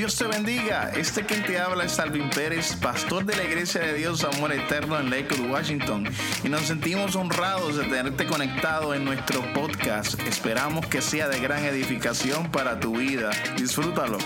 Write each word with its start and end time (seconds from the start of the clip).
Dios 0.00 0.16
te 0.16 0.24
bendiga. 0.24 0.90
Este 0.96 1.26
quien 1.26 1.44
te 1.44 1.58
habla 1.58 1.84
es 1.84 1.98
Alvin 1.98 2.30
Pérez, 2.30 2.74
pastor 2.76 3.26
de 3.26 3.36
la 3.36 3.44
Iglesia 3.44 3.82
de 3.82 3.92
Dios 3.92 4.24
Amor 4.24 4.50
Eterno 4.50 4.98
en 4.98 5.10
Lakewood, 5.10 5.50
Washington. 5.50 6.08
Y 6.42 6.48
nos 6.48 6.62
sentimos 6.62 7.16
honrados 7.16 7.76
de 7.76 7.84
tenerte 7.84 8.26
conectado 8.26 8.94
en 8.94 9.04
nuestro 9.04 9.42
podcast. 9.52 10.18
Esperamos 10.20 10.86
que 10.86 11.02
sea 11.02 11.28
de 11.28 11.38
gran 11.38 11.66
edificación 11.66 12.50
para 12.50 12.80
tu 12.80 12.96
vida. 12.96 13.30
Disfrútalo. 13.58 14.16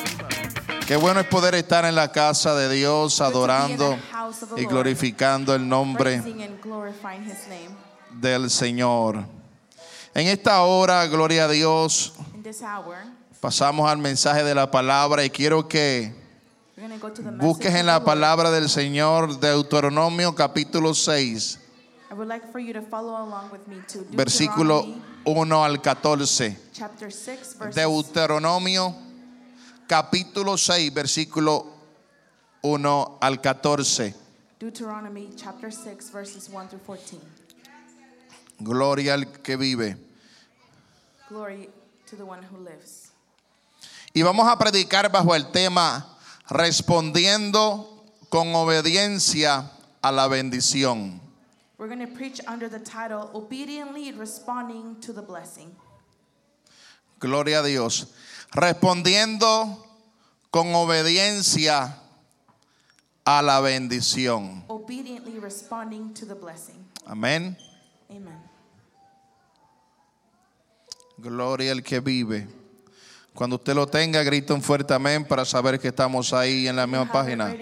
Qué 0.86 0.94
bueno 0.94 1.18
es 1.18 1.26
poder 1.26 1.56
estar 1.56 1.84
en 1.84 1.96
la 1.96 2.12
casa 2.12 2.54
de 2.54 2.72
Dios 2.72 3.20
adorando 3.20 3.98
y 4.56 4.66
glorificando 4.66 5.56
el 5.56 5.68
nombre 5.68 6.22
del 8.12 8.48
Señor. 8.48 9.24
En 10.14 10.28
esta 10.28 10.62
hora, 10.62 11.04
gloria 11.08 11.46
a 11.46 11.48
Dios, 11.48 12.12
pasamos 13.44 13.90
al 13.90 13.98
mensaje 13.98 14.42
de 14.42 14.54
la 14.54 14.70
palabra 14.70 15.22
y 15.22 15.28
quiero 15.28 15.68
que 15.68 16.14
busques 17.38 17.74
en 17.74 17.84
la 17.84 18.02
palabra 18.02 18.50
del 18.50 18.70
Señor 18.70 19.38
Deuteronomio 19.38 20.34
capítulo 20.34 20.94
6, 20.94 21.60
versículo 24.12 24.86
1 25.26 25.62
al 25.62 25.82
14. 25.82 26.58
Deuteronomio 27.74 28.96
capítulo 29.86 30.56
6, 30.56 30.94
versículo 30.94 31.66
1 32.62 33.18
al 33.20 33.42
14. 33.42 34.14
Deuteronomy 34.58 35.34
chapter 35.36 35.70
6 35.70 36.10
verses 36.10 36.48
1 36.48 36.68
through 36.68 36.80
14. 36.86 37.20
Gloria 38.60 39.12
al 39.12 39.26
que 39.26 39.58
vive. 39.58 39.98
Glory 41.28 41.68
to 42.06 42.16
the 42.16 42.24
one 42.24 42.42
who 42.42 42.56
lives. 42.56 43.03
Y 44.16 44.22
vamos 44.22 44.46
a 44.46 44.56
predicar 44.56 45.10
bajo 45.10 45.34
el 45.34 45.50
tema 45.50 46.16
respondiendo 46.48 48.04
con 48.28 48.54
obediencia 48.54 49.72
a 50.00 50.12
la 50.12 50.28
bendición. 50.28 51.20
We're 51.78 51.88
going 51.92 52.06
to 52.08 52.14
preach 52.14 52.40
under 52.46 52.70
the 52.70 52.78
title 52.78 53.30
Obediently 53.34 54.12
Responding 54.12 55.00
to 55.00 55.12
the 55.12 55.20
Blessing. 55.20 55.74
Gloria 57.18 57.58
a 57.58 57.62
Dios. 57.64 58.14
Respondiendo 58.52 59.84
con 60.52 60.72
obediencia 60.76 61.98
a 63.26 63.42
la 63.42 63.60
bendición. 63.60 64.62
Obediently 64.68 65.40
responding 65.40 66.14
to 66.14 66.24
the 66.24 66.36
blessing. 66.36 66.86
Amén. 67.04 67.56
Amen. 68.08 68.38
Gloria 71.18 71.72
al 71.72 71.82
que 71.82 71.98
vive. 71.98 72.63
Cuando 73.34 73.56
usted 73.56 73.74
lo 73.74 73.88
tenga, 73.88 74.22
grita 74.22 74.54
un 74.54 74.62
fuerte 74.62 74.94
amén 74.94 75.24
para 75.24 75.44
saber 75.44 75.80
que 75.80 75.88
estamos 75.88 76.32
ahí 76.32 76.68
en 76.68 76.76
la 76.76 76.86
misma 76.86 77.10
página. 77.10 77.52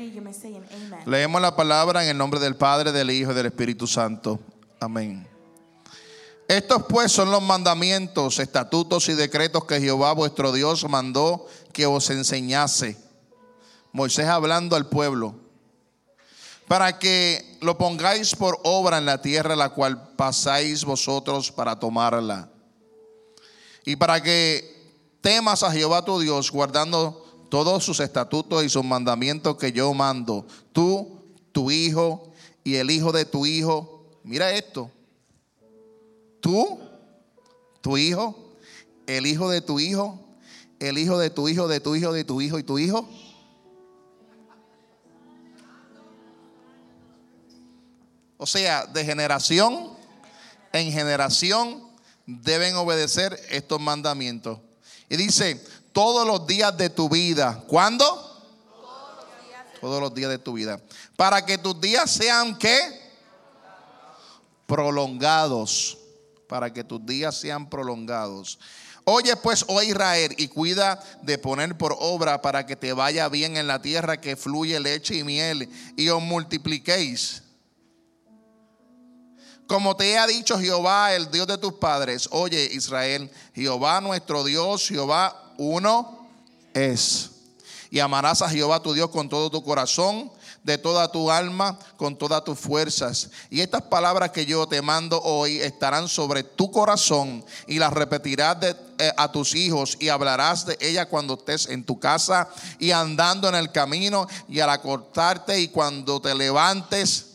Leemos 1.07 1.41
la 1.41 1.57
palabra 1.57 2.03
en 2.05 2.11
el 2.11 2.19
nombre 2.19 2.39
del 2.39 2.57
Padre, 2.57 2.93
del 2.93 3.11
Hijo 3.11 3.33
y 3.33 3.35
del 3.35 3.47
Espíritu 3.47 3.87
Santo. 3.87 4.39
Amén. 4.79 5.27
Estos 6.47 6.83
pues 6.87 7.11
son 7.11 7.31
los 7.31 7.41
mandamientos, 7.41 8.39
estatutos 8.39 9.09
y 9.09 9.15
decretos 9.15 9.65
que 9.65 9.81
Jehová 9.81 10.13
vuestro 10.13 10.53
Dios 10.53 10.87
mandó 10.91 11.47
que 11.73 11.87
os 11.87 12.11
enseñase. 12.11 12.99
Moisés 13.93 14.27
hablando 14.27 14.77
al 14.77 14.91
pueblo. 14.91 15.35
Para 16.69 16.99
que 16.99 17.57
lo 17.63 17.79
pongáis 17.79 18.37
por 18.37 18.61
obra 18.65 18.99
en 18.99 19.07
la 19.07 19.23
tierra 19.23 19.57
la 19.57 19.71
cual 19.71 20.15
pasáis 20.17 20.85
vosotros 20.85 21.51
para 21.51 21.79
tomarla. 21.79 22.51
Y 23.87 23.97
para 23.97 24.23
que 24.23 24.72
temas 25.23 25.63
a 25.63 25.73
Jehová 25.73 26.05
tu 26.05 26.21
Dios, 26.21 26.51
guardando 26.51 27.47
todos 27.49 27.85
sus 27.85 28.01
estatutos 28.01 28.65
y 28.65 28.69
sus 28.69 28.85
mandamientos 28.85 29.57
que 29.57 29.73
yo 29.73 29.95
mando, 29.95 30.47
tú, 30.73 31.23
tu 31.53 31.71
hijo 31.71 32.31
y 32.65 32.75
el 32.75 32.91
hijo 32.91 33.13
de 33.13 33.25
tu 33.25 33.47
hijo. 33.47 34.05
Mira 34.25 34.53
esto. 34.53 34.91
Tú, 36.41 36.79
tu 37.81 37.97
hijo, 37.97 38.57
el 39.07 39.27
hijo 39.27 39.49
de 39.49 39.61
tu 39.61 39.79
hijo, 39.81 40.19
el 40.81 40.99
hijo 40.99 41.19
de 41.19 41.31
tu 41.31 41.49
hijo, 41.49 41.69
de 41.69 41.81
tu 41.81 41.95
hijo, 41.95 42.13
de 42.13 42.25
tu 42.25 42.41
hijo 42.41 42.59
y 42.59 42.65
tu 42.65 42.79
hijo. 42.79 43.09
O 48.39 48.47
sea, 48.47 48.87
de 48.87 49.05
generación 49.05 49.91
en 50.73 50.91
generación 50.91 51.87
deben 52.27 52.75
obedecer 52.75 53.39
estos 53.51 53.81
mandamientos. 53.81 54.59
Y 55.13 55.17
dice, 55.19 55.63
todos 55.93 56.27
los 56.27 56.47
días 56.47 56.75
de 56.79 56.89
tu 56.89 57.07
vida. 57.07 57.63
¿Cuándo? 57.67 58.07
Todos 59.79 60.01
los 60.01 60.15
días 60.15 60.31
de 60.31 60.39
tu 60.39 60.55
vida. 60.55 60.81
Para 61.17 61.45
que 61.45 61.59
tus 61.59 61.79
días 61.79 62.11
sean 62.11 62.59
qué? 62.59 62.79
Prolongados. 64.65 65.99
Para 66.49 66.73
que 66.73 66.83
tus 66.83 67.05
días 67.05 67.37
sean 67.37 67.69
prolongados. 67.69 68.59
Oye 69.05 69.37
pues, 69.37 69.67
oh 69.69 69.83
Israel, 69.83 70.35
y 70.39 70.49
cuida 70.49 70.99
de 71.21 71.37
poner 71.37 71.77
por 71.77 71.95
obra 72.01 72.41
para 72.41 72.65
que 72.65 72.75
te 72.75 72.95
vaya 72.95 73.29
bien 73.29 73.59
en 73.59 73.67
la 73.67 73.83
tierra 73.83 74.19
que 74.19 74.35
fluye 74.35 74.81
leche 74.81 75.17
y 75.17 75.25
miel 75.25 75.69
y 75.95 76.09
os 76.09 76.23
multipliquéis. 76.23 77.43
Como 79.67 79.97
te 79.97 80.19
ha 80.19 80.27
dicho 80.27 80.59
Jehová, 80.59 81.15
el 81.15 81.31
Dios 81.31 81.47
de 81.47 81.57
tus 81.59 81.75
padres, 81.75 82.29
oye 82.33 82.69
Israel, 82.73 83.31
Jehová 83.55 84.01
nuestro 84.01 84.45
Dios, 84.45 84.89
Jehová 84.89 85.55
uno 85.57 86.27
es. 86.75 87.31
Y 87.91 88.01
amarás 88.01 88.43
a 88.43 88.49
Jehová 88.51 88.81
tu 88.83 88.93
Dios 88.93 89.11
con 89.11 89.29
todo 89.29 89.51
tu 89.51 89.63
corazón, 89.63 90.31
de 90.63 90.79
toda 90.79 91.11
tu 91.11 91.31
alma, 91.31 91.79
con 91.97 92.17
todas 92.17 92.45
tus 92.45 92.59
fuerzas. 92.59 93.31
Y 93.51 93.61
estas 93.61 93.83
palabras 93.83 94.31
que 94.31 94.47
yo 94.47 94.67
te 94.67 94.81
mando 94.81 95.21
hoy 95.23 95.59
estarán 95.59 96.09
sobre 96.09 96.43
tu 96.45 96.71
corazón 96.71 97.45
y 97.67 97.79
las 97.79 97.93
repetirás 97.93 98.61
de- 98.61 98.77
eh, 98.99 99.13
a 99.17 99.31
tus 99.33 99.55
hijos 99.55 99.97
y 100.01 100.09
hablarás 100.09 100.65
de 100.67 100.79
ellas 100.81 101.07
cuando 101.07 101.35
estés 101.35 101.67
en 101.69 101.83
tu 101.85 101.99
casa 101.99 102.49
y 102.79 102.93
andando 102.93 103.49
en 103.49 103.57
el 103.57 103.73
camino 103.73 104.27
y 104.49 104.61
al 104.61 104.71
acostarte 104.71 105.61
y 105.61 105.69
cuando 105.69 106.21
te 106.21 106.35
levantes. 106.35 107.27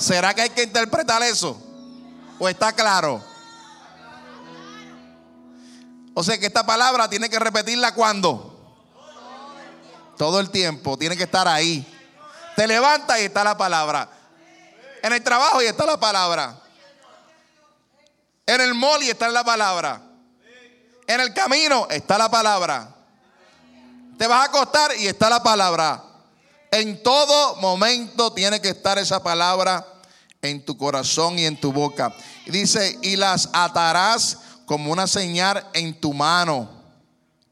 ¿Será 0.00 0.32
que 0.32 0.40
hay 0.40 0.50
que 0.50 0.62
interpretar 0.62 1.22
eso? 1.22 1.60
¿O 2.38 2.48
está 2.48 2.72
claro? 2.72 3.22
O 6.14 6.24
sea 6.24 6.38
que 6.38 6.46
esta 6.46 6.64
palabra 6.64 7.08
tiene 7.10 7.28
que 7.28 7.38
repetirla 7.38 7.94
cuando? 7.94 8.46
Todo 10.16 10.40
el 10.40 10.48
tiempo, 10.48 10.96
tiene 10.96 11.18
que 11.18 11.24
estar 11.24 11.46
ahí. 11.46 11.86
Te 12.56 12.66
levantas 12.66 13.20
y 13.20 13.24
está 13.24 13.44
la 13.44 13.58
palabra. 13.58 14.08
En 15.02 15.12
el 15.12 15.22
trabajo 15.22 15.60
y 15.60 15.66
está 15.66 15.84
la 15.84 16.00
palabra. 16.00 16.58
En 18.46 18.60
el 18.62 18.72
mall 18.72 19.02
y 19.02 19.10
está 19.10 19.28
la 19.28 19.44
palabra. 19.44 20.00
En 21.06 21.20
el 21.20 21.34
camino 21.34 21.86
está 21.90 22.16
la 22.16 22.30
palabra. 22.30 22.88
Te 24.16 24.26
vas 24.26 24.40
a 24.40 24.44
acostar 24.44 24.96
y 24.96 25.08
está 25.08 25.28
la 25.28 25.42
palabra. 25.42 26.02
En 26.70 27.02
todo 27.02 27.56
momento 27.56 28.32
tiene 28.32 28.60
que 28.62 28.70
estar 28.70 28.98
esa 28.98 29.22
palabra 29.22 29.89
en 30.42 30.64
tu 30.64 30.76
corazón 30.76 31.38
y 31.38 31.46
en 31.46 31.58
tu 31.58 31.72
boca. 31.72 32.14
Dice, 32.46 32.98
y 33.02 33.16
las 33.16 33.48
atarás 33.52 34.38
como 34.66 34.92
una 34.92 35.06
señal 35.06 35.66
en 35.74 35.98
tu 36.00 36.12
mano. 36.12 36.70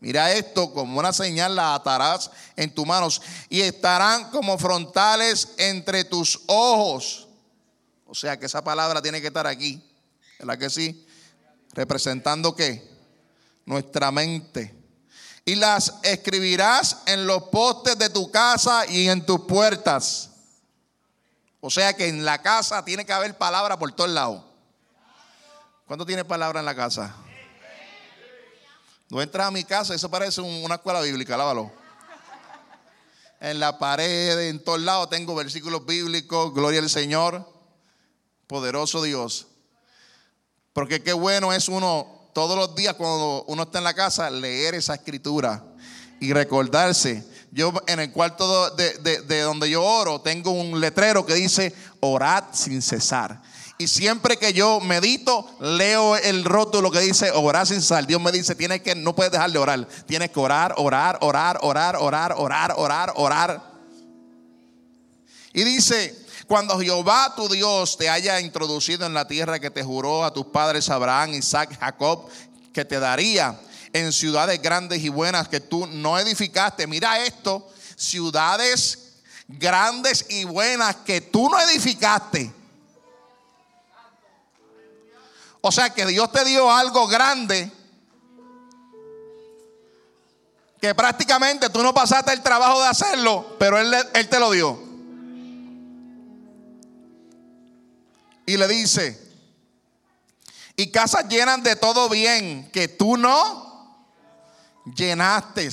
Mira 0.00 0.32
esto, 0.32 0.72
como 0.72 0.98
una 0.98 1.12
señal 1.12 1.56
las 1.56 1.80
atarás 1.80 2.30
en 2.56 2.72
tus 2.72 2.86
manos. 2.86 3.20
Y 3.48 3.60
estarán 3.60 4.30
como 4.30 4.56
frontales 4.58 5.54
entre 5.58 6.04
tus 6.04 6.40
ojos. 6.46 7.28
O 8.06 8.14
sea 8.14 8.38
que 8.38 8.46
esa 8.46 8.62
palabra 8.62 9.02
tiene 9.02 9.20
que 9.20 9.26
estar 9.26 9.46
aquí. 9.46 9.82
¿Verdad 10.38 10.58
que 10.58 10.70
sí? 10.70 11.04
Representando 11.74 12.54
qué? 12.54 12.88
Nuestra 13.66 14.10
mente 14.10 14.78
y 15.48 15.54
las 15.54 15.94
escribirás 16.02 16.98
en 17.06 17.26
los 17.26 17.44
postes 17.44 17.96
de 17.96 18.10
tu 18.10 18.30
casa 18.30 18.86
y 18.86 19.08
en 19.08 19.24
tus 19.24 19.40
puertas. 19.46 20.27
O 21.60 21.70
sea 21.70 21.94
que 21.94 22.08
en 22.08 22.24
la 22.24 22.40
casa 22.40 22.84
tiene 22.84 23.04
que 23.04 23.12
haber 23.12 23.36
palabra 23.36 23.78
por 23.78 23.90
todos 23.92 24.10
lados. 24.10 24.42
¿Cuánto 25.86 26.06
tiene 26.06 26.24
palabra 26.24 26.60
en 26.60 26.66
la 26.66 26.74
casa? 26.74 27.14
No 29.10 29.22
entras 29.22 29.48
a 29.48 29.50
mi 29.50 29.64
casa, 29.64 29.94
eso 29.94 30.10
parece 30.10 30.40
un- 30.40 30.64
una 30.64 30.74
escuela 30.76 31.00
bíblica, 31.00 31.36
lávalo. 31.36 31.72
En 33.40 33.58
la 33.58 33.78
pared, 33.78 34.48
en 34.48 34.62
todos 34.62 34.80
lados 34.80 35.08
tengo 35.08 35.34
versículos 35.34 35.86
bíblicos, 35.86 36.52
gloria 36.52 36.80
al 36.80 36.90
Señor, 36.90 37.48
poderoso 38.46 39.00
Dios. 39.02 39.46
Porque 40.72 41.02
qué 41.02 41.12
bueno 41.12 41.52
es 41.52 41.68
uno 41.68 42.28
todos 42.34 42.56
los 42.56 42.74
días 42.74 42.94
cuando 42.94 43.44
uno 43.48 43.62
está 43.64 43.78
en 43.78 43.84
la 43.84 43.94
casa 43.94 44.28
leer 44.30 44.74
esa 44.74 44.94
escritura 44.94 45.64
y 46.20 46.32
recordarse. 46.32 47.26
Yo 47.58 47.72
en 47.88 47.98
el 47.98 48.12
cuarto 48.12 48.70
de, 48.70 48.92
de- 48.98 49.22
de 49.22 49.40
donde 49.40 49.68
yo 49.68 49.82
oro 49.82 50.20
tengo 50.20 50.52
un 50.52 50.80
letrero 50.80 51.26
que 51.26 51.34
dice 51.34 51.74
orad 51.98 52.44
sin 52.52 52.80
cesar. 52.80 53.42
Y 53.78 53.88
siempre 53.88 54.36
que 54.36 54.52
yo 54.52 54.78
medito, 54.78 55.44
leo 55.60 56.16
el 56.16 56.44
rótulo 56.44 56.90
que 56.92 57.00
dice 57.00 57.32
orar 57.32 57.66
sin 57.66 57.82
sal. 57.82 58.06
Dios 58.06 58.20
me 58.20 58.30
dice, 58.30 58.54
tienes 58.54 58.80
que, 58.82 58.94
no 58.94 59.12
puedes 59.14 59.32
dejar 59.32 59.50
de 59.50 59.58
orar. 59.58 59.88
Tienes 60.06 60.30
que 60.30 60.38
orar, 60.38 60.74
orar, 60.76 61.18
orar, 61.20 61.58
orar, 61.60 61.96
orar, 61.96 62.34
orar, 62.36 62.74
orar, 62.76 63.12
orar. 63.16 63.62
Y 65.52 65.64
dice, 65.64 66.16
cuando 66.46 66.78
Jehová 66.78 67.34
tu 67.36 67.48
Dios 67.48 67.96
te 67.96 68.08
haya 68.08 68.40
introducido 68.40 69.04
en 69.06 69.14
la 69.14 69.26
tierra 69.26 69.58
que 69.58 69.70
te 69.70 69.82
juró 69.82 70.24
a 70.24 70.32
tus 70.32 70.46
padres 70.46 70.88
Abraham, 70.90 71.34
Isaac, 71.34 71.76
Jacob, 71.78 72.28
que 72.72 72.84
te 72.84 73.00
daría 73.00 73.58
en 73.98 74.12
ciudades 74.12 74.60
grandes 74.62 75.02
y 75.02 75.08
buenas 75.08 75.48
que 75.48 75.60
tú 75.60 75.86
no 75.86 76.18
edificaste. 76.18 76.86
Mira 76.86 77.24
esto, 77.24 77.68
ciudades 77.96 79.14
grandes 79.48 80.26
y 80.28 80.44
buenas 80.44 80.96
que 80.96 81.20
tú 81.20 81.48
no 81.48 81.58
edificaste. 81.60 82.52
O 85.60 85.72
sea 85.72 85.90
que 85.90 86.06
Dios 86.06 86.30
te 86.30 86.44
dio 86.44 86.70
algo 86.70 87.06
grande 87.08 87.70
que 90.80 90.94
prácticamente 90.94 91.68
tú 91.70 91.82
no 91.82 91.92
pasaste 91.92 92.32
el 92.32 92.42
trabajo 92.42 92.80
de 92.80 92.86
hacerlo, 92.86 93.56
pero 93.58 93.78
Él, 93.78 93.92
él 94.14 94.28
te 94.28 94.38
lo 94.38 94.50
dio. 94.52 94.80
Y 98.46 98.56
le 98.56 98.68
dice, 98.68 99.28
y 100.76 100.90
casas 100.90 101.28
llenas 101.28 101.62
de 101.64 101.74
todo 101.74 102.08
bien 102.08 102.70
que 102.70 102.86
tú 102.86 103.16
no 103.16 103.67
llenaste, 104.94 105.70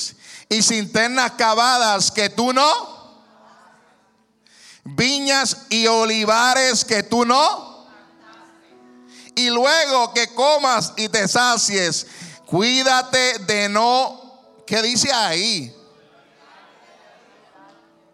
y 0.50 0.62
cinternas 0.62 1.32
cavadas 1.32 2.12
que 2.12 2.30
tú 2.30 2.54
no, 2.54 2.96
viñas 4.84 5.66
y 5.70 5.88
olivares 5.88 6.86
que 6.86 7.04
tú 7.04 7.26
no, 7.26 7.88
y 9.36 9.50
luego 9.50 10.14
que 10.14 10.34
comas 10.34 10.94
y 10.96 11.10
te 11.10 11.28
sacies, 11.28 12.08
cuídate 12.46 13.40
de 13.40 13.70
no, 13.70 14.64
¿qué 14.66 14.82
dice 14.82 15.12
ahí? 15.12 15.76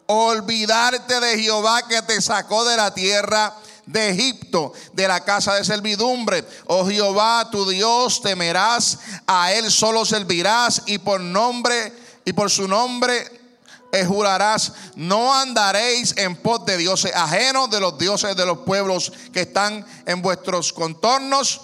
Olvidarte 0.08 1.20
de 1.20 1.40
Jehová 1.40 1.88
que 1.88 2.02
te 2.02 2.20
sacó 2.22 2.66
de 2.66 2.76
la 2.76 2.94
tierra 2.94 3.56
de 3.86 4.10
Egipto, 4.10 4.74
de 4.94 5.08
la 5.08 5.24
casa 5.24 5.56
de 5.56 5.66
servidumbre. 5.66 6.46
Oh 6.68 6.86
Jehová, 6.86 7.50
tu 7.52 7.70
Dios, 7.70 8.22
temerás, 8.22 9.00
a 9.28 9.54
él 9.54 9.72
solo 9.72 10.06
servirás 10.06 10.84
y 10.86 10.98
por 10.98 11.20
nombre 11.20 11.94
y 12.26 12.34
por 12.34 12.50
su 12.50 12.68
nombre 12.68 13.42
eh, 13.92 14.06
jurarás, 14.06 14.72
no 14.96 15.34
andaréis 15.34 16.14
en 16.18 16.36
pos 16.38 16.66
de 16.66 16.78
dioses 16.78 17.14
ajenos 17.14 17.70
de 17.70 17.82
los 17.82 17.98
dioses 17.98 18.36
de 18.38 18.46
los 18.46 18.60
pueblos 18.60 19.12
que 19.34 19.42
están 19.42 19.86
en 20.06 20.22
vuestros 20.22 20.72
contornos, 20.72 21.62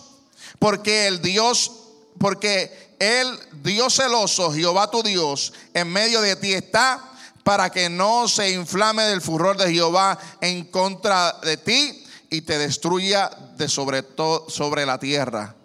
porque 0.59 1.07
el 1.07 1.21
Dios, 1.21 1.71
porque 2.19 2.95
el 2.99 3.39
Dios 3.63 3.95
celoso, 3.95 4.51
Jehová 4.51 4.91
tu 4.91 5.03
Dios, 5.03 5.53
en 5.73 5.87
medio 5.87 6.19
de 6.19 6.35
ti 6.35 6.53
está, 6.53 7.01
para 7.45 7.69
que 7.69 7.87
no 7.87 8.27
se 8.27 8.51
inflame 8.51 9.03
del 9.03 9.21
furor 9.21 9.55
de 9.55 9.71
Jehová 9.71 10.19
en 10.41 10.65
contra 10.65 11.31
de 11.43 11.55
ti 11.55 12.03
y 12.29 12.41
te 12.41 12.57
destruya 12.57 13.29
de 13.57 13.67
sobre 13.67 14.01
todo 14.03 14.49
sobre 14.49 14.85
la 14.85 14.97
tierra. 14.97 15.55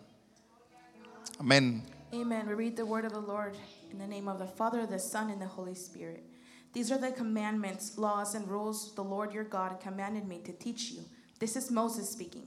Amén. 1.39 1.83
Amen. 2.13 2.47
We 2.47 2.55
read 2.55 2.77
the 2.77 2.85
word 2.85 3.05
of 3.05 3.13
the 3.13 3.21
Lord 3.21 3.57
in 3.91 3.99
the 3.99 4.07
name 4.07 4.29
of 4.29 4.39
the 4.39 4.47
Father, 4.47 4.87
the 4.87 4.99
Son, 4.99 5.31
and 5.31 5.41
the 5.41 5.47
Holy 5.47 5.75
Spirit. 5.75 6.23
These 6.73 6.91
are 6.91 6.99
the 6.99 7.11
commandments, 7.11 7.99
laws, 7.99 8.35
and 8.35 8.49
rules 8.49 8.95
the 8.95 9.05
Lord 9.05 9.33
your 9.33 9.45
God 9.45 9.79
commanded 9.81 10.27
me 10.27 10.41
to 10.45 10.53
teach 10.53 10.91
you. 10.91 11.05
This 11.39 11.57
is 11.57 11.71
Moses 11.71 12.09
speaking. 12.09 12.47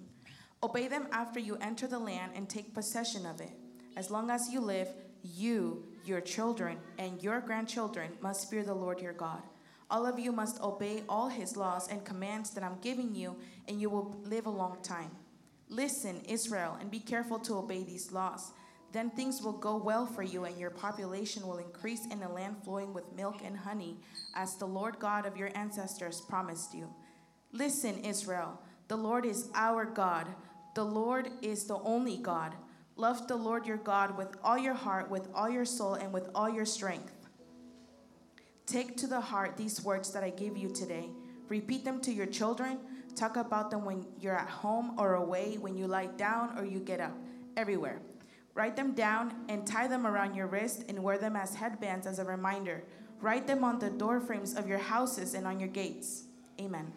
Obey 0.63 0.87
them 0.87 1.07
after 1.11 1.39
you 1.39 1.57
enter 1.61 1.87
the 1.87 1.99
land 1.99 2.31
and 2.35 2.49
take 2.49 2.73
possession 2.73 3.25
of 3.25 3.41
it. 3.41 3.51
As 3.95 4.09
long 4.09 4.29
as 4.29 4.49
you 4.49 4.61
live, 4.61 4.87
you, 5.23 5.83
your 6.05 6.21
children, 6.21 6.77
and 6.97 7.21
your 7.21 7.39
grandchildren 7.39 8.11
must 8.21 8.49
fear 8.49 8.63
the 8.63 8.73
Lord 8.73 9.01
your 9.01 9.13
God. 9.13 9.41
All 9.89 10.05
of 10.05 10.17
you 10.19 10.31
must 10.31 10.61
obey 10.61 11.03
all 11.07 11.29
his 11.29 11.55
laws 11.55 11.87
and 11.89 12.03
commands 12.03 12.49
that 12.51 12.63
I'm 12.63 12.79
giving 12.81 13.13
you, 13.13 13.35
and 13.67 13.79
you 13.79 13.89
will 13.89 14.15
live 14.23 14.45
a 14.47 14.49
long 14.49 14.77
time. 14.81 15.11
Listen, 15.69 16.21
Israel, 16.27 16.77
and 16.79 16.89
be 16.89 16.99
careful 16.99 17.39
to 17.39 17.55
obey 17.55 17.83
these 17.83 18.11
laws. 18.11 18.51
Then 18.91 19.09
things 19.09 19.41
will 19.41 19.51
go 19.51 19.75
well 19.75 20.05
for 20.05 20.23
you, 20.23 20.45
and 20.45 20.57
your 20.57 20.69
population 20.69 21.45
will 21.45 21.57
increase 21.57 22.05
in 22.05 22.23
a 22.23 22.31
land 22.31 22.57
flowing 22.63 22.93
with 22.93 23.15
milk 23.15 23.41
and 23.43 23.57
honey, 23.57 23.97
as 24.35 24.55
the 24.55 24.65
Lord 24.65 24.99
God 24.99 25.25
of 25.25 25.37
your 25.37 25.51
ancestors 25.55 26.21
promised 26.21 26.73
you. 26.73 26.93
Listen, 27.51 27.97
Israel, 27.99 28.59
the 28.87 28.95
Lord 28.95 29.25
is 29.25 29.49
our 29.53 29.85
God. 29.85 30.27
The 30.75 30.85
Lord 30.85 31.29
is 31.41 31.65
the 31.65 31.79
only 31.79 32.17
God. 32.17 32.53
Love 32.95 33.27
the 33.27 33.35
Lord 33.35 33.65
your 33.65 33.77
God 33.77 34.17
with 34.17 34.35
all 34.43 34.57
your 34.57 34.73
heart, 34.73 35.09
with 35.09 35.27
all 35.33 35.49
your 35.49 35.65
soul, 35.65 35.95
and 35.95 36.13
with 36.13 36.29
all 36.33 36.49
your 36.49 36.65
strength. 36.65 37.11
Take 38.65 38.97
to 38.97 39.07
the 39.07 39.21
heart 39.21 39.57
these 39.57 39.83
words 39.83 40.11
that 40.11 40.23
I 40.23 40.31
give 40.31 40.57
you 40.57 40.69
today. 40.69 41.09
Repeat 41.49 41.85
them 41.85 42.01
to 42.01 42.11
your 42.11 42.25
children. 42.25 42.79
Talk 43.15 43.37
about 43.37 43.69
them 43.71 43.85
when 43.85 44.05
you're 44.19 44.37
at 44.37 44.49
home 44.49 44.95
or 44.97 45.15
away, 45.15 45.57
when 45.59 45.77
you 45.77 45.87
lie 45.87 46.07
down 46.07 46.57
or 46.57 46.65
you 46.65 46.79
get 46.79 46.99
up, 46.99 47.15
everywhere. 47.55 47.99
Write 48.55 48.75
them 48.75 48.93
down 48.93 49.33
and 49.49 49.67
tie 49.67 49.87
them 49.87 50.07
around 50.07 50.33
your 50.33 50.47
wrist 50.47 50.83
and 50.89 51.03
wear 51.03 51.17
them 51.17 51.35
as 51.35 51.55
headbands 51.55 52.07
as 52.07 52.19
a 52.19 52.25
reminder. 52.25 52.83
Write 53.21 53.47
them 53.47 53.63
on 53.63 53.79
the 53.79 53.89
door 53.89 54.19
frames 54.19 54.55
of 54.55 54.67
your 54.67 54.79
houses 54.79 55.33
and 55.33 55.45
on 55.45 55.59
your 55.59 55.69
gates. 55.69 56.23
Amen. 56.59 56.91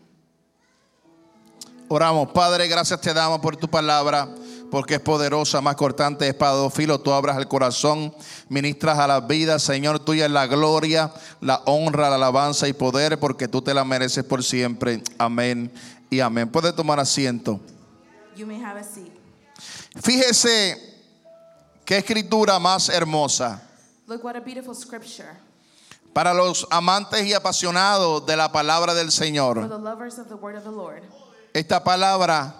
Oramos, 1.88 2.32
Padre, 2.34 2.68
gracias 2.68 3.00
te 3.00 3.14
damos 3.14 3.40
por 3.40 3.56
tu 3.56 3.66
palabra, 3.66 4.28
porque 4.70 4.94
es 4.94 5.00
poderosa, 5.00 5.60
más 5.60 5.76
cortante 5.76 6.28
espada 6.28 6.54
de 6.54 6.58
dos 6.60 6.74
filos. 6.74 7.02
Tú 7.02 7.12
abras 7.12 7.36
el 7.38 7.48
corazón, 7.48 8.14
ministras 8.48 8.98
a 8.98 9.06
las 9.06 9.26
vidas, 9.26 9.62
Señor, 9.62 10.00
tuya 10.00 10.26
es 10.26 10.30
la 10.30 10.46
gloria, 10.46 11.12
la 11.40 11.62
honra, 11.66 12.08
la 12.10 12.16
alabanza 12.16 12.68
y 12.68 12.72
poder, 12.72 13.18
porque 13.18 13.48
tú 13.48 13.62
te 13.62 13.74
la 13.74 13.84
mereces 13.84 14.24
por 14.24 14.42
siempre. 14.44 15.02
Amén 15.18 15.72
y 16.10 16.20
amén. 16.20 16.48
Puede 16.48 16.72
tomar 16.72 17.00
asiento. 17.00 17.60
You 18.36 18.46
may 18.46 18.62
have 18.62 18.78
a 18.78 18.84
seat. 18.84 19.12
Fíjese 20.00 20.76
qué 21.84 21.98
escritura 21.98 22.58
más 22.58 22.88
hermosa. 22.88 23.62
Look 24.06 24.24
what 24.24 24.36
a 24.36 24.40
beautiful 24.40 24.74
scripture 24.74 25.28
Para 26.12 26.32
los 26.32 26.66
amantes 26.70 27.26
y 27.26 27.34
apasionados 27.34 28.24
de 28.26 28.36
la 28.36 28.50
palabra 28.50 28.94
del 28.94 29.06
for 29.06 29.12
Señor. 29.12 29.68
the 29.68 29.78
lovers 29.78 30.18
of 30.18 30.28
the 30.28 30.34
word 30.34 30.56
of 30.56 30.64
the 30.64 30.70
Lord. 30.70 31.02
Esta 31.52 31.82
palabra 31.82 32.54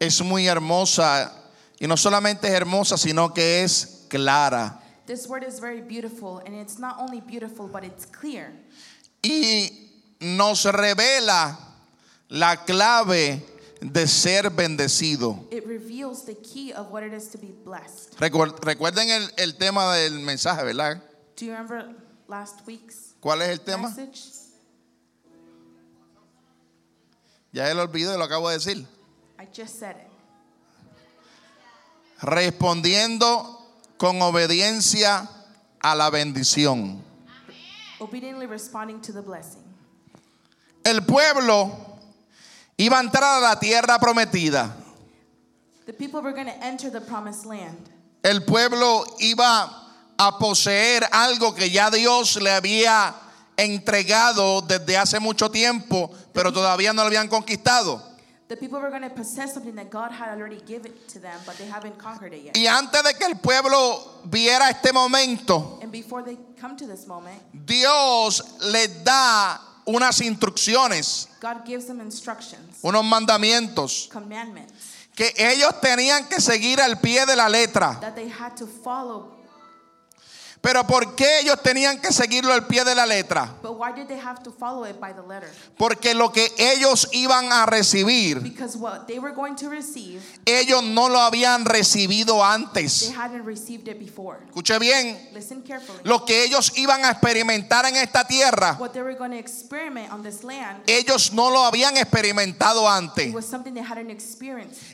es 0.00 0.20
muy 0.22 0.48
hermosa 0.48 1.32
y 1.78 1.86
no 1.86 1.96
solamente 1.96 2.48
es 2.48 2.54
hermosa, 2.54 2.96
sino 2.96 3.32
que 3.32 3.62
es 3.62 4.06
clara. 4.08 4.80
This 5.06 5.26
word 5.28 5.44
is 5.46 5.60
very 5.60 5.80
beautiful, 5.80 6.38
and 6.44 6.54
it's 6.54 6.78
not 6.78 6.98
only 6.98 7.20
beautiful, 7.20 7.68
but 7.68 7.84
it's 7.84 8.06
clear. 8.06 8.52
Y 9.22 9.90
nos 10.20 10.64
revela 10.64 11.58
la 12.28 12.64
clave 12.64 13.42
de 13.80 14.06
ser 14.06 14.50
bendecido. 14.50 15.46
It 15.50 15.64
reveals 15.66 16.24
the 16.24 16.34
key 16.36 16.72
of 16.72 16.90
what 16.90 17.02
it 17.02 17.12
is 17.12 17.28
to 17.30 17.38
be 17.38 17.52
blessed. 17.64 18.16
Recuer- 18.20 18.54
Recuerden 18.62 19.08
el, 19.10 19.30
el 19.36 19.56
tema 19.56 19.94
del 19.96 20.20
mensaje, 20.20 20.62
¿verdad? 20.64 21.02
Do 21.36 21.46
you 21.46 21.52
remember 21.52 21.94
last 22.28 22.60
week's 22.66 23.14
¿Cuál 23.20 23.42
es 23.42 23.48
el 23.48 23.60
tema? 23.60 23.88
message? 23.88 24.20
Ya 27.52 27.68
él 27.70 27.78
olvidó 27.80 28.16
lo 28.16 28.24
acabo 28.24 28.48
de 28.48 28.58
decir. 28.58 28.86
Just 29.52 29.78
said 29.78 29.96
it. 29.96 30.06
Respondiendo 32.22 33.58
con 33.96 34.20
obediencia 34.22 35.28
a 35.82 35.94
la 35.94 36.10
bendición. 36.10 37.02
Obediently 38.00 38.46
responding 38.46 39.00
to 39.00 39.12
the 39.12 39.22
blessing. 39.22 39.62
El 40.84 41.02
pueblo 41.02 41.98
iba 42.78 42.98
a 42.98 43.02
entrar 43.02 43.38
a 43.38 43.40
la 43.40 43.60
tierra 43.60 43.98
prometida. 43.98 44.72
The 45.86 45.92
people 45.92 46.22
were 46.22 46.32
going 46.32 46.46
to 46.46 46.64
enter 46.64 46.90
the 46.90 47.00
promised 47.00 47.44
land. 47.44 47.90
El 48.22 48.40
pueblo 48.42 49.04
iba 49.18 49.70
a 50.18 50.38
poseer 50.38 51.08
algo 51.10 51.54
que 51.54 51.70
ya 51.70 51.90
Dios 51.90 52.36
le 52.36 52.50
había 52.50 53.14
entregado 53.56 54.62
desde 54.62 54.96
hace 54.96 55.18
mucho 55.18 55.50
tiempo, 55.50 56.10
pero 56.32 56.52
todavía 56.52 56.92
no 56.92 57.02
lo 57.02 57.08
habían 57.08 57.28
conquistado. 57.28 58.09
The 58.50 58.56
people 58.56 58.80
were 58.80 58.90
going 58.90 59.02
to 59.02 59.10
possess 59.10 59.54
something 59.54 59.76
that 59.76 59.90
God 59.90 60.10
had 60.10 60.36
already 60.36 60.60
given 60.66 60.92
to 61.12 61.20
them, 61.20 61.38
but 61.46 61.56
they 61.56 61.66
haven't 61.66 61.96
conquered 61.98 62.32
it 62.34 62.42
yet. 62.42 62.56
Y 62.56 62.66
antes 62.66 63.00
de 63.04 63.14
que 63.14 63.24
el 63.24 63.36
pueblo 63.36 64.22
viera 64.24 64.68
este 64.68 64.92
momento, 64.92 65.78
And 65.80 65.92
before 65.92 66.24
they 66.24 66.36
come 66.60 66.76
to 66.76 66.84
this 66.84 67.06
moment, 67.06 67.40
Dios 67.64 68.42
les 68.62 69.04
da 69.04 69.56
unas 69.86 70.20
instrucciones, 70.20 71.28
God 71.40 71.64
gives 71.64 71.86
them 71.86 72.00
instructions, 72.00 72.80
unos 72.82 73.04
mandamientos 73.04 74.08
commandments 74.10 74.96
que 75.14 75.32
ellos 75.36 75.80
tenían 75.80 76.28
que 76.28 76.40
seguir 76.40 76.80
al 76.80 76.96
pie 76.98 77.24
de 77.26 77.36
la 77.36 77.48
letra. 77.48 78.00
that 78.00 78.16
they 78.16 78.26
had 78.28 78.56
to 78.56 78.66
follow 78.66 79.30
Pero 80.60 80.86
¿por 80.86 81.14
qué 81.14 81.40
ellos 81.40 81.62
tenían 81.62 82.00
que 82.00 82.12
seguirlo 82.12 82.52
al 82.52 82.66
pie 82.66 82.84
de 82.84 82.94
la 82.94 83.06
letra? 83.06 83.56
But 83.62 83.78
why 83.78 83.92
did 83.92 84.08
they 84.08 84.18
have 84.18 84.42
to 84.42 84.50
follow 84.52 84.84
it 84.84 85.00
by 85.00 85.14
the 85.14 85.22
letter? 85.22 85.48
Porque 85.78 86.12
lo 86.14 86.32
que 86.32 86.52
ellos 86.58 87.08
iban 87.12 87.50
a 87.50 87.64
recibir, 87.64 88.42
Because 88.42 88.76
what 88.76 89.06
they 89.06 89.18
were 89.18 89.32
going 89.34 89.56
to 89.56 89.70
receive, 89.70 90.20
ellos 90.44 90.82
no 90.82 91.08
lo 91.08 91.18
habían 91.18 91.64
recibido 91.64 92.34
they 92.34 92.42
antes. 92.42 93.10
hadn't 93.16 93.46
received 93.46 93.88
it 93.88 93.98
before. 93.98 94.38
Escuche 94.48 94.78
bien, 94.78 95.18
lo 96.04 96.26
que 96.26 96.44
ellos 96.44 96.72
iban 96.76 97.06
a 97.06 97.10
experimentar 97.10 97.86
en 97.86 97.96
esta 97.96 98.26
tierra, 98.26 98.78
land, 100.42 100.82
ellos 100.86 101.32
no 101.32 101.50
lo 101.50 101.64
habían 101.64 101.96
experimentado 101.96 102.86
antes. 102.86 103.34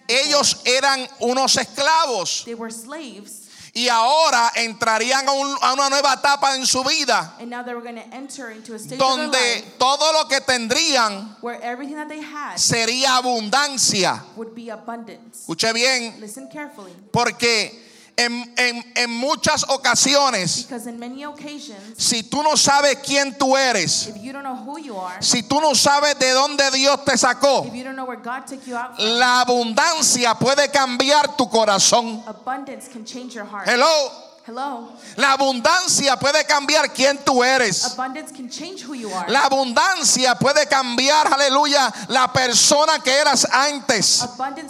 Ellos 0.06 0.60
eran 0.64 1.08
unos 1.20 1.56
esclavos 1.56 2.44
They 2.44 2.54
were 2.54 2.72
slaves, 2.72 3.45
y 3.76 3.88
ahora 3.90 4.50
entrarían 4.54 5.28
a, 5.28 5.32
un- 5.32 5.58
a 5.60 5.74
una 5.74 5.90
nueva 5.90 6.14
etapa 6.14 6.54
en 6.56 6.64
su 6.66 6.82
vida 6.82 7.34
and 7.38 7.50
now 7.50 7.62
they 7.62 7.74
were 7.74 7.82
going 7.82 7.94
to 7.94 8.16
enter 8.16 8.50
into 8.50 8.74
a 8.74 8.78
stage 8.78 8.98
of 8.98 8.98
their 8.98 9.30
donde 9.30 9.64
todo 9.78 10.12
lo 10.14 10.26
que 10.28 10.40
tendrían 10.40 11.36
where 11.42 11.60
everything 11.62 11.94
that 11.94 12.08
they 12.08 12.22
had 12.22 12.56
sería 12.56 13.16
abundancia. 13.16 14.22
would 14.34 14.54
be 14.54 14.70
abundance. 14.70 15.40
Escuche 15.46 15.72
bien, 15.74 16.14
porque 17.12 17.85
en, 18.16 18.54
en- 18.56 18.92
en 18.96 19.10
muchas 19.10 19.64
ocasiones, 19.68 20.66
si 21.98 22.22
tú 22.22 22.42
no 22.42 22.56
sabes 22.56 22.98
quién 23.04 23.36
tú 23.36 23.56
eres, 23.56 24.08
are, 24.08 25.22
si 25.22 25.42
tú 25.42 25.60
no 25.60 25.74
sabes 25.74 26.18
de 26.18 26.30
dónde 26.30 26.70
Dios 26.70 27.04
te 27.04 27.16
sacó, 27.18 27.64
out 28.74 28.98
la 28.98 29.40
abundancia 29.42 30.34
puede 30.34 30.70
cambiar 30.70 31.36
tu 31.36 31.48
corazón. 31.48 32.22
abundance 32.26 32.88
can 32.90 33.04
change 33.04 33.34
your 33.34 33.44
heart. 33.46 33.68
Hello. 33.68 34.25
Hello? 34.46 34.92
La 35.16 35.32
abundancia 35.32 36.16
puede 36.16 36.44
cambiar 36.44 36.92
quién 36.92 37.18
tú 37.24 37.42
eres. 37.42 37.84
Abundance 37.84 38.30
can 38.30 38.48
change 38.48 38.84
who 38.84 38.94
you 38.94 39.10
are. 39.10 39.28
La 39.28 39.46
abundancia 39.46 40.36
puede 40.38 40.66
cambiar, 40.68 41.26
aleluya, 41.26 41.92
la 42.08 42.28
persona 42.28 43.00
que 43.02 43.12
eras 43.12 43.44
antes. 43.52 44.22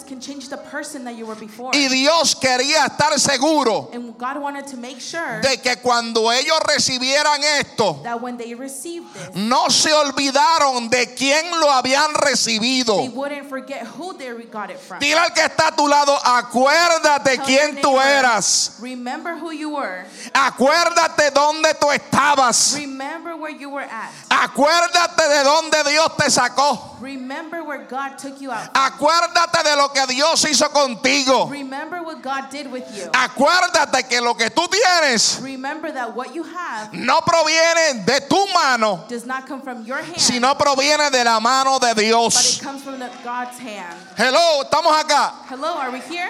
Can 0.07 0.19
the 0.49 0.57
that 1.03 1.15
you 1.15 1.27
were. 1.27 1.35
Y 1.73 1.87
Dios 1.89 2.35
quería 2.35 2.85
estar 2.85 3.19
seguro 3.19 3.89
And 3.93 4.17
God 4.17 4.41
wanted 4.41 4.65
to 4.67 4.77
make 4.77 4.99
sure 4.99 5.41
de 5.41 5.57
que 5.57 5.75
cuando 5.77 6.31
ellos 6.31 6.57
recibieran 6.67 7.43
esto, 7.59 8.01
that 8.03 8.19
when 8.19 8.37
they 8.37 8.55
received 8.55 9.05
this, 9.13 9.35
no 9.35 9.69
se 9.69 9.91
olvidaron 9.91 10.89
de 10.89 11.13
quién 11.13 11.51
lo 11.59 11.71
habían 11.71 12.13
they 12.13 12.31
recibido. 12.31 13.13
wouldn't 13.13 13.47
forget 13.47 13.85
who 13.85 14.13
they 14.13 14.31
got 14.51 14.71
it 14.71 14.79
from. 14.79 14.99
Dile 14.99 15.19
al 15.19 15.33
que 15.33 15.43
está 15.43 15.67
a 15.67 15.75
tu 15.75 15.87
lado, 15.87 16.17
acuérdate 16.23 17.35
Tell 17.35 17.45
quién 17.45 17.81
tú 17.81 17.91
neighbor, 17.91 18.07
eras. 18.07 18.77
Remember 18.81 19.35
who 19.35 19.51
you 19.67 19.75
were. 19.75 20.05
Acuérdate 20.33 21.31
dónde 21.31 21.73
tú 21.79 21.91
estabas. 21.91 22.75
Remember 22.75 23.35
where 23.35 23.51
you 23.51 23.69
were 23.69 23.81
at. 23.81 24.11
Acuérdate 24.29 25.27
de 25.27 25.43
dónde 25.43 25.83
Dios 25.89 26.15
te 26.17 26.29
sacó. 26.29 26.97
Remember 27.01 27.63
where 27.63 27.83
God 27.85 28.17
took 28.17 28.39
you 28.39 28.51
out. 28.51 28.69
Acuérdate 28.73 29.63
de 29.63 29.75
lo 29.75 29.89
que 29.89 30.05
Dios 30.07 30.43
hizo 30.45 30.69
contigo. 30.69 31.49
Remember 31.49 32.01
what 32.01 32.21
God 32.21 32.49
did 32.49 32.71
with 32.71 32.83
you. 32.95 33.09
Acuérdate 33.11 34.07
que 34.07 34.21
lo 34.21 34.35
que 34.35 34.49
tú 34.49 34.67
tienes 34.67 35.39
Remember 35.41 35.91
that 35.91 36.15
what 36.15 36.33
you 36.33 36.43
have 36.43 36.93
no 36.93 37.19
proviene 37.21 38.05
de 38.05 38.21
tu 38.27 38.45
mano, 38.53 39.05
does 39.07 39.25
not 39.25 39.45
come 39.47 39.61
from 39.61 39.83
your 39.85 39.97
hand, 39.97 40.19
sino 40.19 40.53
proviene 40.55 41.11
de 41.11 41.23
la 41.23 41.39
mano 41.39 41.79
de 41.79 41.93
but 41.93 42.03
it 42.03 42.07
Dios. 42.07 42.61
comes 42.61 42.83
from 42.83 42.99
the, 42.99 43.09
God's 43.23 43.57
hand. 43.59 43.95
Hello, 44.15 44.63
estamos 44.63 44.93
acá. 44.93 45.33
Hello, 45.47 45.75
are 45.75 45.91
we 45.91 45.99
here? 46.01 46.29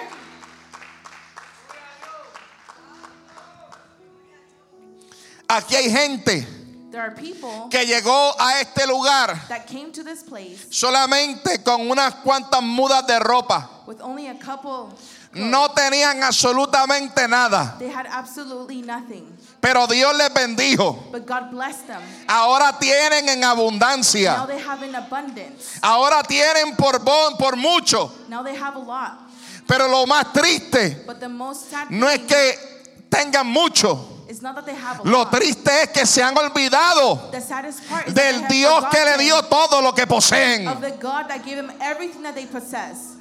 Aquí 5.48 5.76
hay 5.76 5.90
gente 5.90 6.46
There 6.90 7.02
are 7.02 7.14
people 7.14 7.68
que 7.70 7.84
llegó 7.86 8.34
a 8.40 8.60
este 8.60 8.86
lugar 8.86 9.46
that 9.48 9.66
came 9.66 9.92
to 9.92 10.02
this 10.02 10.22
place 10.22 10.66
solamente 10.70 11.62
con 11.62 11.88
unas 11.90 12.14
cuantas 12.24 12.62
mudas 12.62 13.06
de 13.06 13.18
ropa. 13.18 13.68
with 13.86 14.00
only 14.02 14.26
a 14.28 14.34
couple. 14.34 14.88
No 15.34 15.68
tenían 15.68 16.22
absolutamente 16.22 17.28
nada, 17.28 17.76
They 17.78 17.88
had 17.90 18.06
absolutely 18.06 18.80
nothing, 18.82 19.26
pero 19.60 19.86
Dios 19.86 20.16
les 20.16 20.30
bendijo. 20.30 21.10
but 21.12 21.26
God 21.26 21.50
blessed 21.50 21.86
them. 21.86 22.00
Ahora 22.26 22.72
tienen 22.80 23.28
en 23.28 23.40
Now 23.40 23.54
abundancia. 23.54 24.46
they 24.46 24.58
have 24.58 24.82
an 24.82 24.94
abundance. 24.94 25.78
Ahora 25.82 26.22
tienen 26.22 26.74
por 26.76 26.98
bon, 27.00 27.36
por 27.36 27.56
mucho. 27.56 28.10
Now 28.28 28.42
they 28.42 28.54
have 28.56 28.74
a 28.76 28.80
lot. 28.80 29.12
Pero 29.66 29.86
lo 29.88 30.06
más 30.06 30.32
triste 30.32 31.04
But 31.06 31.20
the 31.20 31.28
most 31.28 31.70
sad 31.70 31.90
no 31.90 32.08
es 32.08 32.20
que 32.20 32.54
tengan 33.10 33.46
mucho. 33.46 34.17
Is 34.28 34.42
not 34.42 34.54
that 34.54 34.66
they 34.66 34.74
have 34.74 35.00
a 35.00 35.08
Lo 35.08 35.24
triste 35.28 35.82
es 35.82 35.88
que 35.90 36.06
se 36.06 36.22
han 36.22 36.36
olvidado 36.36 37.30
del 37.32 38.46
Dios 38.48 38.84
que 38.90 39.04
le 39.04 39.18
dio 39.18 39.42
todo 39.42 39.80
lo 39.80 39.92
que 39.92 40.06
poseen. 40.06 40.68
of 40.68 40.80
the 40.80 40.90
God 41.00 41.28
that 41.28 41.44
gave 41.44 41.56
them 41.56 41.72
everything 41.80 42.22
that 42.22 42.34
they 42.34 42.46
possess. 42.46 43.16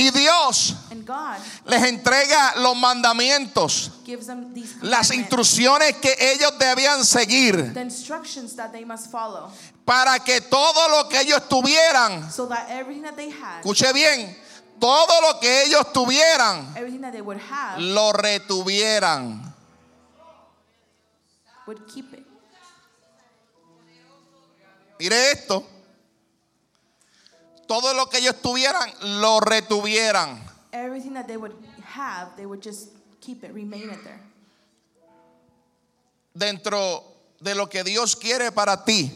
Y 0.00 0.10
Dios 0.10 0.74
And 0.92 1.04
God 1.04 1.38
les 1.66 1.82
entrega 1.82 2.54
los 2.58 2.76
mandamientos, 2.76 3.90
gives 4.06 4.28
them 4.28 4.54
these 4.54 4.76
las 4.80 5.10
instrucciones 5.10 5.96
que 5.96 6.14
ellos 6.20 6.56
debían 6.56 7.04
seguir 7.04 7.74
the 7.74 7.80
instructions 7.80 8.54
that 8.54 8.70
they 8.70 8.84
must 8.84 9.10
follow, 9.10 9.50
para 9.84 10.20
que 10.20 10.40
todo 10.40 10.88
lo 10.88 11.08
que 11.08 11.20
ellos 11.20 11.48
tuvieran, 11.48 12.30
so 12.30 12.46
that 12.46 12.70
everything 12.70 13.02
that 13.02 13.16
they 13.16 13.28
had, 13.28 13.60
escuche 13.60 13.92
bien, 13.92 14.36
todo 14.78 15.20
lo 15.20 15.40
que 15.40 15.64
ellos 15.64 15.92
tuvieran, 15.92 16.74
have, 17.50 17.80
lo 17.80 18.12
retuvieran. 18.12 19.54
Mire 24.98 25.30
esto. 25.32 25.64
Todo 27.66 27.92
lo 27.92 28.08
que 28.08 28.18
ellos 28.18 28.40
tuvieran, 28.40 28.90
lo 29.20 29.40
retuvieran. 29.40 30.42
Everything 30.72 31.12
that 31.12 31.26
they 31.26 31.36
would 31.36 31.54
have, 31.84 32.34
they 32.36 32.46
would 32.46 32.62
just 32.62 32.88
keep 33.20 33.44
it, 33.44 33.52
remain 33.52 33.90
it 33.90 34.02
there. 34.02 34.20
Dentro 36.34 37.04
de 37.40 37.54
lo 37.54 37.68
que 37.68 37.84
Dios 37.84 38.16
quiere 38.16 38.52
para 38.52 38.84
ti, 38.84 39.12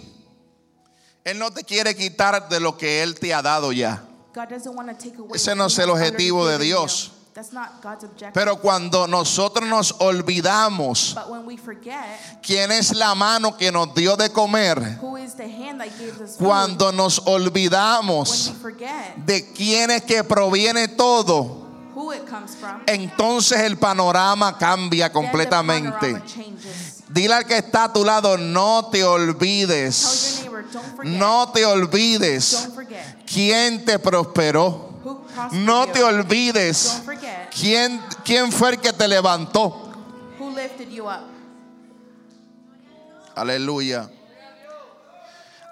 Él 1.25 1.38
no 1.38 1.50
te 1.50 1.64
quiere 1.64 1.95
quitar 1.95 2.49
de 2.49 2.61
lo 2.61 2.76
que 2.76 3.02
Él 3.02 3.19
te 3.19 3.33
ha 3.33 3.42
dado 3.42 3.73
ya. 3.73 4.04
God 4.35 4.49
doesn't 4.49 4.75
want 4.75 4.89
to 4.89 4.95
take 4.95 5.19
away. 5.19 5.33
Ese 5.35 5.55
no 5.55 5.67
es 5.67 5.79
el 5.79 5.91
objetivo 5.91 6.47
de 6.47 6.59
Dios. 6.59 7.09
you. 7.09 7.23
That's 7.35 7.53
not 7.53 7.81
God's 7.81 8.05
objective. 8.05 8.35
Pero 8.35 8.57
cuando 8.57 9.07
nosotros 9.07 9.67
nos 9.67 9.93
olvidamos 10.01 11.15
but 11.15 11.31
when 11.31 11.47
we 11.47 11.57
forget 11.57 12.19
quién 12.43 12.71
es 12.71 12.95
la 12.95 13.15
mano 13.15 13.57
que 13.57 13.73
nos 13.73 13.95
dio 13.95 14.17
de 14.17 14.29
comer, 14.29 14.99
who 15.01 15.17
is 15.17 15.35
the 15.35 15.49
hand 15.49 15.81
that 15.81 15.89
gave 15.99 16.21
us 16.21 16.37
food, 16.37 16.47
cuando 16.47 16.93
nos 16.93 17.21
olvidamos 17.21 18.53
de 19.25 19.51
quién 19.55 19.91
es 19.91 20.03
que 20.03 20.23
proviene 20.25 20.89
todo, 20.89 21.62
entonces 22.87 23.61
el 23.61 23.79
panorama 23.79 24.59
cambia 24.59 25.11
completamente. 25.11 26.23
Dile 27.09 27.35
al 27.35 27.47
que 27.47 27.59
está 27.59 27.85
a 27.85 27.93
tu 27.93 28.05
lado, 28.05 28.37
no 28.37 28.89
te 28.91 29.05
olvides. 29.05 30.43
No 31.05 31.50
te 31.52 31.64
olvides 31.64 32.69
quién 33.26 33.85
te 33.85 33.99
prosperó. 33.99 34.91
No 35.52 35.87
te 35.87 36.02
olvides 36.02 37.02
quién, 37.50 38.00
quién 38.25 38.52
fue 38.52 38.71
el 38.71 38.81
que 38.81 38.93
te 38.93 39.09
levantó. 39.09 39.83
who 40.38 40.50
lifted 40.50 40.91
you 40.91 41.07
up. 41.07 41.29
Aleluya. 43.35 44.11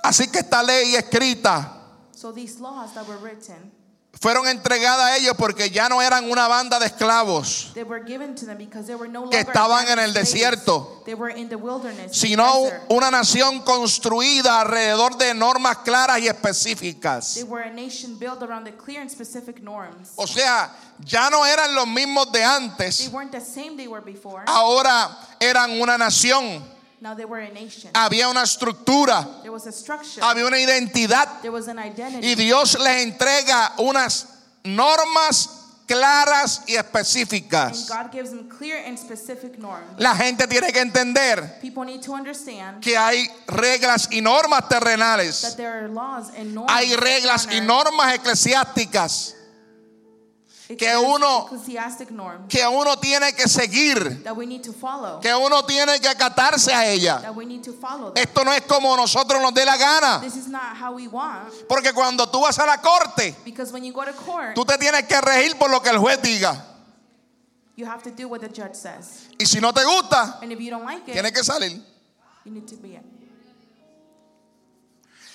Así 0.02 0.28
que 0.28 0.38
esta 0.38 0.62
ley 0.62 0.94
escrita 0.94 1.76
So 2.12 2.32
these 2.32 2.60
laws 2.60 2.92
that 2.94 3.06
were 3.06 3.18
written, 3.18 3.70
fueron 4.12 4.46
entregadas 4.48 5.06
a 5.06 5.16
ellos 5.16 5.34
porque 5.38 5.70
ya 5.70 5.88
no 5.88 6.02
eran 6.02 6.30
una 6.30 6.46
banda 6.48 6.78
de 6.78 6.86
esclavos, 6.86 7.70
they 7.74 7.84
were 7.84 8.04
given 8.04 8.34
to 8.34 8.44
them 8.44 8.58
because 8.58 8.86
they 8.86 8.94
were 8.94 9.08
no 9.10 9.30
Que 9.30 9.38
longer 9.38 9.46
estaban 9.46 9.88
en 9.88 9.98
el 9.98 10.12
desierto. 10.12 11.02
They 11.04 11.14
were 11.14 11.32
in 11.34 11.48
the 11.48 11.56
wilderness, 11.56 11.98
in 12.00 12.08
the 12.08 12.14
sino 12.14 12.68
una 12.90 13.10
nación 13.10 13.62
construida 13.62 14.60
alrededor 14.60 15.16
de 15.16 15.32
normas 15.32 15.78
claras 15.78 16.20
y 16.20 16.28
específicas. 16.28 17.34
They 17.34 17.44
were 17.44 17.62
a 17.62 17.72
nation 17.72 18.18
built 18.18 18.42
around 18.42 18.64
the 18.64 18.72
clear 18.72 19.00
and 19.00 19.10
specific 19.10 19.62
norms. 19.62 20.12
O 20.16 20.26
sea, 20.26 20.70
ya 20.98 21.30
no 21.30 21.46
eran 21.46 21.74
los 21.74 21.86
mismos 21.86 22.30
de 22.32 22.40
They 22.40 22.44
antes, 22.44 23.10
ahora 24.46 25.18
eran 25.38 25.80
una 25.80 25.96
nación. 25.96 26.79
Now 27.00 27.14
they 27.14 27.24
were 27.24 27.40
a 27.40 27.50
nation. 27.50 27.90
Había 27.94 28.28
una 28.28 28.42
estructura, 28.42 29.26
There 29.42 29.50
was 29.50 29.66
a 29.66 29.72
structure. 29.72 30.20
había 30.22 30.44
una 30.46 30.58
identidad 30.58 31.40
There 31.40 31.50
was 31.50 31.66
an 31.68 31.78
identity. 31.78 32.26
y 32.28 32.34
Dios 32.34 32.78
les 32.78 33.02
entrega 33.06 33.72
unas 33.78 34.26
normas 34.64 35.48
claras 35.86 36.62
y 36.68 36.76
And 36.76 36.84
específicas. 36.86 37.88
God 37.88 38.12
gives 38.12 38.30
them 38.30 38.48
clear 38.48 38.84
and 38.86 38.96
specific 38.98 39.58
norms. 39.58 39.86
La 39.98 40.14
gente 40.14 40.46
tiene 40.46 40.72
que 40.72 40.80
entender 40.80 41.58
People 41.60 41.84
need 41.84 42.02
to 42.02 42.12
understand 42.12 42.80
que 42.82 42.96
hay 42.96 43.26
reglas 43.48 44.08
y 44.12 44.20
normas 44.20 44.68
that 44.68 44.82
terrenales, 44.82 45.56
there 45.56 45.68
are 45.72 45.88
laws 45.88 46.28
and 46.36 46.54
norms. 46.54 46.70
hay 46.70 46.94
reglas 46.96 47.48
y 47.50 47.60
normas 47.60 48.14
eclesiásticas. 48.14 49.34
Que 50.76 50.96
uno, 50.96 51.48
que 52.48 52.66
uno 52.66 52.98
tiene 52.98 53.32
que 53.32 53.48
seguir, 53.48 54.22
que 55.20 55.34
uno 55.34 55.64
tiene 55.64 56.00
que 56.00 56.08
acatarse 56.08 56.72
a 56.72 56.86
ella. 56.86 57.22
Esto 58.14 58.44
no 58.44 58.52
es 58.52 58.62
como 58.62 58.96
nosotros 58.96 59.40
nos 59.42 59.54
dé 59.54 59.64
la 59.64 59.76
gana. 59.76 60.22
Porque 61.68 61.92
cuando 61.92 62.28
tú 62.28 62.40
vas 62.40 62.58
a 62.58 62.66
la 62.66 62.80
corte, 62.80 63.34
tú 64.54 64.64
te 64.64 64.78
tienes 64.78 65.04
que 65.04 65.20
regir 65.20 65.56
por 65.56 65.70
lo 65.70 65.82
que 65.82 65.90
el 65.90 65.98
juez 65.98 66.20
diga. 66.22 66.66
you 67.80 67.86
have 67.86 68.02
to 68.02 68.10
do 68.10 68.28
what 68.28 68.40
the 68.42 68.48
judge 68.48 68.74
says, 68.74 69.28
Y 69.38 69.46
si 69.46 69.58
no 69.58 69.72
te 69.72 69.82
gusta, 69.82 70.38
like 70.42 71.08
it, 71.08 71.14
tienes 71.14 71.32
que 71.32 71.42
salir. 71.42 71.82
you 72.44 72.52
need 72.52 72.66
to 72.68 72.76
be. 72.76 73.00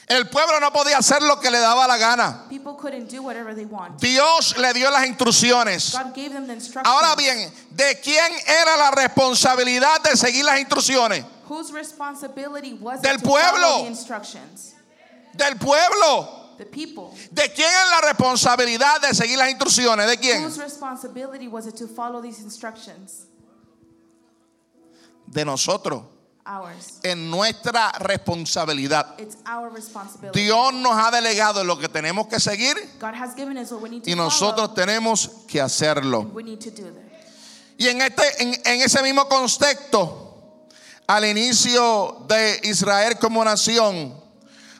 El 0.07 0.29
pueblo 0.29 0.59
no 0.59 0.71
podía 0.71 1.00
hacer 1.00 1.21
lo 1.24 1.39
que 1.39 1.50
le 1.50 1.57
daba 1.57 1.88
la 1.88 1.97
gana. 1.97 2.43
Dios 4.00 4.57
le 4.57 4.74
dio 4.74 4.91
las 4.91 5.05
instrucciones. 5.07 5.95
Ahora 6.83 7.15
bien, 7.15 7.51
¿de 7.71 8.00
quién 8.01 8.31
era 8.45 8.77
la 8.77 8.91
responsabilidad 8.91 10.01
de 10.03 10.15
seguir 10.15 10.45
las 10.45 10.59
instrucciones? 10.59 11.25
Whose 11.47 11.71
responsibility 11.71 12.74
was 12.74 13.01
Del 13.01 13.15
it 13.15 13.21
to 13.21 13.29
pueblo. 13.29 13.88
Del 15.33 15.57
pueblo. 15.57 16.45
The 16.57 16.65
people. 16.65 17.12
¿De 17.31 17.51
quién 17.51 17.67
es 17.67 17.89
la 17.89 18.01
responsabilidad 18.01 19.01
de 19.01 19.13
seguir 19.13 19.38
las 19.38 19.50
instrucciones? 19.50 20.07
¿De 20.07 20.17
quién? 20.17 20.43
Whose 20.43 20.57
responsibility 20.59 21.47
was 21.47 21.67
it 21.67 21.75
to 21.75 21.88
follow 21.88 22.21
these 22.21 22.41
instructions? 22.41 23.27
De 25.27 25.43
nosotros. 25.43 26.03
En 27.01 27.31
nuestra 27.31 27.91
responsabilidad. 27.93 29.15
Dios 30.31 30.73
nos 30.73 30.93
ha 30.93 31.09
delegado 31.09 31.63
lo 31.63 31.77
que 31.77 31.89
tenemos 31.89 32.27
que 32.27 32.39
seguir 32.39 32.77
y 34.05 34.15
nosotros 34.15 34.73
tenemos 34.75 35.29
que 35.47 35.59
hacerlo. 35.59 36.31
Y 37.77 37.87
en, 37.87 38.01
este, 38.01 38.43
en, 38.43 38.53
en 38.63 38.81
ese 38.81 39.01
mismo 39.01 39.27
contexto, 39.27 40.61
al 41.07 41.25
inicio 41.25 42.25
de 42.27 42.59
Israel 42.63 43.17
como 43.19 43.43
nación, 43.43 44.13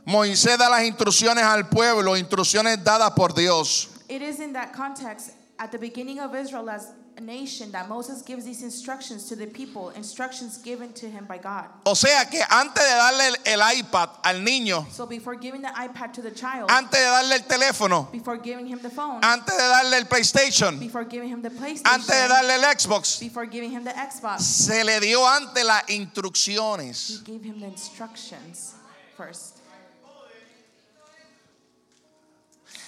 Moisés 0.06 0.58
da 0.60 0.70
las 0.70 0.84
instrucciones 0.84 1.44
al 1.44 1.68
pueblo, 1.68 2.16
instrucciones 2.16 2.84
dadas 2.84 3.12
por 3.12 3.34
Dios. 3.34 3.90
It 4.08 4.22
is 4.22 4.40
in 4.40 4.54
that 4.54 4.72
context, 4.72 5.32
at 5.58 5.72
the 5.72 5.80
beginning 5.80 6.20
of 6.20 6.36
Israel 6.36 6.70
as 6.70 6.94
nation, 7.22 7.72
that 7.72 7.88
Moses 7.88 8.22
gives 8.22 8.44
these 8.46 8.62
instructions 8.64 9.26
to 9.30 9.36
the 9.36 9.48
people, 9.48 9.90
instructions 9.92 10.58
given 10.58 10.92
to 10.94 11.10
him 11.10 11.26
by 11.26 11.38
God. 11.38 11.66
O 11.86 11.94
sea 11.96 12.26
que 12.30 12.42
antes 12.50 12.84
de 12.84 12.90
darle 12.90 13.28
el, 13.28 13.36
el 13.46 13.60
iPad 13.80 14.10
al 14.24 14.42
niño, 14.44 14.86
So 14.92 15.06
before 15.06 15.36
giving 15.36 15.62
the 15.62 15.70
iPad 15.70 16.14
to 16.14 16.22
the 16.22 16.32
child, 16.32 16.70
antes 16.70 17.00
de 17.00 17.06
darle 17.06 17.32
el 17.36 17.44
teléfono, 17.44 18.12
before 18.12 18.38
giving 18.38 18.68
him 18.68 18.80
the 18.82 18.90
phone, 18.90 19.20
antes 19.24 19.56
de 19.56 19.64
darle 19.64 19.94
el 19.98 20.06
PlayStation, 20.06 20.80
before 20.80 21.06
giving 21.06 21.30
him 21.30 21.42
the 21.42 21.50
antes 21.50 21.62
de 21.62 21.84
PlayStation, 21.84 22.28
darle 22.30 22.52
el 22.56 22.76
Xbox, 22.76 23.20
before 23.20 23.46
giving 23.46 23.72
him 23.72 23.84
the 23.84 23.92
Xbox, 23.94 24.42
se 24.42 24.84
le 24.84 25.00
dio 25.00 25.26
antes 25.26 25.64
las 25.64 25.84
he 25.88 25.96
instrucciones. 25.96 27.24
gave 27.24 27.44
him 27.44 27.60
the 27.60 27.66
instructions 27.68 28.76
first. 29.18 29.62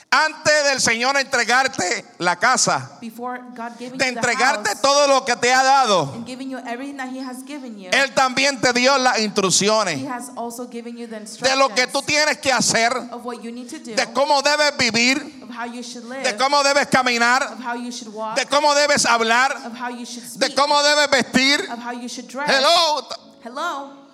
Antes 0.09 0.63
del 0.63 0.79
Señor 0.79 1.17
entregarte 1.17 2.05
la 2.19 2.37
casa, 2.37 2.97
de 3.01 4.07
entregarte 4.07 4.69
house 4.69 4.81
todo 4.81 5.05
lo 5.05 5.25
que 5.25 5.35
te 5.35 5.51
ha 5.51 5.61
dado, 5.61 6.23
you 6.25 6.57
everything 6.59 6.95
that 6.95 7.09
He 7.09 7.19
has 7.19 7.43
given 7.43 7.77
you, 7.77 7.89
Él 7.91 8.13
también 8.13 8.61
te 8.61 8.71
dio 8.71 8.97
las 8.97 9.17
He 9.17 9.23
instrucciones 9.23 10.07
has 10.07 10.31
also 10.37 10.69
given 10.69 10.95
you 10.95 11.07
the 11.07 11.19
de 11.19 11.55
lo 11.57 11.67
que 11.75 11.87
tú 11.87 12.01
tienes 12.03 12.37
que 12.37 12.53
hacer, 12.53 12.95
of 13.11 13.25
what 13.25 13.43
you 13.43 13.51
need 13.51 13.67
to 13.69 13.79
do, 13.79 13.95
de 13.95 14.05
cómo 14.13 14.41
debes 14.41 14.77
vivir, 14.77 15.17
of 15.43 15.49
how 15.49 15.65
you 15.65 15.83
should 15.83 16.05
live, 16.05 16.23
de 16.23 16.37
cómo 16.37 16.63
debes 16.63 16.87
caminar, 16.87 17.43
of 17.43 17.59
how 17.59 17.75
you 17.75 17.91
should 17.91 18.13
walk, 18.13 18.37
de 18.37 18.45
cómo 18.45 18.73
debes 18.75 19.05
hablar, 19.05 19.51
of 19.65 19.73
how 19.73 19.89
you 19.89 20.05
should 20.05 20.23
de 20.23 20.47
speak, 20.47 20.55
cómo 20.55 20.81
debes 20.83 21.09
vestir. 21.11 21.69
of 21.69 21.79
how 21.79 21.91
you 21.91 22.07
should 22.07 22.29
dress. 22.29 22.49
Hello. 22.49 23.05
Hello. 23.43 24.06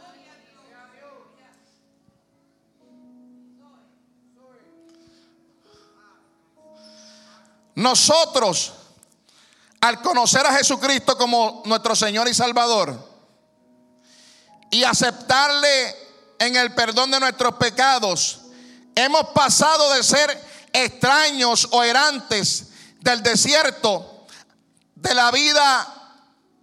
Nosotros, 7.75 8.73
al 9.81 10.01
conocer 10.01 10.45
a 10.45 10.53
Jesucristo 10.53 11.17
como 11.17 11.63
nuestro 11.65 11.95
Señor 11.95 12.27
y 12.27 12.33
Salvador 12.33 12.97
y 14.69 14.83
aceptarle 14.83 15.95
en 16.39 16.55
el 16.55 16.73
perdón 16.73 17.11
de 17.11 17.19
nuestros 17.19 17.55
pecados, 17.55 18.41
hemos 18.95 19.29
pasado 19.29 19.93
de 19.93 20.03
ser 20.03 20.29
extraños 20.71 21.67
o 21.71 21.83
errantes 21.83 22.69
del 22.99 23.21
desierto, 23.21 24.25
de 24.95 25.13
la 25.13 25.31
vida 25.31 26.03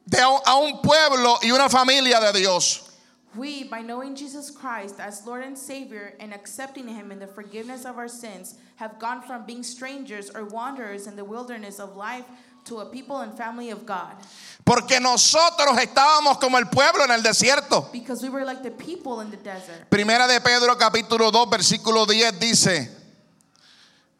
de 0.04 0.20
a 0.20 0.54
un 0.56 0.82
pueblo 0.82 1.38
y 1.42 1.52
una 1.52 1.68
familia 1.68 2.20
de 2.20 2.38
Dios. 2.38 2.86
We, 3.36 3.62
by 3.62 3.82
knowing 3.82 4.16
Jesus 4.16 4.50
Christ 4.50 4.98
as 4.98 5.24
Lord 5.24 5.44
and 5.44 5.56
Savior 5.56 6.14
and 6.18 6.34
accepting 6.34 6.88
Him 6.88 7.12
in 7.12 7.20
the 7.20 7.28
forgiveness 7.28 7.84
of 7.84 7.96
our 7.96 8.08
sins, 8.08 8.56
have 8.80 8.98
gone 8.98 9.20
from 9.20 9.44
being 9.44 9.62
strangers 9.62 10.30
or 10.34 10.46
wanderers 10.46 11.06
in 11.06 11.14
the 11.14 11.24
wilderness 11.24 11.78
of 11.78 11.96
life 11.96 12.24
to 12.64 12.78
a 12.78 12.86
people 12.86 13.18
and 13.20 13.36
family 13.36 13.70
of 13.70 13.84
God. 13.84 14.16
Porque 14.64 14.98
nosotros 14.98 15.76
estábamos 15.76 16.40
como 16.40 16.56
el 16.56 16.64
pueblo 16.64 17.04
en 17.04 17.10
el 17.10 17.20
desierto. 17.20 17.92
Because 17.92 18.22
we 18.22 18.30
were 18.30 18.44
like 18.44 18.62
the 18.62 18.70
people 18.70 19.20
in 19.20 19.30
the 19.30 19.36
desert. 19.36 19.90
Primera 19.90 20.26
de 20.26 20.40
Pedro 20.40 20.74
capítulo 20.76 21.30
2 21.30 21.50
versículo 21.50 22.06
10 22.06 22.40
dice, 22.40 22.88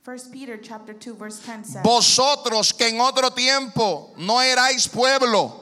1 0.05 0.19
Peter 0.31 0.59
chapter 0.59 0.93
2 0.93 1.15
verse 1.15 1.39
10 1.39 1.65
says, 1.65 1.83
vosotros 1.83 2.77
que 2.77 2.89
en 2.89 3.01
otro 3.01 3.31
tiempo 3.31 4.13
no 4.19 4.41
erais 4.41 4.87
pueblo, 4.89 5.53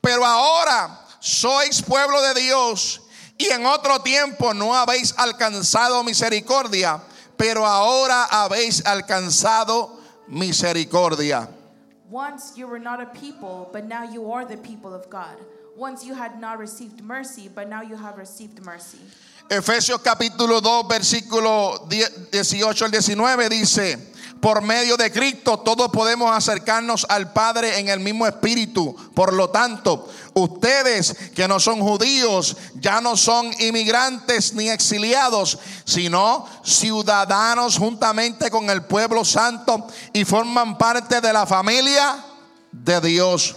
pero 0.00 0.24
ahora 0.24 1.00
sois 1.20 1.82
pueblo 1.82 2.22
de 2.22 2.40
Dios 2.40 3.00
y 3.38 3.46
en 3.46 3.66
otro 3.66 4.00
tiempo 4.02 4.52
no 4.54 4.72
habéis 4.72 5.12
alcanzado 5.16 6.04
misericordia, 6.04 7.00
pero 7.36 7.64
ahora 7.64 8.24
habéis 8.30 8.82
alcanzado 8.84 9.98
misericordia. 10.28 11.48
Once 12.10 12.52
you 12.56 12.66
were 12.66 12.78
not 12.78 13.00
a 13.00 13.06
people, 13.06 13.70
but 13.72 13.84
now 13.84 14.02
you 14.04 14.30
are 14.32 14.44
the 14.44 14.56
people 14.58 14.92
of 14.92 15.08
God. 15.08 15.36
Once 15.76 16.04
you 16.04 16.14
had 16.14 16.38
not 16.38 16.58
received 16.58 17.02
mercy, 17.02 17.48
but 17.48 17.68
now 17.68 17.80
you 17.80 17.96
have 17.96 18.18
received 18.18 18.62
mercy. 18.62 18.98
Efesios 19.48 20.00
capítulo 20.02 20.60
2, 20.60 20.88
versículo 20.88 21.88
10 21.88 22.28
18 22.32 22.84
al 22.84 22.90
19 22.90 23.48
dice, 23.48 24.11
por 24.42 24.60
medio 24.60 24.96
de 24.96 25.12
Cristo 25.12 25.60
todos 25.60 25.92
podemos 25.92 26.36
acercarnos 26.36 27.06
al 27.08 27.32
Padre 27.32 27.78
en 27.78 27.88
el 27.88 28.00
mismo 28.00 28.26
espíritu. 28.26 28.92
Por 29.14 29.32
lo 29.32 29.50
tanto, 29.50 30.08
ustedes 30.34 31.14
que 31.32 31.46
no 31.46 31.60
son 31.60 31.78
judíos, 31.78 32.56
ya 32.74 33.00
no 33.00 33.16
son 33.16 33.52
inmigrantes 33.60 34.52
ni 34.54 34.68
exiliados, 34.68 35.60
sino 35.84 36.44
ciudadanos 36.64 37.78
juntamente 37.78 38.50
con 38.50 38.68
el 38.68 38.82
pueblo 38.82 39.24
santo 39.24 39.86
y 40.12 40.24
forman 40.24 40.76
parte 40.76 41.20
de 41.20 41.32
la 41.32 41.46
familia 41.46 42.16
de 42.72 43.00
Dios. 43.00 43.54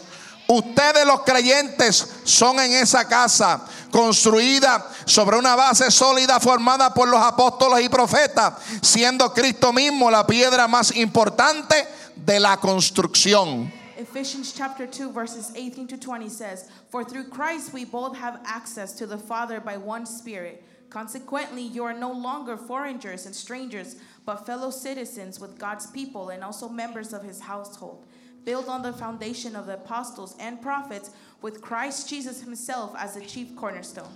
Ustedes 0.47 1.05
los 1.05 1.21
creyentes 1.21 2.07
son 2.23 2.59
en 2.59 2.73
esa 2.73 3.07
casa 3.07 3.65
construida 3.91 4.85
sobre 5.05 5.37
una 5.37 5.55
base 5.55 5.89
sólida 5.89 6.39
formada 6.39 6.93
por 6.93 7.07
los 7.07 7.21
apóstoles 7.21 7.83
y 7.83 7.89
profetas, 7.89 8.53
siendo 8.81 9.33
Cristo 9.33 9.73
mismo 9.73 10.11
la 10.11 10.27
piedra 10.27 10.67
más 10.67 10.95
importante 10.95 11.87
de 12.15 12.39
la 12.39 12.57
construcción. 12.57 13.71
Ephesians 13.97 14.53
chapter 14.53 14.85
2 14.85 15.11
verses 15.13 15.51
18 15.55 15.87
to 15.87 15.97
20 15.97 16.29
says, 16.29 16.69
For 16.89 17.03
through 17.03 17.29
Christ 17.29 17.73
we 17.73 17.85
both 17.85 18.15
have 18.17 18.39
access 18.45 18.93
to 18.93 19.07
the 19.07 19.17
Father 19.17 19.59
by 19.59 19.77
one 19.77 20.05
Spirit. 20.05 20.63
Consequently, 20.89 21.63
you 21.63 21.83
are 21.83 21.93
no 21.93 22.11
longer 22.11 22.55
foreigners 22.55 23.25
and 23.25 23.35
strangers, 23.35 23.95
but 24.25 24.45
fellow 24.45 24.69
citizens 24.69 25.39
with 25.39 25.57
God's 25.57 25.87
people 25.87 26.29
and 26.29 26.43
also 26.43 26.69
members 26.69 27.13
of 27.13 27.23
his 27.23 27.39
household. 27.39 28.05
Built 28.45 28.69
on 28.69 28.83
the 28.83 28.93
foundation 28.93 29.55
of 29.55 29.65
the 29.65 29.73
apostles 29.73 30.35
and 30.39 30.61
prophets, 30.61 31.09
with 31.41 31.61
Christ 31.61 32.07
Jesus 32.07 32.41
himself 32.41 32.95
as 32.97 33.15
the 33.15 33.21
chief 33.21 33.55
cornerstone. 33.55 34.11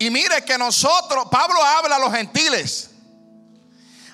Y 0.00 0.08
mire 0.10 0.40
que 0.44 0.58
nosotros, 0.58 1.28
Pablo 1.30 1.56
habla 1.60 1.96
a 1.96 2.00
los 2.00 2.12
gentiles. 2.12 2.92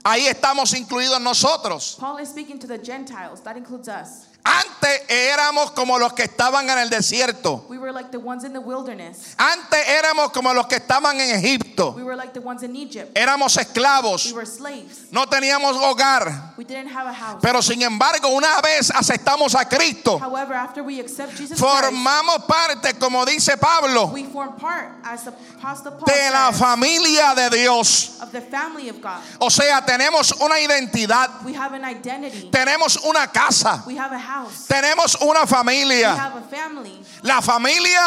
Ahí 0.04 0.26
estamos 0.26 0.74
incluidos 0.74 1.20
nosotros. 1.20 1.96
Paul 1.98 2.18
is 2.18 2.28
speaking 2.28 2.58
to 2.58 2.66
the 2.66 2.78
Gentiles, 2.78 3.40
that 3.40 3.56
includes 3.56 3.88
us. 3.88 4.26
Antes 4.44 5.00
éramos 5.08 5.70
como 5.72 5.98
los 5.98 6.12
que 6.12 6.24
estaban 6.24 6.68
en 6.68 6.78
el 6.78 6.90
desierto. 6.90 7.64
We 7.68 7.78
were 7.78 7.92
like 7.92 8.04
like 8.04 8.10
the 8.10 8.18
ones 8.18 8.44
in 8.44 8.52
the 8.52 8.58
wilderness. 8.60 9.34
Antes 9.38 9.78
éramos 9.88 10.30
como 10.32 10.52
los 10.52 10.66
que 10.66 10.76
estaban 10.76 11.18
en 11.18 11.30
Egipto. 11.30 11.92
We 11.96 12.02
were 12.02 12.16
like 12.16 12.32
the 12.34 12.40
ones 12.40 12.62
in 12.62 12.74
Egypt. 12.76 13.16
Éramos 13.16 13.56
We 13.56 13.62
esclavos. 13.62 14.32
were 14.32 14.44
slaves. 14.44 15.06
No 15.10 15.24
teníamos 15.26 15.76
hogar. 15.76 16.52
We 16.58 16.64
didn't 16.64 16.88
have 16.88 17.06
a 17.06 17.12
house. 17.14 17.40
Pero 17.40 17.62
sin 17.62 17.80
embargo, 17.82 18.28
una 18.28 18.60
vez 18.60 18.90
aceptamos 18.90 19.54
a 19.54 19.64
Cristo, 19.68 20.18
However, 20.18 20.54
after 20.54 20.82
we 20.82 21.00
accept 21.00 21.30
Jesus 21.38 21.58
Christ, 21.58 21.62
formamos 21.62 22.44
parte, 22.46 22.94
como 22.98 23.24
dice 23.24 23.56
Pablo, 23.56 24.06
we 24.12 24.24
form 24.24 24.56
part, 24.56 24.90
as 25.04 25.24
the 25.24 25.30
Apostle 25.58 25.92
Paul 25.92 26.04
de 26.06 26.30
la 26.30 26.52
familia 26.52 27.34
de 27.34 27.48
Dios. 27.56 28.18
of 28.20 28.30
the 28.32 28.40
family 28.42 28.88
of 28.90 29.00
God. 29.00 29.20
O 29.40 29.48
sea, 29.50 29.80
tenemos 29.86 30.32
una 30.40 30.60
identidad, 30.60 31.30
We 31.44 31.54
have 31.54 31.72
an 31.74 31.84
identity. 31.84 32.50
tenemos 32.50 32.98
una 33.04 33.28
casa, 33.28 33.82
We 33.86 33.96
have 33.96 34.12
a 34.12 34.18
house. 34.34 34.66
tenemos 34.68 35.14
una 35.20 35.42
We 35.42 35.46
familia, 35.46 36.12
have 36.14 36.38
a 36.38 36.42
family. 36.42 37.04
la 37.22 37.40
familia 37.40 38.00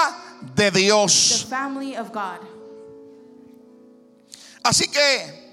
de 0.55 0.71
The 0.71 0.79
Dios. 0.79 1.45
family 1.49 1.95
of 1.97 2.11
God. 2.11 2.39
Así 4.63 4.87
que 4.89 5.47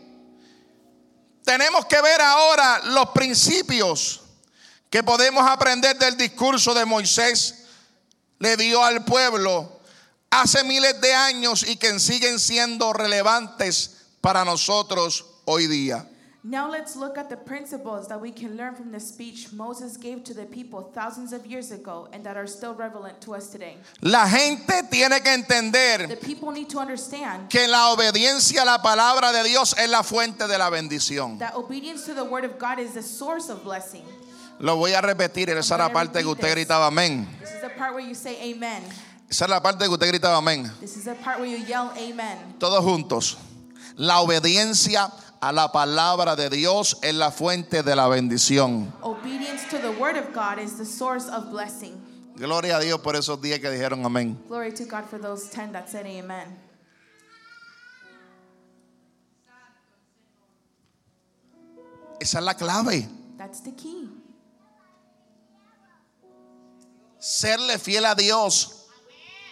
tenemos 1.44 1.86
que 1.86 2.00
ver 2.02 2.20
ahora 2.20 2.80
los 2.86 3.10
principios 3.10 4.20
que 4.90 5.02
podemos 5.02 5.46
aprender 5.48 5.96
del 5.98 6.16
discurso 6.16 6.74
de 6.74 6.84
Moisés 6.84 7.64
le 8.38 8.56
dio 8.56 8.82
al 8.84 9.04
pueblo 9.04 9.80
hace 10.30 10.64
miles 10.64 11.00
de 11.00 11.14
años 11.14 11.62
y 11.66 11.76
que 11.76 11.98
siguen 12.00 12.40
siendo 12.40 12.92
relevantes 12.92 14.06
para 14.20 14.44
nosotros 14.44 15.24
hoy 15.44 15.66
día. 15.66 16.08
Now 16.46 16.70
let's 16.70 16.94
look 16.94 17.16
at 17.16 17.30
the 17.30 17.38
principles 17.38 18.06
that 18.08 18.20
we 18.20 18.30
can 18.30 18.54
learn 18.54 18.74
from 18.74 18.92
the 18.92 19.00
speech 19.00 19.50
Moses 19.50 19.96
gave 19.96 20.24
to 20.24 20.34
the 20.34 20.44
people 20.44 20.82
thousands 20.92 21.32
of 21.32 21.46
years 21.46 21.70
ago 21.70 22.06
and 22.12 22.22
that 22.24 22.36
are 22.36 22.46
still 22.46 22.74
relevant 22.74 23.18
to 23.22 23.34
us 23.34 23.48
today. 23.48 23.78
La 24.02 24.26
gente 24.28 24.82
tiene 24.90 25.20
que 25.20 25.24
The 25.24 25.30
entender 25.30 26.16
people 26.16 26.52
need 26.52 26.68
to 26.68 26.78
understand 26.78 27.48
que 27.48 27.66
la 27.66 27.94
obediencia 27.94 28.60
a 28.60 28.66
la 28.66 28.76
palabra 28.76 29.32
de 29.32 29.48
Dios 29.48 29.74
es 29.78 29.88
la 29.88 30.02
fuente 30.02 30.46
de 30.46 30.58
la 30.58 30.68
bendición. 30.68 31.38
that 31.38 31.54
obedience 31.54 32.04
to 32.04 32.12
the 32.12 32.24
word 32.24 32.44
of 32.44 32.58
God 32.58 32.78
is 32.78 32.92
the 32.92 33.02
source 33.02 33.48
of 33.48 33.64
blessing. 33.64 34.04
Lo 34.58 34.76
voy 34.76 34.92
a 34.92 35.00
repetir, 35.00 35.48
esa 35.48 35.76
es 35.76 35.78
la 35.78 35.88
parte 35.88 36.20
que 36.20 36.26
usted 36.28 36.50
gritaba 36.50 36.88
amén. 36.88 37.26
This 37.40 37.54
is 37.54 37.62
the 37.62 37.70
part 37.70 37.94
where 37.94 38.06
you 38.06 38.14
say 38.14 38.36
amen. 38.52 38.82
Esa 39.30 39.44
es 39.44 39.50
la 39.50 39.60
parte 39.60 39.86
que 39.86 39.88
usted 39.90 40.08
gritaba 40.08 40.36
amén. 40.36 40.70
This 40.78 40.98
is 40.98 41.04
the 41.04 41.14
part 41.14 41.40
where 41.40 41.48
you 41.48 41.64
yell 41.64 41.90
amen. 41.96 42.36
Todos 42.58 42.84
juntos. 42.84 43.38
La 43.96 44.20
obediencia 44.20 45.10
a 45.44 45.52
la 45.52 45.70
palabra 45.70 46.36
de 46.36 46.48
Dios 46.48 46.96
es 47.02 47.14
la 47.14 47.30
fuente 47.30 47.82
de 47.82 47.94
la 47.94 48.08
bendición. 48.08 48.90
Obedience 49.02 49.68
to 49.68 49.78
the 49.78 49.90
word 50.00 50.16
of 50.16 50.32
God 50.32 50.58
is 50.58 50.78
the 50.78 50.86
source 50.86 51.28
of 51.28 51.50
blessing. 51.50 52.00
Gloria 52.34 52.78
a 52.78 52.80
Dios 52.80 52.98
por 53.00 53.14
esos 53.14 53.42
días 53.42 53.60
que 53.60 53.68
dijeron 53.68 54.06
amén. 54.06 54.38
Glory 54.48 54.72
to 54.72 54.86
God 54.86 55.04
for 55.04 55.18
those 55.18 55.50
10 55.50 55.72
that 55.72 55.90
said 55.90 56.06
amen. 56.06 56.48
Esa 62.18 62.38
es 62.38 62.44
la 62.44 62.54
clave. 62.54 63.06
That's 63.36 63.60
the 63.60 63.72
key. 63.72 64.08
Serle 67.18 67.78
fiel 67.78 68.06
a 68.06 68.14
Dios. 68.14 68.86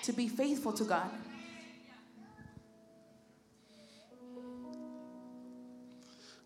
To 0.04 0.14
be 0.14 0.28
faithful 0.28 0.72
to 0.72 0.84
God. 0.84 1.10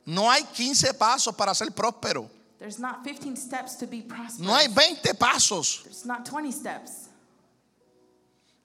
No 0.07 0.31
hay 0.31 0.45
15 0.45 0.95
pasos 0.95 1.35
para 1.35 1.53
ser 1.53 1.67
próspero. 1.73 2.31
There's 2.59 2.79
not 2.79 3.05
15 3.05 3.37
steps 3.37 3.75
to 3.77 3.87
be 3.87 4.01
prosperous. 4.03 4.39
No 4.41 4.55
hay 4.55 4.69
20 4.69 5.15
pasos. 5.15 5.83
There's 5.83 6.07
not 6.07 6.25
20 6.25 6.53
steps. 6.53 7.09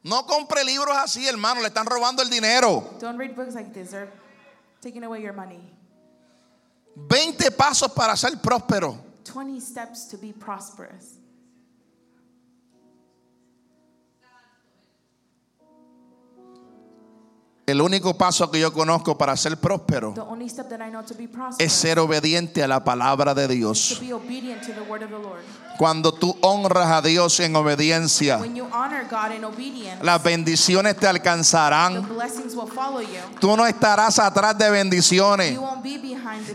No 0.04 0.24
compre 0.24 0.64
libros 0.64 0.96
así, 0.96 1.28
hermano. 1.28 1.62
Le 1.62 1.68
están 1.70 1.86
robando 1.86 2.22
el 2.22 2.30
dinero. 2.30 2.96
Don't 3.00 3.18
read 3.18 3.36
books 3.36 3.56
like 3.56 3.74
this. 3.74 3.90
They're 3.90 4.12
taking 4.82 5.04
away 5.04 5.22
your 5.22 5.34
money. 5.34 5.60
20 6.96 7.52
pasos 7.52 7.94
para 7.94 8.16
ser 8.16 8.38
próspero. 8.38 8.98
20 9.26 9.60
steps 9.60 10.06
to 10.06 10.18
be 10.18 10.32
prosperous. 10.32 11.18
El 17.72 17.80
único 17.80 18.18
paso 18.18 18.52
que 18.52 18.60
yo 18.60 18.74
conozco 18.74 19.18
para 19.18 19.38
ser 19.38 19.56
próspero 19.56 20.14
es 21.58 21.72
ser 21.72 22.00
obediente 22.00 22.62
a 22.62 22.68
la 22.68 22.84
palabra 22.84 23.34
de 23.34 23.48
Dios. 23.48 24.02
Cuando 25.78 26.14
tú 26.14 26.38
honras 26.42 26.88
a 26.88 27.02
Dios 27.02 27.40
en 27.40 27.56
obediencia, 27.56 28.42
las 30.02 30.22
bendiciones 30.22 30.98
te 30.98 31.08
alcanzarán. 31.08 32.06
Tú 33.40 33.56
no 33.56 33.66
estarás 33.66 34.20
atrás 34.20 34.58
de 34.58 34.70
bendiciones. 34.70 35.58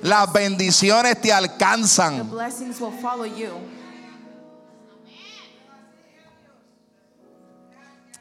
Las 0.02 0.31
bendiciones 0.31 1.18
te 1.18 1.33
alcanzan. 1.33 2.31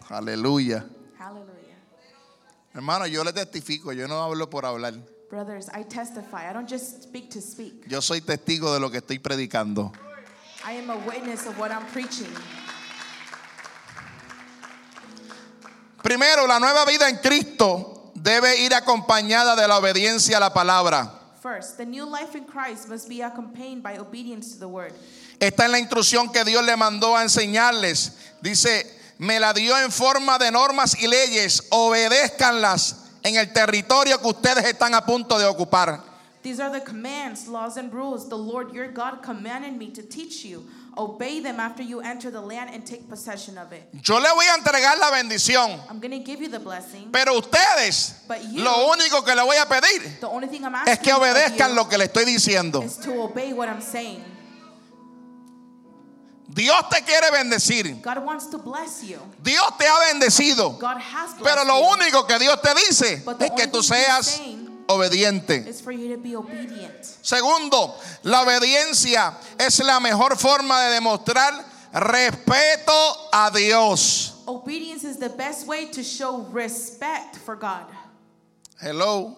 Aleluya. 0.08 0.86
Hermano, 2.76 3.08
yo 3.08 3.24
le 3.24 3.32
testifico, 3.32 3.94
yo 3.94 4.06
no 4.06 4.22
hablo 4.22 4.50
por 4.50 4.66
hablar. 4.66 4.94
Brothers, 5.30 5.70
I 5.74 5.84
testify. 5.84 6.50
I 6.50 6.54
don't 6.54 6.70
just 6.70 7.04
speak 7.04 7.30
to 7.32 7.42
speak. 7.42 7.86
Yo 7.88 8.02
soy 8.02 8.20
testigo 8.20 8.74
de 8.74 8.82
lo 8.82 8.92
que 8.92 8.98
estoy 9.00 9.18
predicando. 9.18 9.94
I 10.68 10.74
am 10.74 10.90
a 10.90 10.98
witness 11.08 11.46
of 11.48 11.58
what 11.58 11.72
I'm 11.72 11.86
preaching. 11.94 12.28
Primero, 16.04 16.46
la 16.46 16.60
nueva 16.60 16.86
vida 16.86 17.08
en 17.08 17.18
Cristo 17.18 18.12
debe 18.14 18.60
ir 18.60 18.74
acompañada 18.74 19.56
de 19.56 19.68
la 19.70 19.78
obediencia 19.78 20.36
a 20.36 20.40
la 20.42 20.54
palabra. 20.54 21.12
First, 21.42 21.78
the 21.78 21.86
new 21.86 22.06
life 22.06 22.36
in 22.36 22.44
Christ 22.44 22.90
must 22.90 23.08
be 23.08 23.22
accompanied 23.22 23.82
by 23.82 23.98
obedience 24.00 24.52
to 24.54 24.60
the 24.60 24.68
word. 24.68 24.94
Esta 25.40 25.66
es 25.66 25.72
la 25.72 25.80
instrucción 25.80 26.30
que 26.30 26.44
Dios 26.44 26.64
le 26.66 26.76
mandó 26.76 27.16
a 27.16 27.24
enseñarles. 27.24 28.18
Dice, 28.42 28.86
me 29.18 29.40
la 29.40 29.54
dio 29.54 29.78
en 29.78 29.92
forma 29.92 30.38
de 30.38 30.52
normas 30.52 30.96
y 31.02 31.08
leyes. 31.08 31.64
Obedézcanlas 31.70 32.96
en 33.24 33.36
el 33.36 33.52
territorio 33.54 34.20
que 34.22 34.28
ustedes 34.28 34.66
están 34.66 34.94
a 34.94 35.06
punto 35.06 35.38
de 35.38 35.46
ocupar. 35.46 36.02
These 36.44 36.60
are 36.62 36.70
the 36.70 36.86
commands, 36.86 37.48
laws, 37.48 37.76
and 37.78 37.92
rules 37.92 38.30
the 38.30 38.38
Lord 38.38 38.72
your 38.72 38.88
God 38.92 39.24
commanded 39.24 39.76
me 39.78 39.88
to 39.92 40.04
teach 40.04 40.46
you. 40.46 40.64
Obey 40.98 41.42
them 41.42 41.60
after 41.60 41.82
you 41.84 42.00
enter 42.02 42.30
the 42.32 42.40
land 42.40 42.70
and 42.72 42.86
take 42.86 43.10
possession 43.10 43.58
of 43.58 43.74
it. 43.74 43.84
Yo 44.04 44.18
le 44.20 44.30
voy 44.34 44.46
a 44.46 44.54
entregar 44.56 44.98
la 45.00 45.10
bendición. 45.12 45.72
I'm 45.90 46.00
going 46.00 46.12
to 46.12 46.20
give 46.24 46.40
you 46.42 46.48
the 46.48 46.60
blessing. 46.60 47.10
Pero 47.12 47.34
ustedes, 47.40 48.14
But 48.28 48.44
you- 48.46 48.64
lo 48.64 48.88
único 48.94 49.26
que 49.26 49.34
le 49.36 49.42
voy 49.42 49.58
a 49.58 49.66
pedir 49.66 50.20
The 50.22 50.28
only 50.28 50.48
thing 50.48 50.64
I'm 50.64 50.76
asking 50.76 50.94
es 50.94 51.00
que 51.00 51.12
obedezcan 51.14 51.74
lo 51.76 51.90
que 51.90 51.98
le 51.98 52.06
estoy 52.06 52.26
diciendo. 52.26 52.84
is 52.84 52.98
to 52.98 53.24
obey 53.24 53.52
what 53.52 53.68
I'm 53.68 53.82
saying. 53.82 54.24
Dios 56.48 56.90
te 56.90 57.02
quiere 57.04 57.32
bendecir. 57.32 58.02
God 58.02 58.20
wants 58.20 58.48
to 58.48 58.58
bless 58.58 59.04
you. 59.04 59.20
Dios 59.44 59.78
te 59.78 59.86
ha 59.88 59.98
bendecido. 60.14 60.80
God 60.80 60.98
has 60.98 61.34
blessed 61.34 61.44
Pero 61.44 61.66
lo 61.66 61.90
único 61.90 62.26
que 62.28 62.38
Dios 62.40 62.62
te 62.62 62.74
dice 62.76 63.24
es 63.40 63.52
que 63.56 63.68
tú 63.68 63.82
seas 63.84 64.40
obediente. 64.88 65.64
for 65.84 65.92
you 65.92 66.16
to 66.16 66.22
be 66.22 66.36
obedient. 66.36 67.04
Segundo, 67.22 67.96
la 68.24 68.44
obediencia 68.44 69.34
es 69.58 69.80
la 69.80 70.00
mejor 70.00 70.38
forma 70.38 70.82
de 70.84 70.94
demostrar 70.94 71.66
respeto 71.94 72.94
a 73.34 73.50
Dios. 73.52 74.44
Obedience 74.48 75.04
is 75.04 75.18
the 75.18 75.30
best 75.30 75.66
way 75.66 75.88
to 75.88 76.04
show 76.04 76.48
respect 76.52 77.38
for 77.38 77.56
God. 77.56 77.86
Hello. 78.80 79.36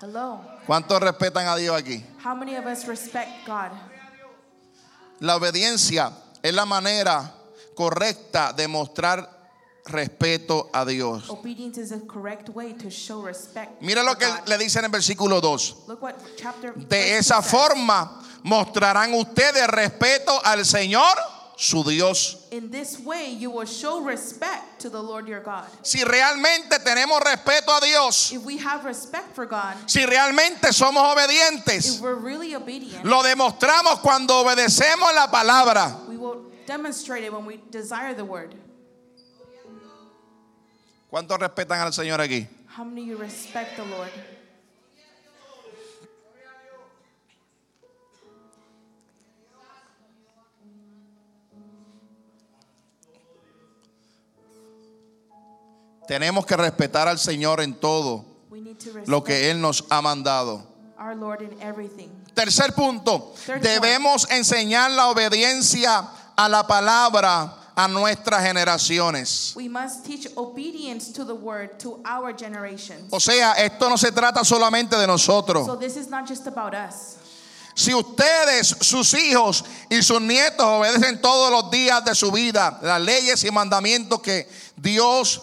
Hello. 0.00 0.40
¿Cuántos 0.66 1.00
respetan 1.00 1.46
a 1.46 1.56
Dios 1.56 1.80
aquí? 1.80 2.02
How 2.22 2.34
many 2.34 2.56
of 2.56 2.66
us 2.66 2.86
respect 2.86 3.46
God? 3.46 3.70
La 5.20 5.36
obediencia 5.36 6.12
es 6.42 6.54
la 6.54 6.64
manera 6.64 7.34
correcta 7.74 8.52
de 8.52 8.68
mostrar 8.68 9.40
respeto 9.84 10.70
a 10.72 10.84
Dios. 10.84 11.24
Mira 13.80 14.02
lo 14.02 14.16
que 14.16 14.26
le 14.46 14.58
dice 14.58 14.78
en 14.78 14.84
el 14.86 14.90
versículo 14.90 15.40
2. 15.40 15.76
Look 15.88 16.02
what 16.02 16.14
chapter 16.36 16.74
De 16.74 17.18
esa 17.18 17.42
forma 17.42 18.22
mostrarán 18.42 19.14
ustedes 19.14 19.66
respeto 19.66 20.40
al 20.44 20.64
Señor, 20.64 21.16
su 21.56 21.84
Dios. 21.84 22.38
In 22.52 22.70
this 22.70 22.98
way, 23.00 23.36
you 23.36 23.50
will 23.50 23.66
show 23.66 24.02
respect 24.02 24.80
to 24.80 24.88
the 24.88 25.00
Lord 25.00 25.28
your 25.28 25.42
God. 25.42 25.64
Si 25.82 26.02
realmente 26.02 26.78
tenemos 26.82 27.20
respeto 27.20 27.70
a 27.70 27.80
Dios, 27.80 28.32
If 28.32 28.44
we 28.44 28.56
have 28.58 28.84
respect 28.84 29.34
for 29.34 29.46
God, 29.46 29.76
si 29.86 30.04
realmente 30.06 30.72
somos 30.72 31.04
if 31.04 31.18
obedientes, 31.18 32.00
we're 32.00 32.14
really 32.14 32.54
obedient, 32.54 33.04
lo 33.04 33.22
demostramos 33.22 34.00
cuando 34.00 34.42
obedecemos 34.42 35.14
la 35.14 35.30
palabra. 35.30 35.96
Will 36.20 36.52
demonstrate 36.66 37.24
it 37.24 37.32
when 37.32 37.44
we 37.46 37.60
desire 37.70 38.14
the 38.14 38.24
word. 38.24 38.54
¿Cuántos 41.10 41.38
respetan 41.40 41.80
al 41.80 41.92
Señor 41.92 42.20
aquí? 42.20 42.46
How 42.68 42.84
many 42.84 43.02
of 43.02 43.08
you 43.08 43.16
respect 43.16 43.76
the 43.76 43.84
Lord? 43.84 44.12
Tenemos 56.06 56.44
que 56.44 56.56
respetar 56.56 57.08
al 57.08 57.18
Señor 57.18 57.60
en 57.60 57.74
todo 57.74 58.24
We 58.50 58.60
need 58.60 58.78
to 58.80 58.90
lo 59.06 59.22
que 59.22 59.50
Él 59.50 59.60
nos 59.60 59.84
ha 59.90 60.00
mandado. 60.02 60.66
our 60.98 61.14
Lord 61.14 61.40
in 61.40 61.50
everything. 61.62 62.10
Tercer 62.40 62.74
punto, 62.74 63.34
Third 63.44 63.60
point. 63.60 63.62
debemos 63.62 64.26
enseñar 64.30 64.90
la 64.92 65.08
obediencia 65.08 66.08
a 66.34 66.48
la 66.48 66.66
palabra 66.66 67.54
a 67.76 67.86
nuestras 67.86 68.42
generaciones. 68.42 69.52
We 69.54 69.68
must 69.68 70.06
teach 70.06 70.26
obedience 70.36 71.12
to 71.12 71.24
the 71.24 71.34
word 71.34 71.78
to 71.80 72.00
our 72.04 72.32
generations. 72.32 73.12
O 73.12 73.20
sea, 73.20 73.52
esto 73.58 73.90
no 73.90 73.96
se 73.96 74.10
trata 74.10 74.42
solamente 74.44 74.96
de 74.96 75.06
nosotros. 75.06 75.66
So 75.66 75.76
this 75.76 75.96
is 75.96 76.08
not 76.08 76.26
just 76.26 76.46
about 76.46 76.74
us. 76.74 77.16
Si 77.74 77.92
ustedes, 77.92 78.74
sus 78.80 79.12
hijos 79.14 79.64
y 79.90 80.02
sus 80.02 80.20
nietos 80.20 80.64
obedecen 80.64 81.20
todos 81.20 81.50
los 81.50 81.70
días 81.70 82.02
de 82.04 82.14
su 82.14 82.30
vida 82.32 82.78
las 82.82 83.00
leyes 83.00 83.44
y 83.44 83.50
mandamientos 83.50 84.20
que 84.20 84.48
Dios, 84.76 85.42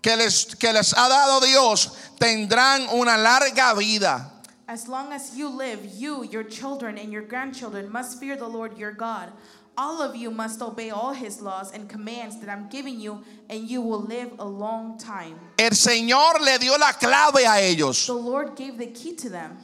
que 0.00 0.16
les, 0.16 0.56
que 0.56 0.72
les 0.72 0.92
ha 0.96 1.08
dado 1.08 1.40
Dios, 1.40 1.92
tendrán 2.18 2.88
una 2.90 3.16
larga 3.18 3.74
vida. 3.74 4.31
As 4.72 4.88
long 4.88 5.12
as 5.12 5.36
you 5.36 5.50
live, 5.50 5.84
you, 5.98 6.24
your 6.24 6.44
children, 6.44 6.96
and 6.96 7.12
your 7.12 7.20
grandchildren 7.20 7.92
must 7.92 8.18
fear 8.18 8.36
the 8.36 8.48
Lord 8.48 8.78
your 8.78 8.92
God. 8.92 9.30
All 9.76 10.00
of 10.00 10.16
you 10.16 10.30
must 10.30 10.62
obey 10.62 10.88
all 10.88 11.12
his 11.12 11.42
laws 11.42 11.72
and 11.72 11.90
commands 11.90 12.40
that 12.40 12.48
I'm 12.48 12.70
giving 12.70 12.98
you, 12.98 13.22
and 13.50 13.68
you 13.68 13.82
will 13.82 14.00
live 14.00 14.30
a 14.38 14.46
long 14.46 14.96
time. 14.96 15.38
El 15.58 15.72
Señor 15.72 16.40
le 16.40 16.58
dio 16.58 16.78
la 16.78 16.92
clave 16.92 17.44
a 17.46 17.60
ellos. 17.60 18.06
The 18.06 18.14
Lord 18.14 18.56
gave 18.56 18.78
the 18.78 18.86
key 18.86 19.14
to 19.16 19.28
them. 19.28 19.58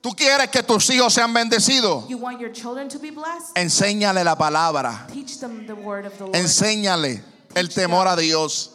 ¿Tú 0.00 0.16
quieres 0.16 0.50
que 0.50 0.62
tus 0.62 0.88
hijos 0.88 1.12
sean 1.12 1.34
bendecidos? 1.34 2.08
You 2.08 2.16
want 2.16 2.40
your 2.40 2.50
children 2.50 2.88
to 2.88 2.98
be 2.98 3.10
blessed? 3.10 3.54
Enséñale 3.56 4.24
la 4.24 4.34
palabra. 4.34 5.06
Teach 5.12 5.40
them 5.40 5.66
the 5.66 5.74
word 5.74 6.06
of 6.06 6.16
the 6.16 6.24
Lord. 6.24 6.36
Enséñale 6.36 7.20
el 7.54 7.68
temor 7.68 8.06
a 8.08 8.16
Dios. 8.16 8.73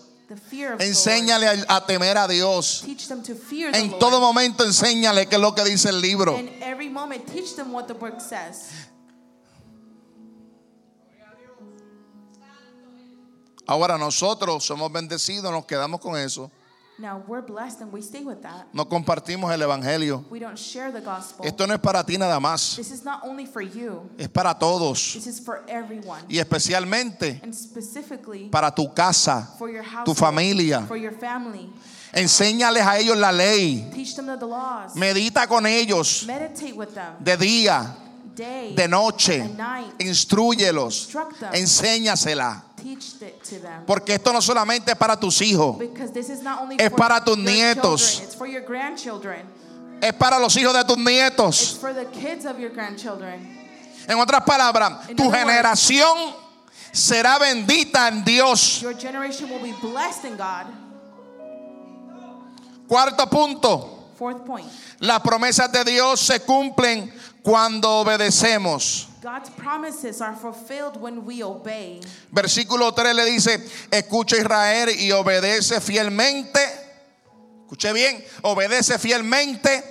Enséñale 0.80 1.48
a, 1.48 1.76
a 1.76 1.86
temer 1.86 2.18
a 2.18 2.28
Dios. 2.28 2.84
Teach 2.86 3.08
them 3.08 3.24
to 3.24 3.34
fear 3.36 3.72
the 3.72 3.80
En 3.80 3.98
todo 3.98 4.20
momento 4.20 4.64
enséñale 4.64 5.28
qué 5.28 5.36
es 5.36 5.42
lo 5.42 5.56
que 5.56 5.64
dice 5.64 5.90
el 5.90 6.02
libro. 6.02 6.38
In 6.38 6.50
every 6.62 6.90
moment, 6.90 7.26
teach 7.26 7.56
them 7.56 7.74
what 7.74 7.88
the 7.88 7.94
book 7.94 8.20
says. 8.20 8.70
Ahora 13.66 14.00
nosotros 14.00 14.66
somos 14.66 14.92
bendecidos, 14.92 15.52
nos 15.52 15.66
quedamos 15.66 16.00
con 16.02 16.18
eso. 16.18 16.52
Now 17.00 17.24
we're 17.28 17.42
blessed 17.42 17.80
and 17.82 17.94
we 17.94 18.02
stay 18.02 18.26
with 18.26 18.42
that. 18.42 18.68
No 18.74 18.84
compartimos 18.90 19.52
el 19.54 19.62
evangelio. 19.62 20.26
We 20.30 20.40
don't 20.40 20.58
share 20.60 20.92
the 20.92 21.00
gospel. 21.00 21.46
Esto 21.46 21.66
no 21.66 21.74
es 21.74 21.80
para 21.80 22.04
ti 22.04 22.18
nada 22.18 22.40
más, 22.42 22.76
This 22.76 22.92
is 22.92 23.06
not 23.06 23.22
only 23.24 23.46
for 23.46 23.62
you, 23.62 24.10
es 24.18 24.28
para 24.28 24.54
todos 24.54 25.14
this 25.14 25.26
is 25.26 25.40
for 25.40 25.64
everyone. 25.70 26.22
y 26.28 26.40
especialmente 26.40 27.40
And 27.42 27.54
specifically 27.56 28.50
para 28.50 28.70
tu 28.76 28.94
casa. 28.94 29.48
for 29.58 29.70
your 29.70 29.84
house, 29.84 30.04
tu 30.06 30.14
familia. 30.14 30.82
for 30.88 30.98
your 30.98 31.14
family. 31.14 31.70
Enséñales 32.12 32.84
a 32.86 32.98
ellos 33.00 33.16
la 33.18 33.32
ley. 33.32 33.90
Teach 33.94 34.16
them 34.16 34.26
the 34.38 34.46
laws. 34.46 34.94
Medita 34.96 35.48
con 35.48 35.66
ellos 35.66 36.26
Meditate 36.28 36.74
with 36.74 36.94
them 36.94 37.14
de 37.24 37.38
día, 37.38 37.96
day, 38.36 38.74
de 38.76 38.88
noche. 38.90 39.48
night. 39.56 39.94
Instruyelos. 40.00 41.04
Instruct 41.06 41.40
them. 41.40 41.54
Enséñasela. 41.54 42.64
Porque 43.86 44.14
esto 44.16 44.32
no 44.34 44.42
solamente 44.42 44.92
es 44.92 44.98
para 44.98 45.20
tus 45.20 45.42
hijos, 45.42 45.78
Es 46.78 46.92
para 46.92 47.24
tus 47.24 47.38
nietos. 47.38 48.22
es 50.02 50.14
para 50.14 50.40
los 50.40 50.56
hijos 50.58 50.74
de 50.74 50.84
tus 50.86 50.98
nietos. 50.98 51.78
for 51.80 51.94
the 51.94 52.06
kids 52.06 52.46
of 52.46 52.58
your 52.60 52.72
grandchildren. 52.72 53.58
En 54.08 54.18
otras 54.18 54.44
palabras, 54.44 55.08
tu 55.16 55.30
generación 55.30 56.34
será 56.92 57.38
bendita 57.38 58.08
en 58.08 58.24
Dios. 58.24 58.82
Your 58.82 58.94
generation 58.94 59.50
will 59.50 59.62
be 59.62 59.74
blessed 59.82 60.26
in 60.26 60.38
God. 60.38 60.66
Cuarto 62.88 63.28
punto. 63.30 63.96
Las 65.00 65.22
promesas 65.22 65.72
de 65.72 65.84
Dios 65.84 66.20
se 66.20 66.40
cumplen 66.40 67.14
cuando 67.44 67.90
obedecemos. 68.04 69.09
God's 69.22 69.50
promises 69.50 70.22
are 70.22 70.36
fulfilled 70.36 70.96
when 70.96 71.26
we 71.26 71.44
obey. 71.44 72.00
Versículo 72.32 72.94
3 72.94 73.14
le 73.14 73.26
dice, 73.26 73.60
escucha 73.92 74.38
Israel 74.38 74.90
y 74.98 75.12
obedece 75.12 75.82
fielmente. 75.82 76.60
Escuche 77.64 77.92
bien, 77.92 78.24
obedece 78.44 78.98
fielmente 78.98 79.84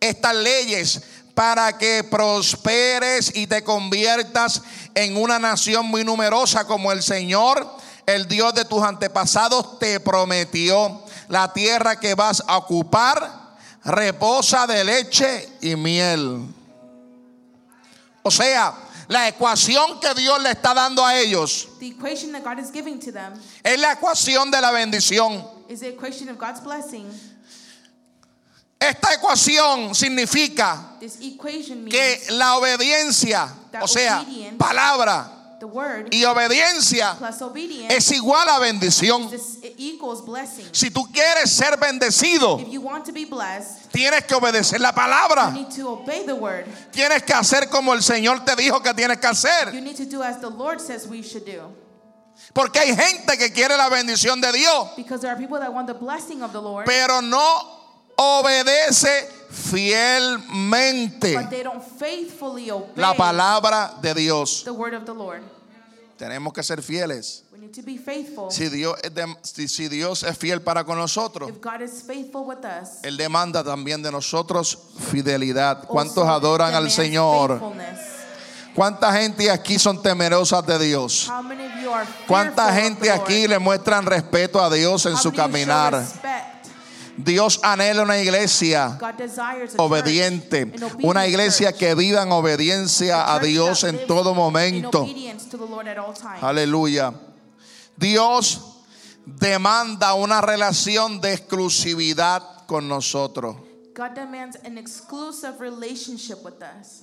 estas 0.00 0.36
leyes 0.36 1.02
para 1.34 1.76
que 1.78 2.04
prosperes 2.04 3.32
y 3.34 3.48
te 3.48 3.64
conviertas 3.64 4.62
en 4.94 5.16
una 5.16 5.40
nación 5.40 5.86
muy 5.86 6.04
numerosa 6.04 6.64
como 6.64 6.92
el 6.92 7.02
Señor, 7.02 7.66
el 8.06 8.28
Dios 8.28 8.54
de 8.54 8.64
tus 8.64 8.84
antepasados, 8.84 9.80
te 9.80 9.98
prometió. 9.98 11.02
La 11.28 11.52
tierra 11.52 11.98
que 11.98 12.14
vas 12.14 12.42
a 12.46 12.58
ocupar 12.58 13.56
reposa 13.84 14.66
de 14.68 14.84
leche 14.84 15.48
y 15.60 15.74
miel. 15.74 16.59
O 18.22 18.30
sea, 18.30 18.74
la 19.08 19.28
ecuación 19.28 19.98
que 20.00 20.14
Dios 20.14 20.40
le 20.42 20.50
está 20.50 20.74
dando 20.74 21.04
a 21.04 21.16
ellos 21.18 21.68
The 21.78 21.88
equation 21.88 22.32
that 22.32 22.42
God 22.44 22.58
is 22.58 22.70
giving 22.70 23.00
to 23.00 23.12
them 23.12 23.32
es 23.62 23.78
la 23.78 23.92
ecuación 23.92 24.50
de 24.50 24.60
la 24.60 24.70
bendición. 24.70 25.44
is 25.68 25.80
the 25.80 25.88
of 25.88 26.38
God's 26.38 26.60
blessing. 26.60 27.08
Esta 28.78 29.12
ecuación 29.12 29.94
significa 29.94 30.96
que 31.90 32.22
la 32.30 32.56
obediencia, 32.56 33.46
o 33.80 33.86
sea, 33.86 34.24
palabra 34.56 35.39
word 35.66 36.08
y 36.12 36.24
obediencia 36.24 37.14
plus 37.18 37.40
obedience 37.42 37.94
es 37.94 38.10
igual 38.12 38.48
a 38.48 38.58
bendición. 38.58 39.30
Si 40.72 40.90
tú 40.90 41.06
quieres 41.12 41.50
ser 41.50 41.76
bendecido, 41.78 42.58
If 42.60 42.68
you 42.68 42.80
want 42.80 43.04
to 43.06 43.12
be 43.12 43.24
blessed, 43.24 43.90
tienes 43.92 44.24
que 44.24 44.34
obedecer 44.34 44.80
la 44.80 44.90
you 44.90 44.94
palabra. 44.94 45.50
need 45.52 45.68
to 45.76 45.88
obey 45.88 46.24
the 46.24 46.34
word. 46.34 46.66
Tienes 46.92 47.22
que 47.22 47.34
hacer 47.34 47.68
como 47.68 47.92
el 47.92 48.02
Señor 48.02 48.44
te 48.44 48.54
dijo 48.56 48.82
que 48.82 48.92
tienes 48.94 49.18
que 49.18 49.26
hacer. 49.26 49.72
You 49.72 49.80
need 49.80 49.96
to 49.96 50.06
do 50.06 50.22
as 50.22 50.40
the 50.40 50.50
Lord 50.50 50.80
says 50.80 51.06
we 51.06 51.22
should 51.22 51.44
do. 51.44 51.72
Porque 52.54 52.78
hay 52.78 52.96
gente 52.96 53.36
que 53.36 53.52
quiere 53.52 53.76
la 53.76 53.88
bendición 53.88 54.40
de 54.40 54.50
Dios, 54.52 54.88
Because 54.96 55.20
there 55.20 55.30
are 55.30 55.38
people 55.38 55.58
that 55.60 55.72
want 55.72 55.86
the 55.86 55.94
blessing 55.94 56.42
of 56.42 56.52
the 56.52 56.60
Lord, 56.60 56.86
pero 56.86 57.20
no 57.20 57.78
obedece 58.16 59.28
fielmente 59.50 61.34
but 61.34 61.50
they 61.50 61.62
don't 61.62 61.82
faithfully 61.98 62.70
obey 62.70 62.92
la 62.96 63.14
palabra 63.14 63.94
de 64.00 64.14
Dios. 64.14 64.64
the 64.64 64.72
word 64.72 64.94
of 64.94 65.04
the 65.04 65.14
Lord. 65.14 65.42
Tenemos 66.16 66.52
que 66.52 66.62
ser 66.62 66.82
fieles. 66.82 67.44
We 67.50 67.58
need 67.58 67.72
to 67.72 67.82
be 67.82 67.96
faithful. 67.96 68.50
Si 68.50 68.68
Dios, 68.68 68.94
si, 69.42 69.68
si 69.68 69.88
Dios 69.88 70.22
es 70.22 70.36
fiel 70.36 70.60
para 70.60 70.84
con 70.84 70.98
nosotros, 70.98 71.48
If 71.48 71.62
God 71.62 71.80
is 71.80 72.02
faithful 72.02 72.44
with 72.44 72.62
us, 72.64 73.02
Él 73.02 73.16
demanda 73.16 73.64
también 73.64 74.02
de 74.02 74.12
nosotros 74.12 74.78
fidelidad. 75.10 75.86
¿Cuántos 75.86 76.28
adoran 76.28 76.74
al 76.74 76.90
Señor? 76.90 77.58
faithfulness. 77.58 78.00
¿Cuánta 78.74 79.12
gente 79.12 79.50
aquí 79.50 79.78
son 79.78 80.00
temerosas 80.02 80.64
de 80.66 80.78
Dios? 80.78 81.30
¿Cuánta 82.26 82.72
gente 82.72 83.10
aquí 83.10 83.48
le 83.48 83.58
muestran 83.58 84.06
respeto 84.06 84.62
a 84.62 84.70
Dios 84.70 85.06
en 85.06 85.14
How 85.14 85.18
su 85.18 85.32
caminar? 85.32 86.04
Dios 87.24 87.60
anhela 87.62 88.02
una 88.02 88.18
iglesia 88.18 88.98
obediente, 89.76 90.72
una 91.02 91.26
iglesia 91.26 91.72
que 91.72 91.94
viva 91.94 92.22
en 92.22 92.32
obediencia 92.32 93.32
a 93.32 93.38
Dios 93.38 93.84
en 93.84 94.06
todo 94.06 94.34
momento. 94.34 95.06
Aleluya. 96.40 97.12
Dios 97.96 98.82
demanda 99.26 100.14
una 100.14 100.40
relación 100.40 101.20
de 101.20 101.34
exclusividad 101.34 102.66
con 102.66 102.88
nosotros. 102.88 103.56
God 103.94 104.14
demands 104.14 104.56
an 104.64 104.78
exclusive 104.78 105.60
relationship 105.60 106.38
with 106.42 106.62
us. 106.62 107.02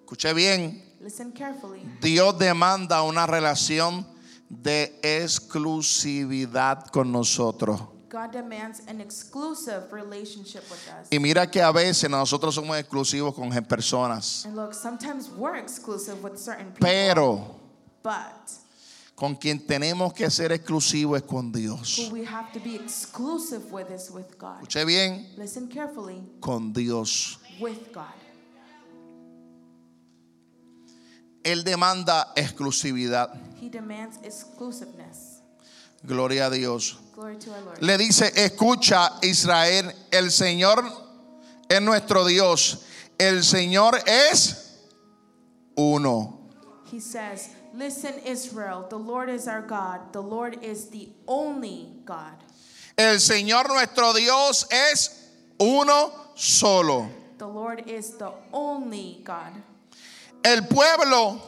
Escuche 0.00 0.32
bien, 0.32 0.84
Listen 1.00 1.32
carefully. 1.32 1.80
Dios 2.00 2.38
demanda 2.38 3.02
una 3.02 3.26
relación 3.26 4.06
de 4.48 4.96
exclusividad 5.02 6.86
con 6.92 7.10
nosotros. 7.10 7.95
God 8.16 8.32
demands 8.32 8.80
an 8.88 9.02
exclusive 9.02 9.92
relationship 9.92 10.62
with 10.70 10.88
us. 10.88 11.08
Y 11.10 11.18
mira 11.18 11.50
que 11.50 11.60
a 11.60 11.70
veces 11.70 12.08
nosotros 12.08 12.54
somos 12.54 12.78
exclusivos 12.78 13.34
con 13.34 13.50
personas, 13.66 14.46
And 14.46 14.56
look, 14.56 14.72
sometimes 14.72 15.28
we're 15.28 15.56
exclusive 15.56 16.22
with 16.22 16.38
certain 16.38 16.70
people, 16.72 16.86
pero 16.88 17.60
but 18.02 18.50
con 19.14 19.34
quien 19.36 19.58
tenemos 19.66 20.14
que 20.14 20.30
ser 20.30 20.50
exclusivos 20.52 21.18
es 21.18 21.24
con 21.28 21.52
Dios. 21.52 21.98
who 21.98 22.10
we 22.10 22.24
have 22.24 22.50
to 22.54 22.60
be 22.60 22.74
exclusive 22.76 23.70
with 23.70 23.90
is 23.90 24.10
with 24.10 24.38
God. 24.38 24.62
Escuche 24.62 24.86
bien, 24.86 25.26
Listen 25.36 25.68
carefully, 25.68 26.22
con 26.40 26.72
Dios. 26.72 27.36
with 27.60 27.92
God. 27.92 28.06
Él 31.44 31.64
demanda 31.64 32.32
exclusividad. 32.34 33.28
He 33.60 33.68
demands 33.68 34.18
exclusiveness. 34.24 35.42
Gloria 36.02 36.46
a 36.46 36.50
Dios. 36.50 36.98
Le 37.80 37.96
dice, 37.96 38.30
escucha 38.36 39.12
Israel, 39.22 39.92
el 40.10 40.30
Señor 40.30 40.84
es 41.68 41.80
nuestro 41.80 42.24
Dios. 42.26 42.84
El 43.18 43.42
Señor 43.42 43.98
es 44.06 44.76
uno. 45.76 46.50
He 46.90 47.00
says, 47.00 47.50
Listen, 47.76 48.14
Israel, 48.24 48.86
the 48.88 48.98
Lord 48.98 49.28
is 49.28 49.46
our 49.48 49.60
God. 49.60 50.12
The 50.12 50.22
Lord 50.22 50.62
is 50.62 50.88
the 50.88 51.10
only 51.28 51.88
God. 52.06 52.32
El 52.96 53.20
Señor 53.20 53.68
nuestro 53.68 54.14
Dios 54.14 54.66
es 54.70 55.28
uno 55.58 56.10
solo. 56.34 57.08
The 57.36 57.46
Lord 57.46 57.82
is 57.86 58.16
the 58.16 58.32
only 58.50 59.20
God. 59.24 59.52
El 60.42 60.62
pueblo 60.62 61.38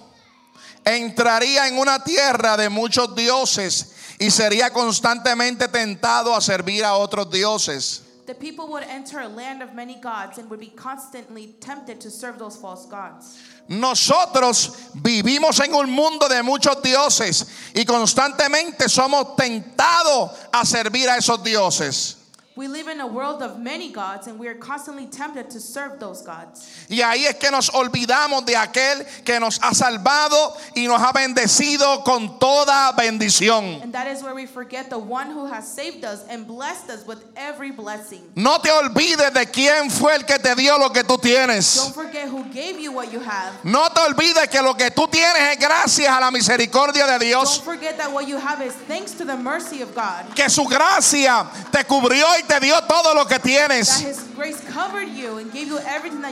entraría 0.84 1.66
en 1.68 1.78
una 1.78 2.02
tierra 2.04 2.58
de 2.58 2.68
muchos 2.68 3.14
dioses 3.14 3.94
y 4.18 4.30
sería 4.30 4.70
constantemente 4.70 5.68
tentado 5.68 6.34
a 6.34 6.40
servir 6.40 6.84
a 6.84 6.94
otros 6.94 7.30
dioses. 7.30 8.02
The 8.26 8.34
people 8.34 8.66
would 8.68 8.82
enter 8.82 9.20
a 9.20 9.28
land 9.28 9.62
of 9.62 9.72
many 9.72 9.94
gods 9.94 10.36
and 10.36 10.50
would 10.50 10.60
be 10.60 10.72
constantly 10.76 11.54
tempted 11.60 11.98
to 12.02 12.10
serve 12.10 12.38
those 12.38 12.56
false 12.56 12.84
gods. 12.84 13.38
Nosotros 13.68 14.90
vivimos 14.94 15.58
en 15.60 15.74
un 15.74 15.90
mundo 15.90 16.28
de 16.28 16.42
muchos 16.42 16.82
dioses 16.82 17.46
y 17.74 17.86
constantemente 17.86 18.86
somos 18.88 19.34
tentados 19.34 20.30
a 20.52 20.66
servir 20.66 21.08
a 21.08 21.16
esos 21.16 21.42
dioses. 21.42 22.17
We 22.58 22.66
live 22.66 22.88
in 22.88 22.98
a 22.98 23.06
world 23.06 23.40
of 23.40 23.60
many 23.60 23.92
gods 23.92 24.26
and 24.26 24.36
we 24.36 24.48
are 24.48 24.54
constantly 24.56 25.06
tempted 25.06 25.48
to 25.50 25.60
serve 25.60 26.00
those 26.00 26.22
gods. 26.22 26.66
Y 26.90 27.02
ahí 27.02 27.24
es 27.24 27.36
que 27.36 27.52
nos 27.52 27.70
olvidamos 27.70 28.44
de 28.44 28.56
aquel 28.56 29.06
que 29.24 29.38
nos 29.38 29.60
ha 29.62 29.72
salvado 29.72 30.56
y 30.74 30.88
nos 30.88 31.00
ha 31.00 31.12
bendecido 31.12 32.02
con 32.02 32.40
toda 32.40 32.92
bendición. 32.96 33.80
And 33.80 33.92
that 33.92 34.08
is 34.08 34.24
where 34.24 34.34
we 34.34 34.44
forget 34.44 34.90
the 34.90 34.98
one 34.98 35.30
who 35.30 35.46
has 35.46 35.72
saved 35.72 36.04
us 36.04 36.24
and 36.28 36.48
blessed 36.48 36.90
us 36.90 37.06
with 37.06 37.24
every 37.36 37.70
blessing. 37.70 38.28
No 38.34 38.58
te 38.58 38.70
olvides 38.70 39.32
de 39.32 39.46
quién 39.46 39.88
fue 39.88 40.16
el 40.16 40.24
que 40.24 40.40
te 40.40 40.56
dio 40.56 40.78
lo 40.78 40.88
que 40.88 41.04
tú 41.04 41.16
tienes. 41.16 41.76
Don't 41.76 41.94
forget 41.94 42.28
who 42.28 42.42
gave 42.52 42.80
you 42.80 42.90
what 42.90 43.12
you 43.12 43.20
have. 43.20 43.52
No 43.62 43.88
te 43.90 44.00
olvides 44.00 44.48
que 44.50 44.60
lo 44.60 44.74
que 44.74 44.90
tú 44.90 45.06
tienes 45.06 45.52
es 45.52 45.60
gracias 45.60 46.08
a 46.08 46.18
la 46.18 46.32
misericordia 46.32 47.06
de 47.06 47.12
Don't 47.12 47.22
Dios. 47.22 47.60
forget 47.60 47.96
that 47.96 48.12
what 48.12 48.26
you 48.26 48.36
have 48.36 48.60
is 48.66 48.72
thanks 48.88 49.12
to 49.12 49.24
the 49.24 49.36
mercy 49.36 49.80
of 49.80 49.94
God. 49.94 50.34
Que 50.34 50.50
su 50.50 50.64
gracia 50.64 51.46
te 51.70 51.84
cubrió 51.84 52.26
y 52.36 52.47
te 52.48 52.58
dio 52.60 52.80
todo 52.84 53.14
lo 53.14 53.26
que 53.26 53.38
tienes. 53.38 53.88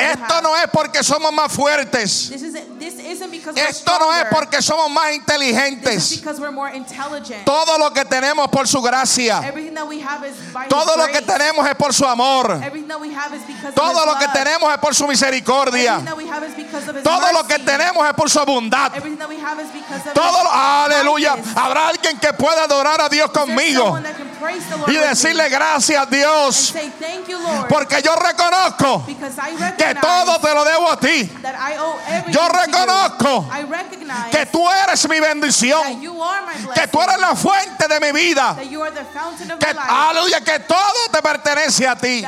Esto 0.01 0.43
no 0.43 0.57
es 0.57 0.67
porque 0.73 1.03
somos 1.05 1.33
más 1.33 1.53
fuertes. 1.53 2.31
Esto 3.57 3.99
no 3.99 4.13
es 4.15 4.25
porque 4.31 4.63
somos 4.63 4.91
más 4.91 5.13
inteligentes. 5.13 6.23
Todo 7.45 7.79
lo 7.79 7.93
que 7.93 8.05
tenemos 8.05 8.49
por 8.49 8.67
su 8.69 8.81
gracia. 8.83 9.41
Todo 10.69 10.97
lo 10.97 11.07
que 11.09 11.23
tenemos 11.23 11.69
es 11.69 11.75
por 11.77 11.93
su 11.93 12.07
amor. 12.07 12.61
Todo 13.75 14.07
lo 14.07 14.19
que 14.19 14.29
tenemos 14.29 14.73
es 14.73 14.79
por 14.79 14.95
su 14.95 15.07
misericordia. 15.07 16.01
Todo 17.03 17.33
lo 17.33 17.47
que 17.47 17.59
tenemos 17.59 18.07
es 18.09 18.15
por 18.15 18.31
su 18.31 18.45
bondad. 18.45 18.93
Todo, 20.15 20.45
lo- 20.45 20.53
aleluya. 20.53 21.37
Habrá 21.55 21.89
alguien 21.89 22.19
que 22.19 22.33
pueda 22.33 22.65
adorar 22.65 23.01
a 23.01 23.09
Dios 23.09 23.31
conmigo 23.31 23.99
y 24.87 24.97
decirle 24.97 25.49
gracias 25.49 26.03
and 26.03 26.11
Dios, 26.13 26.75
porque 27.69 28.03
yo 28.03 28.15
reconozco 28.17 29.05
que 29.07 29.95
todo 29.95 30.41
te 30.41 30.55
lo 30.55 30.65
debo 30.65 30.91
a 30.91 30.99
ti, 30.99 31.31
Yo 32.29 32.49
reconozco 32.49 33.49
que 34.31 34.47
tú 34.47 34.69
eres 34.69 35.09
mi 35.09 35.21
bendición, 35.21 36.01
que 36.75 36.89
tú 36.89 37.01
eres 37.03 37.19
la 37.19 37.35
fuente 37.35 37.89
de 37.89 38.01
mi 38.01 38.13
vida, 38.13 38.57
que 38.57 39.77
aleluya, 39.89 40.41
que 40.43 40.61
todo 40.61 41.11
te 41.13 41.23
pertenece 41.23 41.87
a 41.87 41.97
ti. 41.97 42.25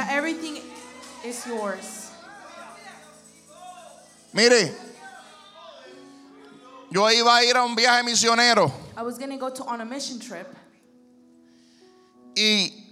Mire, 4.33 4.77
yo 6.90 7.11
iba 7.11 7.37
a 7.37 7.44
ir 7.44 7.57
a 7.57 7.64
un 7.64 7.75
viaje 7.75 8.03
misionero. 8.03 8.73
I 8.97 9.03
was 9.03 9.18
going 9.18 9.31
to 9.31 9.37
go 9.37 9.51
to 9.51 9.64
on 9.64 9.81
a 9.81 9.85
mission 9.85 10.18
trip 10.18 10.58
y 12.38 12.85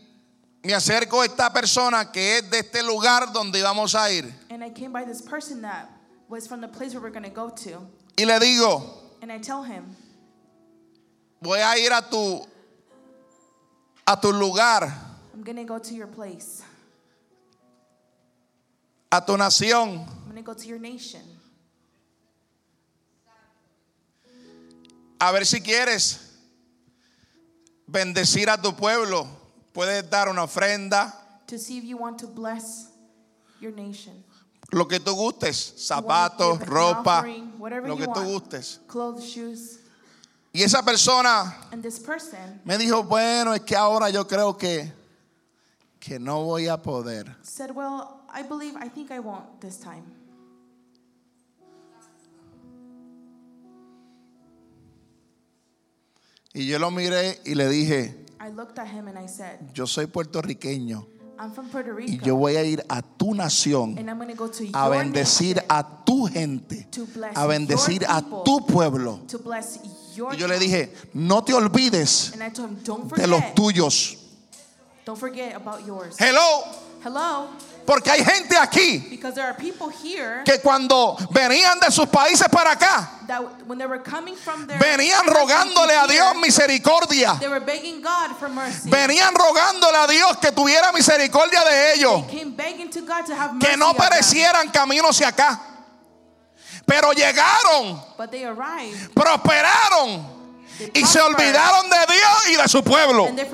me 0.65 0.75
acerco 0.75 1.21
a 1.21 1.27
esta 1.27 1.53
persona 1.53 2.11
que 2.11 2.39
es 2.39 2.51
de 2.51 2.59
este 2.59 2.83
lugar 2.83 3.33
donde 3.33 3.61
íbamos 3.61 3.95
a 3.95 4.11
ir 4.11 4.33
and 4.51 4.65
I 4.65 4.71
came 4.71 4.93
by 4.93 5.05
this 5.05 5.23
person 5.23 5.63
that 5.63 5.89
was 6.29 6.49
from 6.49 6.61
the 6.61 6.69
place 6.69 6.93
where 6.93 7.03
we're 7.03 7.11
going 7.11 7.23
to 7.23 7.31
go 7.31 7.51
to 7.51 7.87
y 8.19 8.25
le 8.25 8.41
digo, 8.41 8.83
and 9.23 9.31
I 9.31 9.39
tell 9.39 9.63
him 9.63 9.85
voy 11.41 11.59
a 11.59 11.79
ir 11.79 11.93
a 11.93 12.03
tu 12.03 12.45
a 14.07 14.17
tu 14.21 14.33
lugar, 14.33 14.93
I'm 15.35 15.45
to 15.45 15.65
go 15.65 15.79
to 15.79 15.95
your 15.95 16.09
place. 16.09 16.63
a 19.11 19.25
tu 19.25 19.37
nación. 19.37 20.07
I'm 20.29 20.37
to 20.37 20.43
go 20.43 20.55
to 20.55 20.67
your 20.67 20.79
nation. 20.79 21.23
A 25.19 25.33
ver 25.33 25.47
si 25.47 25.61
quieres 25.61 26.26
bendecir 27.87 28.49
a 28.51 28.61
tu 28.61 28.75
pueblo. 28.75 29.27
Puedes 29.73 30.09
dar 30.09 30.29
una 30.29 30.43
ofrenda, 30.45 31.13
to 31.47 31.59
see 31.59 31.79
if 31.79 31.85
you 31.85 31.97
want 31.97 32.19
to 32.19 32.27
bless 32.27 32.89
your 33.61 33.73
nation. 33.73 34.25
lo 34.73 34.87
que 34.89 34.99
tú 34.99 35.15
gustes, 35.15 35.75
zapatos, 35.77 36.59
ropa, 36.67 37.19
offering, 37.21 37.53
lo 37.59 37.97
que 37.97 38.07
tú 38.07 38.21
want. 38.21 38.29
gustes. 38.29 38.81
Clothes, 38.89 39.25
shoes. 39.25 39.79
Y 40.53 40.63
esa 40.63 40.83
persona 40.83 41.55
And 41.71 41.83
this 41.83 41.99
person 41.99 42.61
me 42.65 42.79
dijo, 42.79 43.03
bueno, 43.07 43.53
es 43.53 43.61
que 43.61 43.77
ahora 43.77 44.09
yo 44.09 44.25
creo 44.27 44.57
que, 44.57 44.91
que 46.01 46.19
no 46.19 46.45
voy 46.45 46.67
a 46.69 46.79
poder. 46.81 47.37
said, 47.43 47.71
Well, 47.73 48.23
I 48.33 48.43
believe, 48.43 48.75
I 48.77 48.89
think 48.89 49.11
I 49.11 49.19
won't 49.21 49.61
this 49.61 49.77
time. 49.79 50.05
Y 56.57 56.67
yo 56.67 56.79
lo 56.79 56.91
miré 56.91 57.39
y 57.45 57.55
le 57.55 57.69
dije, 57.69 58.15
I 58.41 58.49
looked 58.51 58.79
at 58.79 58.89
him 58.89 59.09
and 59.09 59.19
I 59.19 59.29
said, 59.29 59.59
yo 59.75 59.87
soy 59.87 60.07
puertorriqueño 60.07 61.07
I'm 61.39 61.53
from 61.53 61.69
Puerto 61.69 61.91
y 61.91 62.07
Rico. 62.07 62.25
yo 62.25 62.35
voy 62.37 62.57
a 62.57 62.65
ir 62.65 62.83
a 62.89 63.03
tu 63.03 63.35
nación 63.35 63.99
and 63.99 64.09
I'm 64.09 64.17
going 64.17 64.31
to 64.31 64.35
go 64.35 64.49
to 64.49 64.65
a 64.73 64.89
bendecir 64.89 65.57
nation 65.57 65.67
a 65.69 65.85
tu 66.07 66.27
gente, 66.29 66.87
to 66.93 67.05
bless 67.15 67.37
a 67.37 67.47
bendecir 67.47 68.01
your 68.01 68.11
a 68.11 68.23
people, 68.23 68.43
tu 68.45 68.61
pueblo. 68.67 69.21
to 69.29 69.39
bless 69.39 69.79
your 70.17 70.33
Y 70.33 70.39
yo 70.39 70.47
le 70.49 70.55
town." 70.55 70.61
dije, 70.63 70.93
no 71.13 71.45
te 71.45 71.53
olvides 71.53 72.33
And 72.33 72.43
I 72.43 72.49
told 72.51 72.71
him, 72.71 72.79
Don't 72.83 73.15
de 73.15 73.27
los 73.27 73.41
forget. 73.41 73.55
tuyos. 73.55 74.17
Don't 75.05 75.19
forget 75.19 75.55
about 75.55 75.85
yours. 75.87 76.17
Hello, 76.19 76.65
Hello. 77.05 77.49
Porque 77.87 78.11
hay 78.11 78.25
gente 78.25 78.57
aquí 78.59 79.21
que 80.45 80.61
cuando 80.61 81.17
venían 81.31 81.79
de 81.79 81.91
sus 81.91 82.09
países 82.09 82.49
para 82.49 82.73
acá, 82.73 83.11
venían 84.79 85.27
rogándole 85.27 85.95
a 85.95 86.07
Dios 86.07 86.37
misericordia. 86.37 87.39
Venían 88.85 89.35
rogándole 89.35 89.97
a 89.97 90.07
Dios 90.07 90.37
que 90.39 90.53
tuviera 90.53 90.93
misericordia 90.93 91.63
de 91.65 91.95
ellos. 91.95 92.25
Que 93.61 93.77
no 93.77 93.95
perecieran 93.95 94.69
camino 94.71 95.09
hacia 95.09 95.29
acá. 95.29 95.61
Pero 96.85 97.13
llegaron, 97.13 98.01
But 98.17 98.31
they 98.31 98.45
arrived 98.45 99.13
prosperaron 99.13 100.25
y 100.95 101.05
se 101.05 101.21
olvidaron 101.21 101.91
de 101.91 102.15
Dios 102.15 102.49
y 102.49 102.57
de 102.57 102.69
su 102.69 102.83
pueblo. 102.85 103.27
and 103.27 103.37
they 103.37 103.45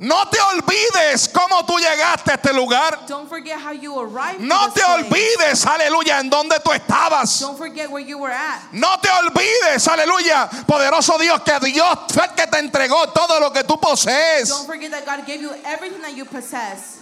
no 0.00 0.28
te 0.28 0.38
olvides 0.40 1.28
cómo 1.28 1.64
tú 1.64 1.78
llegaste 1.78 2.32
a 2.32 2.34
este 2.34 2.52
lugar. 2.52 3.06
Don't 3.06 3.28
forget 3.28 3.58
how 3.58 3.72
you 3.72 3.98
arrived. 3.98 4.40
No 4.40 4.72
te 4.72 4.80
place. 4.80 5.04
olvides, 5.04 5.66
aleluya, 5.66 6.20
en 6.20 6.30
donde 6.30 6.58
tú 6.60 6.72
estabas. 6.72 7.40
Don't 7.40 7.56
forget 7.56 7.90
where 7.90 8.04
you 8.04 8.18
were 8.18 8.32
at. 8.32 8.60
No 8.72 8.98
te 9.00 9.08
olvides, 9.10 9.86
aleluya, 9.86 10.48
poderoso 10.66 11.18
Dios, 11.18 11.40
que 11.42 11.58
Dios 11.60 11.98
fue 12.12 12.24
el 12.24 12.34
que 12.34 12.46
te 12.46 12.58
entregó 12.58 13.08
todo 13.12 13.38
lo 13.40 13.52
que 13.52 13.62
tú 13.64 13.78
posees. 13.80 14.48
Don't 14.48 14.66
forget 14.66 14.90
that 14.90 15.04
God 15.04 15.26
gave 15.26 15.40
you 15.40 15.52
everything 15.64 16.00
that 16.02 16.16
you 16.16 16.24
possess. 16.24 16.98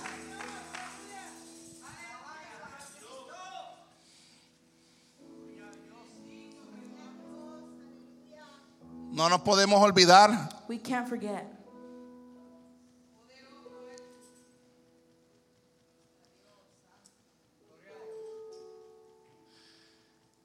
No 9.10 9.28
nos 9.28 9.42
podemos 9.42 9.82
olvidar 9.82 10.48
We 10.68 10.78
can't 10.78 11.06
forget. 11.06 11.61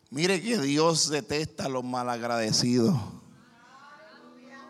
Mire 0.10 0.42
que 0.42 0.58
Dios 0.58 1.10
detesta 1.10 1.66
a 1.66 1.70
los 1.70 1.84
malagradecidos. 1.84 2.96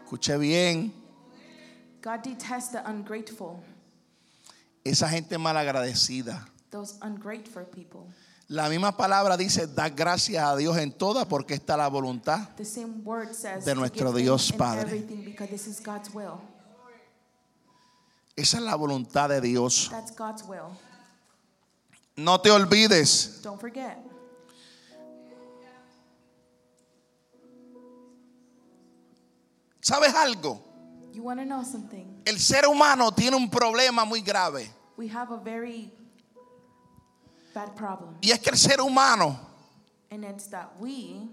Escuche 0.03 0.37
bien, 0.37 0.93
God 2.01 2.21
detests 2.23 2.71
the 2.71 2.79
ungrateful, 2.89 3.61
esa 4.83 5.09
gente 5.09 5.37
malagradecida. 5.37 6.47
those 6.71 6.95
ungrateful 7.01 7.63
people. 7.65 8.07
La 8.49 8.69
misma 8.69 8.95
palabra 8.95 9.35
dice, 9.35 9.67
da 9.67 9.89
gracias 9.89 10.41
a 10.41 10.55
Dios 10.55 10.77
en 10.77 10.93
toda 10.93 11.27
porque 11.27 11.53
está 11.53 11.75
la 11.75 11.89
voluntad. 11.89 12.55
The 12.55 12.63
same 12.63 13.03
word 13.03 13.33
says 13.33 13.65
De 13.65 13.75
nuestro 13.75 14.13
Dios 14.13 14.53
Padre. 14.53 14.83
everything 14.83 15.25
because 15.25 15.49
this 15.49 15.67
is 15.67 15.81
God's 15.81 16.09
will. 16.13 16.39
Esa 18.37 18.57
es 18.57 18.63
la 18.63 18.75
voluntad 18.75 19.29
de 19.29 19.41
Dios. 19.41 19.89
That's 19.91 20.15
God's 20.15 20.43
will. 20.43 20.71
No 22.15 22.39
te 22.39 22.49
olvides. 22.49 23.41
Don't 23.43 23.59
forget. 23.59 23.97
¿Sabes 29.87 30.13
algo? 30.15 30.59
You 31.13 31.23
want 31.23 31.39
to 31.39 31.45
know 31.45 31.63
something? 31.63 32.21
El 32.25 32.37
ser 32.39 32.65
humano 32.67 33.09
tiene 33.11 33.37
un 33.37 33.49
problema 33.49 34.05
muy 34.05 34.19
grave. 34.19 34.69
We 34.97 35.07
have 35.07 35.31
a 35.31 35.37
very 35.37 35.89
bad 37.53 37.73
problem. 37.73 38.17
Y 38.21 38.31
es 38.31 38.39
que 38.39 38.49
el 38.51 38.57
ser 38.57 38.81
humano 38.81 39.39
And 40.11 40.25
it's 40.25 40.47
that 40.47 40.73
we 40.77 41.29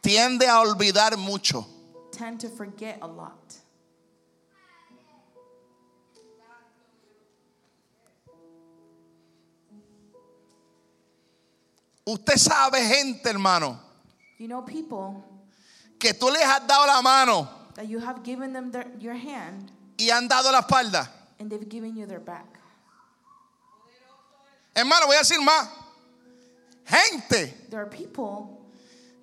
tiende 0.00 0.48
a 0.48 0.58
olvidar 0.62 1.18
mucho. 1.18 1.66
tend 2.12 2.40
to 2.40 2.48
forget 2.48 2.98
a 3.02 3.06
lot. 3.06 3.58
Usted 12.06 12.38
sabe 12.38 12.80
gente, 12.88 13.28
hermano, 13.28 13.78
You 14.38 14.48
know, 14.48 14.62
people 14.62 15.22
que 15.98 16.12
tú 16.14 16.30
les 16.30 16.42
has 16.44 16.66
dado 16.66 16.86
la 16.86 17.00
mano 17.02 17.48
that 17.74 17.86
you 17.86 17.98
have 18.00 18.22
given 18.22 18.52
them 18.52 18.70
their, 18.70 18.86
your 18.98 19.14
hand 19.14 19.70
y 19.98 20.10
han 20.10 20.28
dado 20.28 20.50
la 20.52 20.60
espalda. 20.60 21.08
and 21.40 21.50
they've 21.50 21.68
given 21.68 21.96
you 21.96 22.06
their 22.06 22.20
back. 22.20 22.46
Hermano, 24.74 25.06
voy 25.06 25.16
a 25.16 25.20
decir 25.20 25.40
más. 25.40 25.68
Gente 26.86 27.52
There 27.68 27.80
are 27.82 27.86
people 27.90 28.54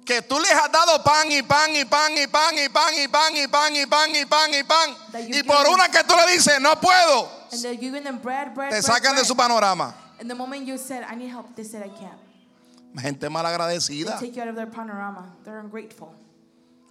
que 0.05 0.21
tú 0.21 0.37
les 0.39 0.51
has 0.51 0.69
dado 0.71 1.01
pan 1.03 1.31
y 1.31 1.41
pan 1.41 1.75
y 1.75 1.83
pan 1.85 2.11
y 2.15 2.27
pan 2.27 2.53
y 2.57 2.67
pan 2.67 2.93
y 2.95 3.07
pan 3.07 3.35
y 3.35 3.47
pan 3.47 3.75
y 3.75 3.85
pan 3.87 4.15
y 4.15 4.25
pan 4.25 4.53
y 4.53 4.63
pan. 4.63 4.95
That 5.11 5.27
you 5.27 5.35
Y 5.39 5.43
por 5.43 5.65
give- 5.65 5.73
una 5.73 5.87
que 5.89 6.03
tú 6.03 6.15
le 6.15 6.31
dices, 6.33 6.59
no 6.61 6.75
puedo, 6.79 7.27
and 7.51 7.61
they're 7.63 7.75
giving 7.75 8.03
them 8.03 8.19
bread, 8.19 8.53
bread, 8.53 8.69
te 8.69 8.81
bread, 8.81 8.83
sacan 8.83 9.15
de 9.15 9.21
bread. 9.21 9.25
su 9.25 9.35
panorama. 9.35 9.95
And 10.19 10.29
the 10.29 10.35
moment 10.35 10.65
you 10.67 10.77
said, 10.77 11.03
I 11.09 11.15
need 11.15 11.29
help, 11.29 11.55
they 11.55 11.63
said, 11.63 11.81
I 11.83 11.89
can't. 11.89 12.19
Gente 13.01 13.19
They 13.21 13.29
malagradecida. 13.29 14.19
take 14.19 14.35
you 14.35 14.41
out 14.43 14.49
of 14.49 14.55
their 14.55 14.67
panorama. 14.67 15.33
They're 15.43 15.59
ungrateful. 15.59 16.13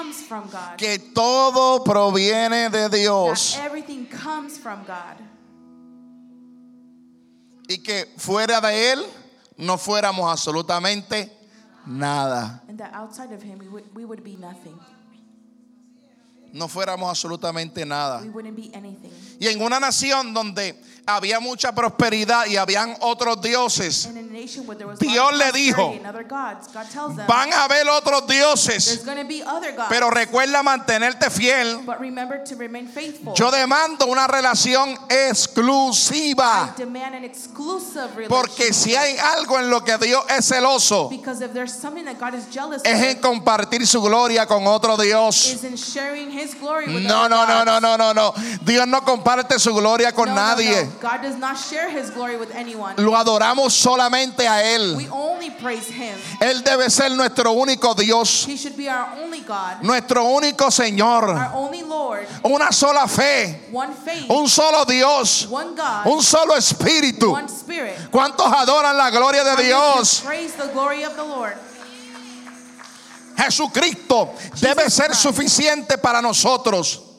that 0.00 0.08
everything 0.08 0.16
comes 0.16 0.26
from 0.26 0.48
God. 0.50 0.78
Que 0.78 0.98
todo 1.14 1.84
proviene 1.84 2.70
de 2.70 2.88
Dios. 2.88 3.54
That 3.54 3.64
everything 3.64 4.06
comes 4.06 4.58
from 4.58 4.84
God. 4.84 5.16
Y 7.68 7.78
que 7.78 8.06
fuera 8.16 8.60
de 8.60 8.92
Él 8.92 9.06
no 9.58 9.78
fuéramos 9.78 10.30
absolutamente 10.30 11.30
nada. 11.86 12.62
And 12.68 12.78
that 12.78 12.92
outside 12.94 13.32
of 13.32 13.42
Him, 13.42 13.58
we 13.58 13.68
would, 13.68 13.84
we 13.94 14.04
would 14.04 14.24
be 14.24 14.36
nothing. 14.36 14.78
No 16.52 16.66
fuéramos 16.66 17.08
absolutamente 17.08 17.86
nada. 17.86 18.20
We 18.22 18.30
wouldn't 18.30 18.56
be 18.56 18.70
anything. 18.74 19.12
Y 19.38 19.46
en 19.46 19.62
una 19.62 19.78
nación 19.78 20.34
donde 20.34 20.74
había 21.16 21.40
mucha 21.40 21.72
prosperidad 21.72 22.46
y 22.46 22.56
habían 22.56 22.96
otros 23.00 23.40
dioses, 23.40 24.08
Dios 24.98 25.36
le 25.36 25.52
dijo, 25.52 25.94
van 27.26 27.52
a 27.52 27.64
haber 27.64 27.88
otros 27.88 28.26
dioses, 28.26 29.02
pero 29.88 30.10
recuerda 30.10 30.62
mantenerte 30.62 31.30
fiel. 31.30 31.80
Yo 33.34 33.50
demando 33.50 34.06
una 34.06 34.26
relación 34.26 34.96
exclusiva, 35.08 36.74
porque 38.28 38.72
si 38.72 38.94
hay 38.94 39.16
algo 39.18 39.58
en 39.58 39.70
lo 39.70 39.84
que 39.84 39.98
Dios 39.98 40.24
es 40.28 40.46
celoso, 40.46 41.10
es 42.84 43.02
en 43.02 43.18
compartir 43.20 43.86
su 43.86 44.00
gloria 44.02 44.46
con 44.46 44.66
otro 44.66 44.96
Dios. 44.96 45.56
No, 46.86 47.28
no, 47.28 47.46
no, 47.46 47.64
no, 47.64 47.80
no, 47.80 47.96
no, 47.98 48.14
no. 48.14 48.34
Dios 48.62 48.86
no 48.86 49.04
comparte 49.04 49.58
su 49.58 49.74
gloria 49.74 50.12
con 50.12 50.34
nadie. 50.34 50.88
God 51.00 51.22
does 51.22 51.36
not 51.36 51.56
share 51.56 51.88
His 51.88 52.10
glory 52.10 52.36
with 52.36 52.54
anyone. 52.54 52.94
Lo 52.98 53.12
adoramos 53.16 53.72
solamente 53.72 54.40
a 54.46 54.62
Él. 54.62 54.96
We 54.96 55.08
only 55.08 55.50
praise 55.50 55.88
Him. 55.88 56.16
Él 56.40 56.62
debe 56.62 56.90
ser 56.90 57.10
nuestro 57.10 57.52
único 57.52 57.94
Dios, 57.96 58.44
He 58.46 58.56
should 58.56 58.76
be 58.76 58.88
our 58.88 59.08
only 59.22 59.40
God, 59.40 59.82
nuestro 59.82 60.24
único 60.24 60.70
Señor. 60.70 61.28
our 61.30 61.50
only 61.54 61.82
Lord, 61.82 62.26
Una 62.44 62.72
sola 62.72 63.08
fe, 63.08 63.68
one 63.72 63.92
faith, 63.94 64.30
un 64.30 64.48
solo 64.48 64.84
Dios, 64.84 65.46
one 65.48 65.74
God, 65.74 66.06
un 66.06 66.22
solo 66.22 66.54
Espíritu. 66.56 67.32
one 67.32 67.48
Spirit. 67.48 67.96
¿Cuántos 68.10 68.46
adoran 68.52 68.96
la 68.96 69.10
gloria 69.10 69.42
de 69.44 69.64
Dios? 69.64 70.20
Praise 70.20 70.52
the 70.54 70.68
glory 70.68 71.02
of 71.04 71.16
the 71.16 71.24
Lord. 71.24 71.56
Jesucristo 73.36 74.34
debe 74.60 74.90
ser 74.90 75.14
suficiente 75.14 75.96
para 75.96 76.20
nosotros. 76.20 77.09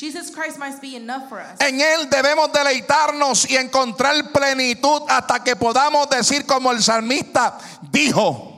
Jesus 0.00 0.30
Christ 0.30 0.58
must 0.58 0.80
be 0.80 0.96
enough 0.96 1.28
for 1.28 1.38
us. 1.38 1.60
En 1.60 1.78
Él 1.78 2.08
debemos 2.08 2.50
deleitarnos 2.50 3.44
y 3.50 3.56
encontrar 3.56 4.32
plenitud 4.32 5.02
hasta 5.06 5.44
que 5.44 5.54
podamos 5.56 6.08
decir 6.08 6.46
como 6.46 6.70
el 6.70 6.82
salmista 6.82 7.58
dijo 7.92 8.50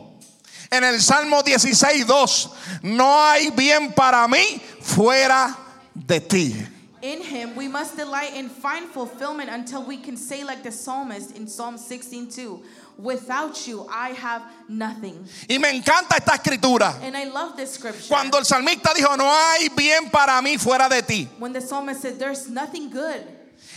en 0.70 0.84
el 0.84 1.02
Salmo 1.02 1.42
16, 1.42 2.06
2, 2.06 2.50
no 2.82 3.20
hay 3.20 3.50
bien 3.50 3.92
para 3.92 4.28
mí 4.28 4.62
fuera 4.80 5.58
de 5.94 6.20
ti. 6.20 6.66
In 7.02 7.20
him 7.20 7.56
we 7.56 7.66
must 7.66 7.96
delight 7.96 8.32
and 8.36 8.48
find 8.48 8.88
fulfillment 8.88 9.50
until 9.50 9.84
we 9.84 9.96
can 9.96 10.16
say 10.16 10.44
like 10.44 10.62
the 10.62 10.70
psalmist 10.70 11.36
in 11.36 11.48
Psalm 11.48 11.76
16:2, 11.76 12.60
without 13.02 13.66
you 13.66 13.86
I 13.90 14.10
have 14.10 14.42
nothing. 14.68 15.26
Y 15.48 15.58
me 15.58 15.68
encanta 15.70 16.16
esta 16.16 16.32
escritura. 16.32 16.94
And 17.02 17.16
I 17.16 17.24
love 17.24 17.56
this 17.56 17.72
scripture. 17.74 18.08
Cuando 18.08 18.38
el 18.38 18.44
salmista 18.44 18.94
dijo, 18.94 19.16
no 19.16 19.28
hay 19.28 19.68
bien 19.76 20.10
para 20.10 20.40
mí 20.40 20.58
fuera 20.58 20.88
de 20.88 21.02
ti. 21.02 21.28
when 21.38 21.52
the 21.52 21.60
psalmist 21.60 22.02
said 22.02 22.18
there's 22.18 22.48
nothing 22.48 22.88
good 22.90 23.20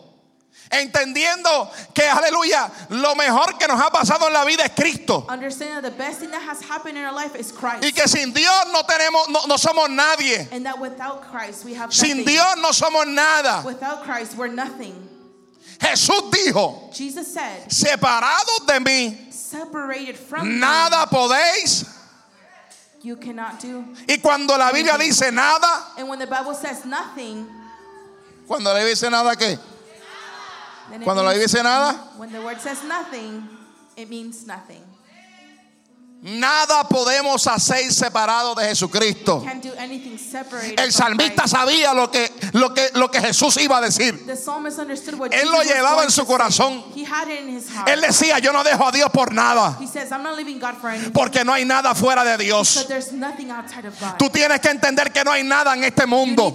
entendiendo 0.70 1.70
que, 1.94 2.04
aleluya, 2.04 2.72
lo 2.90 3.16
mejor 3.16 3.58
que 3.58 3.68
nos 3.68 3.80
ha 3.82 3.90
pasado 3.90 4.28
en 4.28 4.34
la 4.34 4.46
vida 4.46 4.64
es 4.64 4.72
Cristo. 4.76 5.26
Understand 5.28 5.84
that 5.84 5.92
the 5.92 5.98
best 5.98 6.20
thing 6.20 6.32
that 6.32 6.42
has 6.42 6.62
happened 6.62 6.98
in 6.98 7.04
our 7.04 7.14
life 7.14 7.36
is 7.36 7.52
Christ. 7.52 7.84
Y 7.84 7.92
que 7.92 8.08
sin 8.08 8.32
Dios 8.32 8.66
no 8.72 8.84
tenemos, 8.84 9.28
no, 9.30 9.46
no 9.48 9.56
somos 9.56 9.90
nadie. 9.90 10.48
and 10.52 10.66
that 10.66 10.80
without 10.80 11.24
Christ 11.32 11.66
we 11.66 11.74
have 11.74 11.92
Sin 11.92 12.20
nothing. 12.20 12.26
Dios 12.26 12.56
no 12.58 12.70
somos 12.72 13.08
nada. 13.08 13.64
Jesús 15.82 16.30
dijo, 16.32 16.94
Jesus 16.94 17.34
said, 17.34 17.68
separados 17.68 18.66
de 18.68 18.80
mí, 18.80 19.34
separated 19.34 20.16
from 20.16 20.48
me, 20.48 20.60
nada 20.60 21.08
podéis. 21.08 21.86
you 23.04 23.16
cannot 23.16 23.60
do. 23.60 23.84
Y 24.08 24.18
cuando 24.22 24.56
la 24.58 24.72
Biblia 24.72 24.96
dice 24.98 25.32
nada, 25.32 25.94
And 25.98 26.08
when 26.08 26.20
the 26.20 26.28
Bible 26.28 26.54
says 26.54 26.86
nothing, 26.86 27.48
cuando 28.48 28.70
la 28.72 28.80
Biblia 28.80 28.94
dice 28.94 29.10
nada, 29.10 29.36
¿qué? 29.36 29.58
Cuando 31.04 31.24
la 31.24 31.32
Biblia 31.32 31.48
dice 31.48 31.64
nada, 31.64 31.94
when 32.18 32.32
the 32.32 32.42
word 32.42 32.60
says 32.62 32.84
nothing, 32.84 33.48
it 33.98 34.08
means 34.10 34.46
nothing. 34.46 34.84
Nada 36.24 36.88
podemos 36.88 37.48
hacer 37.48 37.92
separado 37.92 38.54
de 38.54 38.68
Jesucristo. 38.68 39.44
El 40.78 40.94
salmista 40.94 41.48
sabía 41.48 41.96
lo 41.96 42.12
que, 42.12 42.32
lo, 42.54 42.72
que, 42.76 42.92
lo 42.94 43.10
que 43.10 43.20
Jesús 43.20 43.58
iba 43.58 43.78
a 43.78 43.82
decir. 43.82 44.24
Él 45.32 45.50
lo 45.50 45.64
llevaba 45.64 46.04
en 46.04 46.12
su 46.12 46.24
corazón. 46.28 46.84
Él 47.88 48.02
decía, 48.02 48.38
yo 48.38 48.54
no 48.54 48.64
dejo 48.64 48.88
a 48.88 48.92
Dios 48.92 49.10
por 49.10 49.34
nada. 49.34 49.80
Porque 51.12 51.44
no 51.44 51.54
hay 51.54 51.66
nada 51.66 51.96
fuera 51.96 52.24
de 52.24 52.38
Dios. 52.38 52.88
Tú 54.20 54.30
tienes 54.30 54.62
que 54.62 54.70
entender 54.70 55.12
que 55.12 55.24
no 55.24 55.32
hay 55.32 55.44
nada 55.44 55.74
en 55.74 55.84
este 55.84 56.06
mundo. 56.06 56.54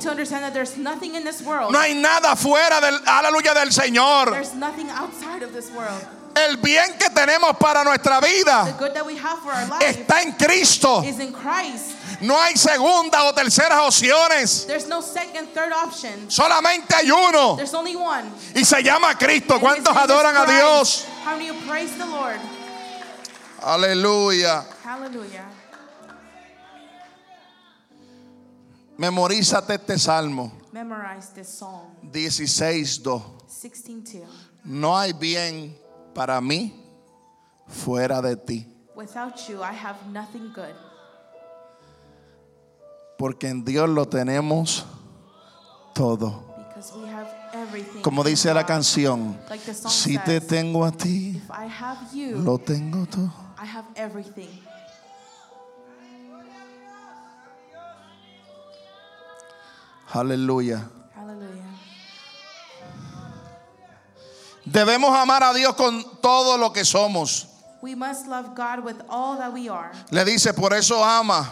No 1.71 1.79
hay 1.81 1.95
nada 1.97 2.37
fuera 2.37 2.81
del, 2.81 3.01
aleluya, 3.05 3.53
del 3.53 3.73
Señor. 3.73 4.33
El 6.37 6.59
bien 6.59 6.99
que 6.99 7.09
tenemos 7.09 7.57
para 7.57 7.83
nuestra 7.83 8.21
vida 8.21 8.77
está 9.81 10.21
en 10.21 10.33
Cristo. 10.33 11.03
Is 11.03 11.19
in 11.19 11.35
No 12.21 12.39
hay 12.39 12.57
segunda 12.57 13.25
o 13.25 13.33
terceras 13.33 13.81
opciones. 13.81 14.67
No 14.87 15.01
second, 15.01 15.55
third 15.55 15.73
option. 15.73 16.31
Solamente 16.31 16.95
hay 16.95 17.11
uno. 17.11 17.57
Only 17.73 17.97
one. 17.97 18.31
Y 18.55 18.67
se 18.67 18.83
llama 18.83 19.17
Cristo. 19.17 19.55
And 19.55 19.63
¿Cuántos 19.63 19.95
his, 19.95 20.03
adoran 20.03 20.35
his 20.35 20.43
a 20.43 20.47
Dios? 20.47 21.07
Aleluya. 23.63 24.67
Hallelujah. 24.85 25.45
Memorízate 28.99 29.75
este 29.75 29.99
salmo. 29.99 30.53
16.2. 30.73 32.03
16, 32.13 33.03
no 34.65 34.99
hay 34.99 35.13
bien 35.15 35.86
para 36.17 36.41
mí 36.41 36.73
fuera 37.69 38.23
de 38.23 38.37
ti. 38.37 38.67
Without 38.97 39.37
you, 39.49 39.63
I 39.63 39.75
have 39.75 39.99
nothing 40.11 40.51
good. 40.55 40.75
Porque 43.19 43.49
en 43.49 43.65
Dios 43.65 43.89
lo 43.91 44.07
tenemos 44.07 44.87
todo. 45.95 46.43
We 46.97 47.09
have 47.09 47.29
everything. 47.53 48.03
Como 48.03 48.25
dice 48.25 48.53
la 48.55 48.65
canción, 48.65 49.37
Like 49.51 49.65
the 49.65 49.75
song 49.75 49.91
si 49.91 50.19
te 50.19 50.41
says, 50.41 50.47
tengo 50.47 50.85
a 50.85 50.93
ti, 50.93 51.37
if 51.37 51.51
I 51.51 51.67
have 51.67 51.99
you, 52.15 52.37
lo 52.39 52.59
tengo 52.59 53.07
todo. 53.07 53.31
I 53.59 53.67
have 53.67 53.87
everything. 53.97 54.49
Aleluya. 60.13 60.89
Hallelujah. 61.15 61.66
Debemos 64.67 65.17
amar 65.17 65.45
a 65.45 65.55
Dios 65.55 65.75
con 65.77 66.21
todo 66.21 66.59
lo 66.59 66.73
que 66.73 66.85
somos. 66.85 67.47
We 67.81 67.95
must 67.95 68.27
love 68.27 68.57
God 68.57 68.85
with 68.85 69.01
all 69.09 69.39
that 69.39 69.53
we 69.53 69.69
are. 69.69 69.93
Le 70.11 70.25
dice, 70.25 70.53
por 70.53 70.75
eso 70.75 71.03
ama. 71.05 71.49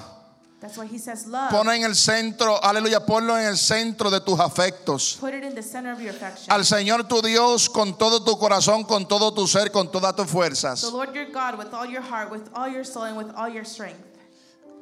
That's 0.61 0.77
why 0.77 0.87
he 0.87 0.99
says 0.99 1.27
love. 1.27 1.51
Pon 1.51 1.69
en 1.69 1.85
el 1.85 1.95
centro, 1.95 2.59
aleluya, 2.61 3.07
ponlo 3.07 3.39
en 3.39 3.47
el 3.47 3.57
centro 3.57 4.11
de 4.11 4.21
tus 4.21 4.41
afectos. 4.41 5.19
Put 5.21 5.35
it 5.35 5.45
in 5.45 5.55
the 5.55 5.63
center 5.63 5.93
of 5.93 6.01
your 6.01 6.11
affection. 6.11 6.51
Al 6.51 6.65
Señor 6.65 7.07
tu 7.07 7.21
Dios 7.23 7.69
con 7.69 7.97
todo 7.97 8.25
tu 8.25 8.37
corazón, 8.37 8.85
con 8.85 9.07
todo 9.07 9.33
tu 9.33 9.47
ser, 9.47 9.71
con 9.71 9.93
todas 9.93 10.17
tus 10.17 10.27
the 10.27 10.33
fuerzas. 10.33 10.83
Lord 10.91 11.15
your 11.15 11.27
God 11.27 11.59
with 11.59 11.73
all 11.73 11.87
your 11.87 12.03
heart, 12.03 12.33
with 12.33 12.49
all 12.55 12.69
your 12.69 12.83
soul, 12.83 13.05
and 13.05 13.17
with 13.17 13.31
all 13.37 13.49
your 13.49 13.65
strength. 13.65 14.01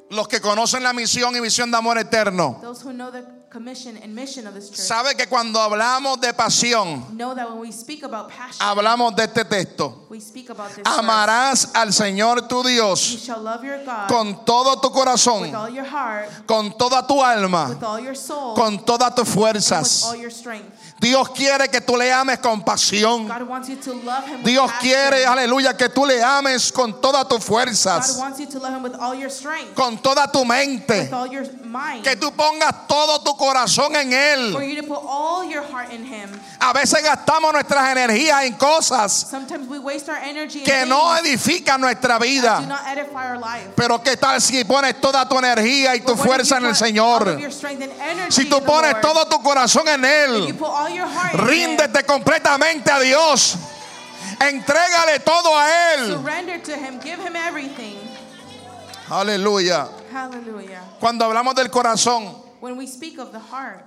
Los 0.09 0.27
que 0.27 0.39
conocen 0.39 0.83
la 0.83 0.93
misión 0.93 1.35
y 1.35 1.39
visión 1.39 1.69
de 1.69 1.77
amor 1.77 1.97
eterno, 1.97 2.59
Those 2.61 2.81
who 2.81 2.93
know 2.93 3.11
the 3.11 3.25
commission 3.53 3.95
and 4.01 4.15
mission 4.15 4.47
of 4.47 4.55
this 4.55 4.71
church 4.71 4.79
sabe 4.79 5.15
que 5.15 5.27
cuando 5.27 5.59
hablamos 5.59 6.19
de 6.19 6.33
pasión, 6.33 7.15
know 7.15 7.35
that 7.35 7.47
when 7.47 7.59
we 7.59 7.71
speak 7.71 8.01
about 8.01 8.27
passion, 8.27 8.59
hablamos 8.59 9.15
de 9.15 9.25
este 9.25 9.45
texto. 9.47 10.07
we 10.09 10.19
speak 10.19 10.49
about 10.49 10.69
this. 10.69 10.77
verse. 10.77 10.97
Amarás 10.97 11.69
al 11.75 11.93
Señor 11.93 12.47
tu 12.49 12.63
You 12.63 12.69
Dios 12.69 12.99
shall 13.23 13.41
love 13.41 13.63
your 13.63 13.77
God 13.85 14.09
con 14.09 14.43
todo 14.43 14.81
tu 14.81 14.87
with 14.87 14.97
corazón, 14.97 15.53
all 15.53 15.69
your 15.69 15.85
heart, 15.85 16.29
con 16.47 16.75
toda 16.75 17.05
tu 17.07 17.21
alma, 17.21 17.69
with 17.69 17.83
all 17.83 17.99
your 17.99 18.15
soul, 18.15 18.55
con 18.55 18.83
todas 18.83 19.13
tus 19.13 19.19
and 19.19 19.27
with 19.27 19.33
fuerzas. 19.35 20.03
all 20.03 20.15
your 20.15 20.31
strength. 20.31 20.71
Dios 20.99 21.29
quiere 21.29 21.67
que 21.69 21.81
tú 21.81 21.95
le 21.95 22.11
ames 22.11 22.39
con 22.39 22.63
pasión. 22.63 23.27
God 23.27 23.47
wants 23.47 23.69
you 23.69 23.75
to 23.75 23.93
love 23.93 24.25
Him. 24.25 24.41
Dios 24.41 24.71
with 24.71 24.79
quiere, 24.79 25.25
aleluya, 25.25 25.77
que 25.77 25.89
tú 25.89 26.07
le 26.07 26.23
ames 26.23 26.71
con 26.71 26.99
todas 26.99 27.27
tus 27.27 27.37
God 27.39 27.45
fuerzas, 27.45 28.17
wants 28.17 28.39
you 28.39 28.47
to 28.47 28.57
love 28.57 28.73
Him 28.73 28.81
with 28.81 28.95
all 28.95 29.13
your 29.13 29.29
strength, 29.29 29.75
con 29.75 29.97
toda 29.99 30.27
tu 30.31 30.43
mente. 30.43 31.03
with 31.03 31.13
all 31.13 31.27
your 31.27 31.45
mind. 31.63 32.03
Que 32.03 32.15
tú 32.15 32.31
pongas 32.31 32.87
todo 32.87 33.19
tu 33.19 33.35
corazón 33.35 33.42
en 33.95 34.53
For 34.53 34.61
Él. 34.61 34.69
you 34.69 34.81
to 34.81 34.87
put 34.87 34.99
all 35.05 35.43
your 35.43 35.63
heart 35.63 35.91
in 35.91 36.05
Him. 36.05 36.29
A 36.59 36.73
veces 36.73 37.03
gastamos 37.03 37.51
nuestras 37.53 37.91
energías 37.91 38.43
en 38.43 38.53
cosas 38.53 39.27
energy 40.23 40.63
que 40.63 40.85
no 40.85 41.15
edifican 41.17 41.79
nuestra 41.81 42.17
vida. 42.19 42.61
Pero 43.75 44.01
qué 44.01 44.17
tal 44.17 44.41
si 44.41 44.63
pones 44.63 44.99
toda 44.99 45.27
tu 45.27 45.37
energía 45.37 45.95
y 45.95 46.01
tu 46.01 46.15
But 46.15 46.25
fuerza 46.25 46.57
en 46.57 46.65
el 46.65 46.75
Señor. 46.75 47.37
Si 48.29 48.45
tú 48.45 48.63
pones 48.63 49.01
todo 49.01 49.25
tu 49.27 49.41
corazón 49.41 49.87
en 49.87 50.05
Él, 50.05 50.57
ríndete 51.33 52.03
completamente 52.03 52.91
a 52.91 52.99
Dios. 52.99 53.55
Entrégale 54.39 55.19
todo 55.19 55.57
a 55.57 55.93
Él. 55.93 56.17
Aleluya. 59.09 59.87
Cuando 60.99 61.25
hablamos 61.25 61.55
del 61.55 61.69
corazón, 61.69 62.43
When 62.63 62.77
we 62.77 62.87
speak 62.87 63.19
of 63.19 63.33
the 63.33 63.41
heart, 63.41 63.83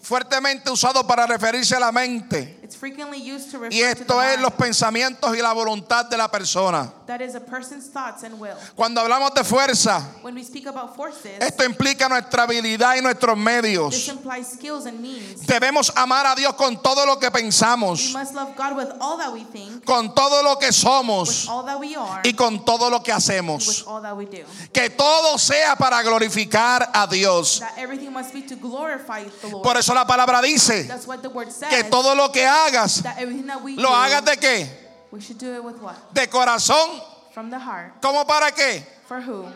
fuertemente 0.00 0.70
usado 0.70 1.04
para 1.04 1.26
referirse 1.26 1.74
a 1.74 1.80
la 1.80 1.90
mente. 1.90 2.57
It's 2.68 2.76
frequently 2.76 3.16
used 3.18 3.50
to 3.50 3.58
refer 3.58 3.72
Y 3.74 3.78
to 3.80 3.94
the 3.94 4.02
esto 4.02 4.20
es 4.20 4.36
mind. 4.36 4.42
los 4.42 4.52
pensamientos 4.52 5.34
y 5.34 5.40
la 5.40 5.54
voluntad 5.54 6.04
de 6.10 6.18
la 6.18 6.28
persona. 6.28 6.92
That 7.06 7.22
is 7.22 7.34
a 7.34 7.40
person's 7.40 7.88
thoughts 7.88 8.22
and 8.24 8.38
will. 8.38 8.54
Cuando 8.76 9.00
hablamos 9.00 9.32
de 9.32 9.42
fuerza, 9.42 10.02
When 10.20 10.34
we 10.34 10.44
speak 10.44 10.66
about 10.66 10.94
forces, 10.94 11.40
esto 11.40 11.64
implica 11.64 12.06
nuestra 12.10 12.42
habilidad 12.42 12.96
y 12.96 13.00
nuestros 13.00 13.34
this 13.36 13.42
medios. 13.44 14.08
implies 14.08 14.48
skills 14.52 14.84
and 14.84 15.00
means. 15.00 15.46
Debemos 15.46 15.90
amar 15.96 16.26
a 16.26 16.34
Dios 16.34 16.54
con 16.56 16.76
todo 16.82 17.06
lo 17.06 17.18
que 17.18 17.28
We 17.28 17.40
pensamos, 17.40 18.12
must 18.12 18.34
love 18.34 18.54
God 18.54 18.76
with 18.76 18.88
all 19.00 19.16
that 19.16 19.32
we 19.32 19.44
think, 19.44 19.86
con 19.86 20.14
todo 20.14 20.42
lo 20.42 20.56
que 20.58 20.66
with 20.66 20.74
somos 20.74 21.48
all 21.48 21.64
that 21.64 21.80
we 21.80 21.96
are, 21.96 22.20
y 22.22 22.34
con 22.34 22.62
todo 22.66 22.90
lo 22.90 23.02
que 23.02 23.12
with 23.14 23.16
hacemos. 23.22 23.84
all 23.86 24.02
that 24.02 24.14
we 24.14 24.26
do. 24.26 24.44
Que 24.74 24.90
todo 24.90 25.38
sea 25.38 25.74
para 25.78 26.02
glorificar 26.02 26.90
a 26.92 27.06
Dios. 27.06 27.60
That 27.60 27.78
everything 27.78 28.12
must 28.12 28.34
be 28.34 28.42
to 28.42 28.56
glorify 28.56 29.24
the 29.40 29.48
Lord. 29.48 29.62
Por 29.62 29.78
eso 29.78 29.94
la 29.94 30.06
palabra 30.06 30.42
dice 30.42 30.84
That's 30.86 31.06
what 31.06 31.22
the 31.22 31.30
word 31.30 31.50
says. 31.50 31.70
que 31.70 31.84
todo 31.84 32.14
lo 32.14 32.30
que 32.30 32.44
hagas, 32.66 33.02
lo 33.76 33.94
hagas 33.94 34.24
de 34.24 34.36
qué? 34.36 34.88
De 36.12 36.28
corazón. 36.28 37.02
¿Cómo 38.02 38.26
para 38.26 38.50
qué? 38.52 39.00
For 39.06 39.20
who? 39.26 39.50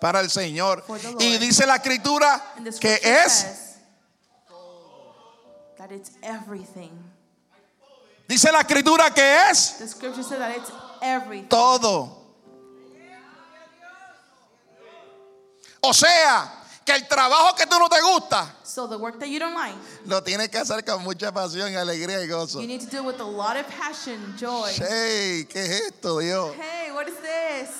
Para 0.00 0.20
el 0.20 0.30
Señor. 0.30 0.84
Y 1.18 1.38
dice 1.38 1.66
la 1.66 1.76
escritura 1.76 2.42
que 2.80 3.00
es. 3.02 3.76
Dice 8.28 8.50
la 8.50 8.60
escritura 8.60 9.10
que 9.14 9.50
es 9.50 9.76
The 9.78 9.88
scripture 9.88 10.22
says 10.24 10.38
that 10.38 10.56
it's 10.56 10.72
everything. 11.00 11.48
todo. 11.48 12.24
O 15.80 15.92
sea, 15.94 16.55
que 16.86 16.92
el 16.94 17.06
trabajo 17.08 17.54
que 17.56 17.66
tú 17.66 17.78
no 17.78 17.88
te 17.88 18.00
gusta, 18.00 18.54
So 18.62 18.86
the 18.86 18.96
work 18.96 19.18
that 19.18 19.26
you 19.28 19.38
don't 19.40 19.54
like, 19.54 19.74
lo 20.06 20.22
tienes 20.22 20.48
que 20.48 20.58
hacer 20.58 20.84
con 20.84 21.02
mucha 21.02 21.32
pasión 21.32 21.74
alegría 21.76 22.22
y 22.22 22.28
gozo. 22.28 22.60
you 22.60 22.66
need 22.66 22.80
to 22.80 22.86
do 22.86 22.98
it 22.98 23.04
with 23.04 23.20
a 23.20 23.24
lot 23.24 23.56
of 23.56 23.66
passion, 23.68 24.34
joy. 24.38 24.70
Hey, 24.78 25.46
¿qué 25.50 25.64
es 25.64 25.80
esto, 25.88 26.20
Dios? 26.20 26.54
Hey, 26.56 26.92
what 26.92 27.08
is 27.08 27.16
this? 27.16 27.70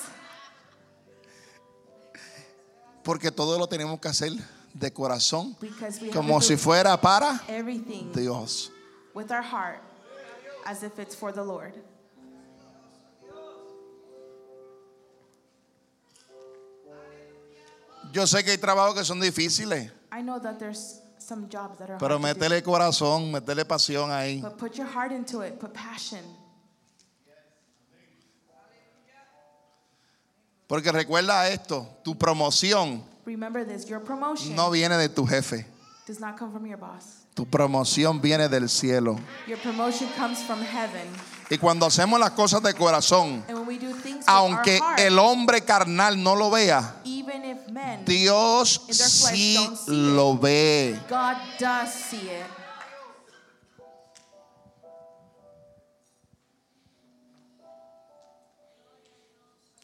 Porque 3.03 3.31
todo 3.31 3.57
lo 3.57 3.67
tenemos 3.67 3.99
que 4.01 4.09
hacer 4.09 4.33
de 4.73 4.91
corazón, 4.91 5.55
como 6.13 6.41
si 6.41 6.57
fuera 6.57 6.99
para 6.99 7.41
Dios. 8.13 8.71
with 9.13 9.31
our 9.31 9.41
heart 9.41 9.81
as 10.65 10.83
if 10.83 10.99
it's 10.99 11.15
for 11.15 11.31
the 11.31 11.41
Lord. 11.43 11.73
Yo 18.13 18.25
sé 18.27 18.43
que 18.43 18.51
hay 18.51 18.57
trabajos 18.57 18.95
que 18.95 19.03
son 19.03 19.19
difíciles, 19.19 19.91
I 20.11 20.21
know 20.21 20.39
that 20.39 20.57
there's 20.59 21.01
some 21.19 21.47
jobs 21.49 21.77
that 21.79 21.89
are 21.89 21.97
pero 21.99 22.17
hard 22.17 22.21
to 22.21 22.33
do, 22.33 22.39
métele 22.39 22.63
corazón, 22.63 23.31
métele 23.31 23.65
pasión 23.65 24.11
ahí. 24.11 24.41
but 24.41 24.57
put 24.57 24.75
your 24.75 24.87
heart 24.87 25.11
into 25.11 25.41
it, 25.41 25.59
put 25.59 25.73
passion. 25.73 26.21
Porque 30.67 30.91
recuerda 30.91 31.47
esto, 31.49 31.87
tu 32.03 32.17
promoción 32.17 33.01
Remember 33.25 33.65
this, 33.65 33.85
your 33.87 34.01
promotion 34.01 34.55
no 34.55 34.69
viene 34.69 34.97
de 34.97 35.09
tu 35.09 35.25
jefe, 35.25 35.65
does 36.05 36.19
not 36.19 36.37
come 36.37 36.51
from 36.51 36.65
your 36.65 36.77
boss. 36.77 37.25
tu 37.33 37.45
promoción 37.45 38.21
viene 38.21 38.49
del 38.49 38.67
cielo. 38.69 39.17
Your 39.47 39.57
promotion 39.59 40.09
comes 40.17 40.39
from 40.43 40.61
heaven. 40.61 41.07
Y 41.49 41.57
cuando 41.57 41.85
hacemos 41.85 42.19
las 42.19 42.31
cosas 42.31 42.61
de 42.63 42.73
corazón, 42.73 43.43
And 43.47 43.59
when 43.59 43.67
we 43.67 43.77
do 43.77 43.93
things 43.93 44.19
with 44.19 44.29
aunque 44.29 44.77
our 44.79 44.83
heart, 44.83 44.99
el 44.99 45.19
hombre 45.19 45.61
carnal 45.61 46.21
no 46.21 46.35
lo 46.35 46.49
vea, 46.49 46.95
Dios 48.05 48.81
sí 48.89 49.57
lo 49.87 50.37
ve. 50.37 50.99
God 51.09 51.37
does 51.59 51.93
see 51.93 52.17
it. 52.17 52.45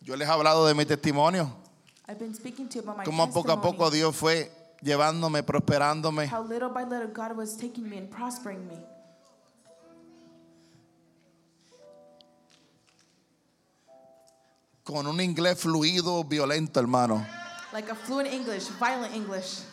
Yo 0.02 0.18
les 0.18 0.28
he 0.28 0.32
hablado 0.32 0.68
de 0.68 0.74
mi 0.74 0.86
testimonio, 0.86 1.50
I've 2.10 2.20
been 2.20 2.34
speaking 2.36 2.68
to 2.68 2.76
you 2.76 2.82
about 2.82 2.98
my 2.98 3.04
como 3.06 3.28
poco 3.28 3.54
a 3.54 3.56
testimony, 3.56 3.78
poco 3.78 3.90
Dios 3.90 4.16
fue 4.16 4.52
llevándome, 4.82 5.44
prosperándome. 5.44 6.28
how 6.28 6.44
little 6.44 6.70
by 6.70 6.84
little 6.84 7.08
God 7.08 7.38
was 7.38 7.56
taking 7.56 7.90
me 7.90 7.98
and 7.98 8.10
prospering 8.10 8.68
me. 8.68 8.78
Con 14.84 15.08
un 15.08 15.22
inglés 15.22 15.58
fluido, 15.58 16.26
violento, 16.26 16.82
hermano. 16.82 17.26
Like 17.74 17.90
a 17.90 17.96
fluent 17.96 18.32
English, 18.32 18.68
violent 18.80 19.16
English. 19.16 19.64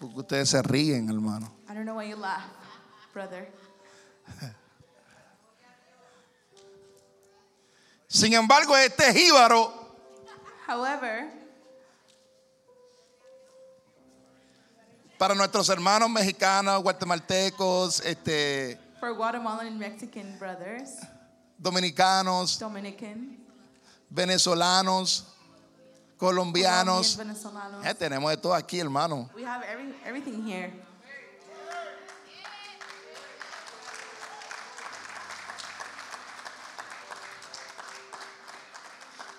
Porque 0.00 0.18
ustedes 0.18 0.50
se 0.50 0.60
ríen, 0.60 1.08
hermano. 1.08 1.50
I 1.68 1.74
don't 1.74 1.86
know 1.86 1.94
why 1.94 2.04
you 2.04 2.16
laugh, 2.16 2.44
brother. 3.12 3.48
Sin 8.08 8.32
embargo, 8.32 8.76
este 8.76 9.12
jíbaro 9.12 9.72
However, 10.66 11.30
para 15.18 15.34
nuestros 15.34 15.68
hermanos 15.68 16.08
mexicanos, 16.10 16.82
guatemaltecos, 16.82 18.00
este, 18.00 18.78
for 18.98 19.12
Guatemalan 19.14 19.66
and 19.66 19.78
Mexican 19.78 20.38
brothers, 20.38 21.00
dominicanos, 21.58 22.58
Dominican, 22.58 23.43
venezolanos, 24.14 25.24
colombianos. 26.16 27.16
Venezolanos. 27.16 27.84
Eh, 27.84 27.94
tenemos 27.94 28.30
de 28.30 28.36
todo 28.36 28.54
aquí, 28.54 28.78
hermano. 28.78 29.28
We 29.34 29.44
have 29.44 29.64
every, 29.64 29.94
everything 30.04 30.42
here. 30.46 30.72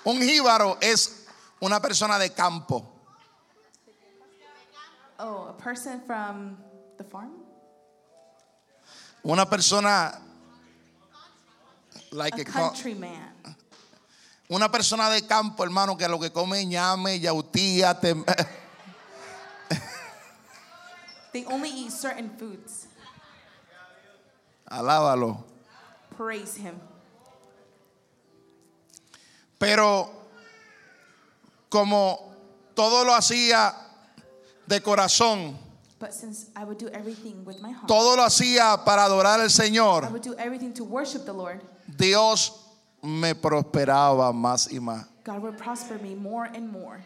Un 0.03 0.21
jíbaro 0.21 0.78
es 0.82 1.26
una 1.59 1.80
persona 1.80 2.19
de 2.19 2.30
campo. 2.30 2.91
Oh, 5.17 5.47
a 5.49 5.57
person 5.57 6.01
from 6.05 6.57
the 6.97 7.03
farm? 7.03 7.32
Una 9.23 9.49
persona 9.49 10.21
like 12.11 12.38
a, 12.38 12.41
a 12.41 12.45
countryman 12.45 13.35
una 14.50 14.70
persona 14.72 15.10
de 15.10 15.26
campo, 15.26 15.64
hermano, 15.64 15.98
que 15.98 16.08
lo 16.08 16.20
que 16.20 16.32
come 16.32 16.66
ñame, 16.66 17.20
yautía, 17.20 18.00
tem- 18.00 18.24
They 21.34 21.46
only 21.46 21.70
eat 21.70 21.91
certain 21.91 22.30
foods. 22.38 22.88
alábalo. 24.70 25.43
Praise 26.18 26.56
him. 26.58 26.76
Pero 29.60 30.10
como 31.70 32.32
todo 32.74 33.04
lo 33.04 33.14
hacía 33.14 33.76
de 34.68 34.82
corazón, 34.82 35.58
But 36.00 36.14
since 36.14 36.48
I 36.56 36.64
would 36.66 36.78
do 36.78 36.88
everything 36.89 37.43
with 37.46 37.62
my 37.62 37.72
heart, 37.72 37.88
todo 37.88 38.16
lo 38.16 38.24
hacía 38.24 38.84
para 38.86 39.04
adorar 39.06 39.39
al 39.39 39.48
I 39.48 39.50
Señor, 39.50 40.10
would 40.12 40.22
do 40.24 40.36
everything 40.38 40.74
to 40.74 40.84
worship 40.84 41.26
the 41.26 41.34
Lord, 41.34 41.62
Dios 41.98 42.52
me 43.06 43.36
prosperaba 43.36 44.34
más 44.34 44.72
y 44.72 44.80
más. 44.80 45.06
God 45.24 45.41
would 45.41 45.58
prosper 45.58 45.99
me 46.01 46.16
more 46.16 46.45
and 46.45 46.70
more. 46.72 47.01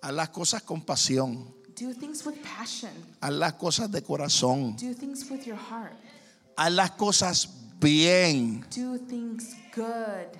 Haz 0.00 0.12
las 0.12 0.28
cosas 0.30 0.62
con 0.62 0.82
pasión, 0.82 1.54
Do 1.76 1.94
things 1.94 2.24
with 2.26 2.36
passion. 2.42 2.90
haz 3.20 3.32
las 3.32 3.52
cosas 3.54 3.90
de 3.90 4.02
corazón, 4.02 4.76
Do 4.76 4.94
things 4.94 5.28
with 5.30 5.44
your 5.46 5.56
heart. 5.56 5.92
haz 6.56 6.72
las 6.72 6.90
cosas 6.92 7.48
bien. 7.80 8.64
Do 8.74 8.98
things 8.98 9.54
good. 9.74 10.36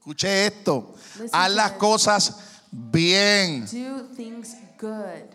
Escuche 0.00 0.46
esto, 0.46 0.94
Listen 1.18 1.30
haz 1.32 1.52
las 1.54 1.70
this. 1.72 1.78
cosas 1.78 2.40
bien, 2.72 3.66
Do 3.66 4.08
things 4.16 4.54
good. 4.78 5.28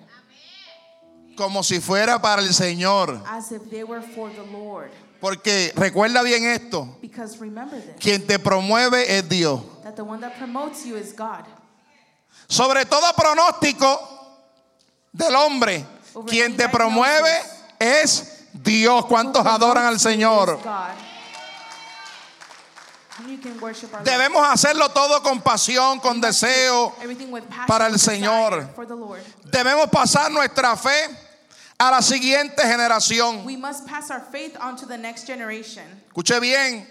Como 1.36 1.64
si 1.64 1.80
fuera 1.80 2.22
para 2.22 2.42
el 2.42 2.54
Señor. 2.54 3.22
As 3.28 3.52
if 3.52 3.70
they 3.70 3.84
were 3.84 4.02
for 4.02 4.30
the 4.32 4.44
Lord. 4.52 4.92
Porque 5.20 5.72
recuerda 5.76 6.22
bien 6.24 6.46
esto, 6.46 6.98
Because 7.02 7.38
remember 7.40 7.80
this 7.80 7.96
quien 8.00 8.26
te 8.28 8.38
promueve 8.38 9.18
es 9.18 9.28
Dios. 9.28 9.62
that 9.84 9.96
the 9.96 10.04
one 10.04 10.20
that 10.22 10.38
promotes 10.38 10.86
you 10.86 10.96
is 10.96 11.14
God. 11.16 11.46
Sobre 12.48 12.86
todo 12.86 13.12
pronóstico 13.14 14.00
del 15.12 15.36
hombre, 15.36 15.86
Over 16.14 16.30
quien 16.30 16.56
te 16.56 16.70
promueve 16.70 17.42
es 17.80 18.46
Dios. 18.54 19.06
¿Cuántos 19.06 19.46
adoran 19.46 19.86
al 19.86 20.00
Señor? 20.00 20.60
Debemos 24.04 24.46
hacerlo 24.46 24.90
todo 24.90 25.24
con 25.24 25.42
pasión, 25.42 26.00
con 26.00 26.20
deseo. 26.20 26.94
Para 27.66 27.88
el 27.88 27.98
Señor. 27.98 28.76
Debemos 29.46 29.90
pasar 29.90 30.30
nuestra 30.32 30.76
fe 30.76 31.25
a 31.78 31.92
la 31.92 32.02
siguiente 32.02 32.64
generación. 32.64 33.46
We 33.46 33.58
must 33.58 33.86
pass 33.86 34.10
our 34.10 34.22
faith 34.32 34.56
on 34.62 34.78
to 34.78 34.86
the 34.86 34.98
next 34.98 35.28
generation. 35.28 35.84
Escuche 36.08 36.40
bien, 36.40 36.88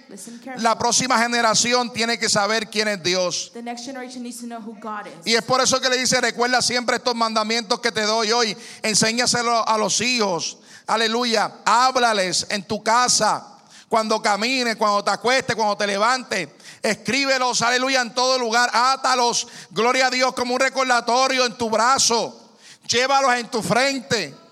la 0.59 0.76
próxima 0.76 1.18
generación 1.18 1.91
tiene 1.93 2.18
que 2.18 2.28
saber 2.28 2.68
quién 2.70 2.89
es 2.89 3.03
Dios. 3.03 3.51
the 3.55 3.62
next 3.62 3.87
generation 3.87 4.22
needs 4.22 4.41
to 4.41 4.47
know 4.47 4.61
who 4.61 4.74
God 4.80 5.07
is. 5.07 5.24
Y 5.24 5.35
es 5.35 5.43
por 5.43 5.61
eso 5.62 5.80
que 5.80 5.89
le 5.89 5.97
dice, 5.97 6.20
recuerda 6.20 6.61
siempre 6.61 6.97
estos 6.97 7.14
mandamientos 7.14 7.80
que 7.80 7.91
te 7.91 8.03
doy 8.03 8.32
hoy. 8.32 8.57
Enséñaselo 8.82 9.66
a 9.66 9.78
los 9.78 10.01
hijos. 10.03 10.59
Aleluya. 10.87 11.61
Háblales 11.64 12.47
en 12.51 12.62
tu 12.64 12.82
casa. 12.82 13.51
Cuando 13.89 14.20
camines, 14.20 14.76
cuando 14.76 15.03
te 15.05 15.12
acuestes, 15.12 15.57
cuando 15.57 15.76
te 15.76 15.87
levantes. 15.87 16.49
Escríbelos, 16.82 17.62
aleluya, 17.62 18.03
en 18.03 18.12
todo 18.12 18.39
lugar. 18.39 18.68
Átalos, 18.72 19.47
gloria 19.70 20.09
a 20.09 20.11
Dios, 20.11 20.35
como 20.35 20.55
un 20.55 20.61
recordatorio 20.61 21.47
en 21.47 21.57
tu 21.57 21.70
brazo. 21.70 22.51
Llévalos 22.87 23.32
en 23.35 23.49
tu 23.49 23.62
frente. 23.62 24.44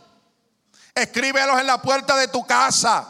Escríbelos 0.94 1.58
en 1.58 1.66
la 1.66 1.78
puerta 1.78 2.16
de 2.16 2.28
tu 2.28 2.44
casa. 2.44 3.06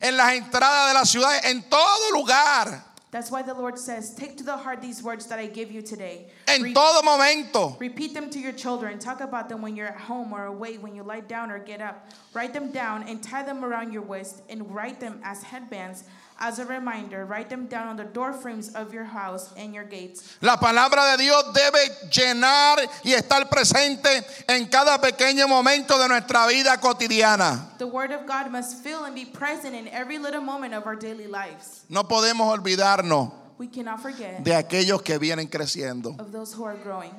En 0.00 0.16
las 0.16 0.32
entradas 0.32 0.88
de 0.88 0.94
la 0.94 1.04
ciudad, 1.04 1.44
en 1.44 1.62
todo 1.62 2.10
lugar. 2.12 2.92
That's 3.12 3.30
why 3.30 3.42
the 3.42 3.52
Lord 3.52 3.78
says, 3.78 4.14
Take 4.14 4.38
to 4.38 4.42
the 4.42 4.56
heart 4.56 4.80
these 4.80 5.02
words 5.02 5.26
that 5.26 5.38
I 5.38 5.46
give 5.46 5.70
you 5.70 5.82
today. 5.82 6.28
En 6.48 6.62
Re- 6.62 6.72
todo 6.72 7.02
momento. 7.02 7.76
Repeat 7.78 8.14
them 8.14 8.30
to 8.30 8.38
your 8.38 8.52
children. 8.52 8.98
Talk 8.98 9.20
about 9.20 9.50
them 9.50 9.60
when 9.60 9.76
you're 9.76 9.88
at 9.88 9.98
home 9.98 10.32
or 10.32 10.46
away, 10.46 10.78
when 10.78 10.94
you 10.94 11.02
lie 11.02 11.20
down 11.20 11.50
or 11.50 11.58
get 11.58 11.82
up. 11.82 12.08
Write 12.32 12.54
them 12.54 12.70
down 12.72 13.02
and 13.06 13.22
tie 13.22 13.42
them 13.42 13.66
around 13.66 13.92
your 13.92 14.00
waist 14.00 14.40
and 14.48 14.74
write 14.74 14.98
them 14.98 15.20
as 15.22 15.42
headbands. 15.42 16.04
As 16.44 16.58
a 16.58 16.66
reminder, 16.66 17.24
write 17.24 17.48
them 17.48 17.66
down 17.66 17.86
on 17.86 17.96
the 17.96 18.02
door 18.02 18.32
frames 18.32 18.74
of 18.74 18.92
your 18.92 19.04
house 19.04 19.54
and 19.56 19.72
your 19.72 19.84
gates. 19.84 20.36
La 20.40 20.56
palabra 20.56 21.12
de 21.12 21.22
Dios 21.22 21.44
debe 21.54 22.10
llenar 22.10 22.78
y 23.04 23.12
estar 23.12 23.48
presente 23.48 24.24
en 24.48 24.66
cada 24.66 24.98
pequeño 24.98 25.46
momento 25.46 25.96
de 26.00 26.08
nuestra 26.08 26.48
vida 26.48 26.76
cotidiana. 26.78 27.78
The 27.78 27.86
word 27.86 28.10
of 28.10 28.26
God 28.26 28.50
must 28.50 28.82
fill 28.82 29.04
and 29.04 29.14
be 29.14 29.24
present 29.24 29.76
in 29.76 29.86
every 29.86 30.18
little 30.18 30.40
moment 30.40 30.74
of 30.74 30.84
our 30.84 30.96
daily 30.96 31.28
lives. 31.28 31.84
No 31.88 32.02
podemos 32.02 32.48
olvidarnos 32.52 33.30
de 34.42 34.54
aquellos 34.54 35.02
que 35.02 35.18
vienen 35.18 35.46
creciendo. 35.48 36.10
of 36.18 36.30
those 36.32 36.54
who 36.56 36.66
are 36.66 36.76
growing. 36.82 37.10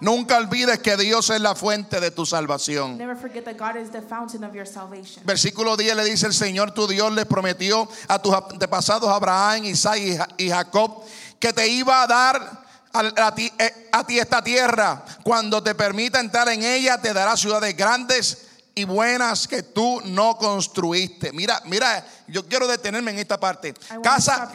Nunca 0.00 0.36
olvides 0.38 0.78
que 0.80 0.96
Dios 0.96 1.30
es 1.30 1.40
la 1.40 1.54
fuente 1.54 2.00
de 2.00 2.10
tu 2.10 2.24
salvación. 2.26 2.96
Never 2.98 3.16
forget 3.16 3.44
that 3.44 3.56
God 3.56 3.76
is 3.80 3.90
the 3.90 4.02
fountain 4.02 4.44
of 4.44 4.54
your 4.54 4.66
salvation. 4.66 5.24
Versículo 5.24 5.76
10 5.76 5.96
le 5.96 6.04
dice 6.04 6.26
el 6.26 6.32
Señor 6.34 6.72
tu 6.72 6.86
Dios 6.86 7.12
les 7.12 7.26
prometió 7.26 7.88
a 8.08 8.18
tus 8.18 8.34
antepasados 8.34 9.08
Abraham, 9.08 9.64
Isaac 9.64 9.98
y 9.98 10.16
Ja- 10.16 10.28
y 10.38 10.48
Jacob 10.50 11.02
que 11.38 11.52
te 11.52 11.66
iba 11.68 12.02
a 12.02 12.06
dar 12.06 12.60
a, 12.92 13.34
ti, 13.34 13.50
eh, 13.58 13.88
a 13.92 14.04
ti 14.06 14.18
esta 14.18 14.42
tierra. 14.42 15.04
Cuando 15.22 15.62
te 15.62 15.74
permita 15.74 16.20
entrar 16.20 16.48
en 16.48 16.62
ella 16.62 17.00
te 17.00 17.12
dará 17.12 17.36
ciudades 17.36 17.76
grandes 17.76 18.46
y 18.74 18.84
buenas 18.84 19.46
que 19.48 19.62
tú 19.62 20.00
no 20.06 20.36
construiste. 20.36 21.32
Mira, 21.32 21.60
mira, 21.66 22.06
yo 22.28 22.46
quiero 22.46 22.66
detenerme 22.66 23.10
en 23.12 23.18
esta 23.18 23.38
parte. 23.40 23.74
Casa. 24.02 24.50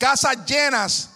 Casas 0.00 0.44
llenas 0.46 1.10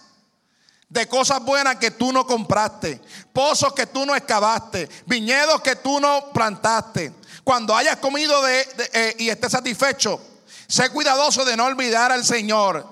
de 0.87 1.07
cosas 1.07 1.43
buenas 1.43 1.77
que 1.77 1.89
tú 1.91 2.13
no 2.13 2.25
compraste, 2.25 3.01
pozos 3.33 3.73
que 3.73 3.87
tú 3.87 4.05
no 4.05 4.15
excavaste, 4.15 4.87
viñedos 5.07 5.59
que 5.61 5.75
tú 5.75 5.99
no 5.99 6.31
plantaste. 6.31 7.11
Cuando 7.43 7.75
hayas 7.75 7.97
comido 7.97 8.41
de, 8.43 8.63
de- 8.63 8.89
eh, 8.93 9.15
y 9.19 9.29
estés 9.29 9.51
satisfecho, 9.51 10.21
sé 10.67 10.89
cuidadoso 10.89 11.43
de 11.43 11.57
no 11.57 11.65
olvidar 11.65 12.11
al 12.11 12.23
Señor 12.23 12.87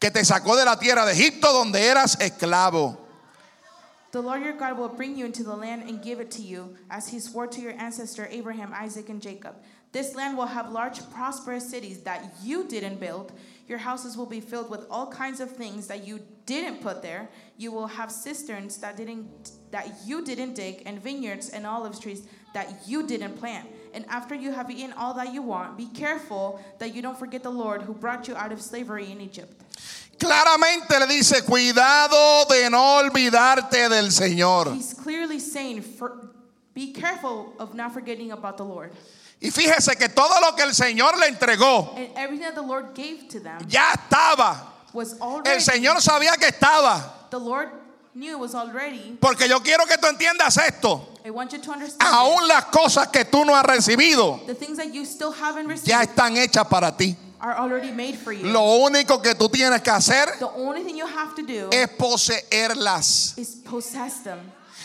que 0.00 0.10
te 0.10 0.24
sacó 0.24 0.56
de 0.56 0.64
la 0.64 0.78
tierra 0.78 1.06
de 1.06 1.12
Egipto 1.12 1.52
donde 1.52 1.86
eras 1.86 2.18
esclavo. 2.20 2.98
The 4.12 4.20
Lord 4.20 4.42
your 4.42 4.54
God 4.54 4.76
will 4.76 4.88
bring 4.88 5.16
you 5.16 5.24
into 5.24 5.44
the 5.44 5.54
land 5.54 5.88
and 5.88 6.02
give 6.02 6.20
it 6.20 6.32
to 6.32 6.42
you, 6.42 6.74
as 6.90 7.06
he 7.08 7.20
swore 7.20 7.46
to 7.46 7.60
your 7.60 7.74
ancestor 7.78 8.26
Abraham, 8.32 8.72
Isaac, 8.74 9.08
and 9.08 9.22
Jacob. 9.22 9.54
This 9.92 10.16
land 10.16 10.36
will 10.36 10.46
have 10.46 10.72
large, 10.72 11.00
prosperous 11.12 11.68
cities 11.70 12.00
that 12.02 12.20
you 12.42 12.64
didn't 12.64 12.98
build. 12.98 13.30
Your 13.70 13.78
houses 13.78 14.16
will 14.16 14.26
be 14.26 14.40
filled 14.40 14.68
with 14.68 14.84
all 14.90 15.06
kinds 15.06 15.38
of 15.38 15.52
things 15.52 15.86
that 15.86 16.04
you 16.04 16.18
didn't 16.44 16.82
put 16.82 17.02
there. 17.02 17.28
You 17.56 17.70
will 17.70 17.86
have 17.86 18.10
cisterns 18.10 18.78
that 18.78 18.96
didn't 18.96 19.52
that 19.70 19.86
you 20.04 20.24
didn't 20.24 20.54
dig, 20.54 20.82
and 20.86 21.00
vineyards 21.00 21.50
and 21.50 21.64
olive 21.64 22.00
trees 22.00 22.26
that 22.52 22.66
you 22.88 23.06
didn't 23.06 23.38
plant. 23.38 23.68
And 23.94 24.04
after 24.08 24.34
you 24.34 24.50
have 24.50 24.68
eaten 24.72 24.92
all 24.94 25.14
that 25.14 25.32
you 25.32 25.42
want, 25.42 25.78
be 25.78 25.86
careful 25.86 26.60
that 26.80 26.92
you 26.96 27.00
don't 27.00 27.16
forget 27.16 27.44
the 27.44 27.50
Lord 27.50 27.82
who 27.82 27.94
brought 27.94 28.26
you 28.26 28.34
out 28.34 28.50
of 28.50 28.60
slavery 28.60 29.08
in 29.12 29.20
Egypt. 29.20 29.54
Claramente 30.18 30.98
le 30.98 31.06
dice, 31.06 31.40
cuidado 31.42 32.44
de 32.48 32.68
no 32.68 32.98
olvidarte 32.98 33.88
del 33.88 34.08
Señor. 34.10 34.74
He's 34.74 34.94
clearly 34.94 35.38
saying, 35.38 35.82
for, 35.82 36.32
be 36.74 36.92
careful 36.92 37.54
of 37.60 37.74
not 37.74 37.92
forgetting 37.92 38.32
about 38.32 38.56
the 38.56 38.64
Lord. 38.64 38.90
Y 39.40 39.50
fíjese 39.50 39.96
que 39.96 40.08
todo 40.08 40.38
lo 40.40 40.54
que 40.54 40.62
el 40.62 40.74
Señor 40.74 41.18
le 41.18 41.28
entregó 41.28 41.94
And 41.96 42.10
everything 42.16 42.44
that 42.44 42.54
the 42.54 42.62
Lord 42.62 42.94
gave 42.94 43.26
to 43.30 43.40
them 43.40 43.58
ya 43.66 43.92
estaba. 43.92 44.56
was 44.92 45.14
already. 45.20 45.50
El 45.50 45.62
Señor 45.62 46.02
sabía 46.02 46.36
que 46.36 46.48
estaba. 46.48 47.28
The 47.30 47.38
Lord 47.38 47.70
knew 48.14 48.32
it 48.32 48.38
was 48.38 48.54
already. 48.54 49.16
Porque 49.20 49.48
yo 49.48 49.60
quiero 49.60 49.86
que 49.86 49.96
tú 49.96 50.06
entiendas 50.08 50.56
esto. 50.58 51.06
Aún 52.00 52.48
las 52.48 52.64
cosas 52.66 53.08
que 53.08 53.24
tú 53.24 53.44
no 53.44 53.54
has 53.54 53.64
recibido 53.64 54.40
ya 55.84 56.02
están 56.02 56.36
hechas 56.36 56.66
para 56.66 56.96
ti. 56.96 57.16
are 57.40 57.54
already 57.56 57.90
made 57.90 58.16
for 58.16 58.32
you. 58.32 58.46
Lo 58.46 58.62
único 58.78 59.22
que 59.22 59.34
tú 59.34 59.48
tienes 59.48 59.80
que 59.80 59.90
hacer 59.90 60.28
es 61.70 61.86
poseerlas. 61.96 63.34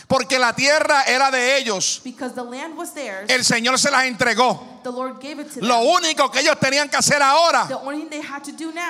Porque 0.07 0.37
la 0.37 0.53
tierra 0.53 1.03
era 1.03 1.31
de 1.31 1.57
ellos. 1.57 2.01
Because 2.03 2.33
the 2.35 2.43
land 2.43 2.77
was 2.77 2.93
theirs. 2.93 3.29
El 3.29 3.43
Señor 3.43 3.79
se 3.79 3.89
las 3.89 4.05
entregó. 4.05 4.75
The 4.85 4.91
Lord 4.91 5.19
gave 5.19 5.39
it 5.39 5.47
to 5.53 5.59
them. 5.61 5.67
Lo 5.67 5.79
único 5.79 6.29
que 6.29 6.41
ellos 6.41 6.59
tenían 6.59 6.87
que 6.87 6.97
hacer 6.97 7.19
ahora 7.19 7.67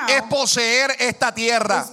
es 0.09 0.21
poseer 0.23 0.93
esta 0.99 1.33
tierra. 1.33 1.85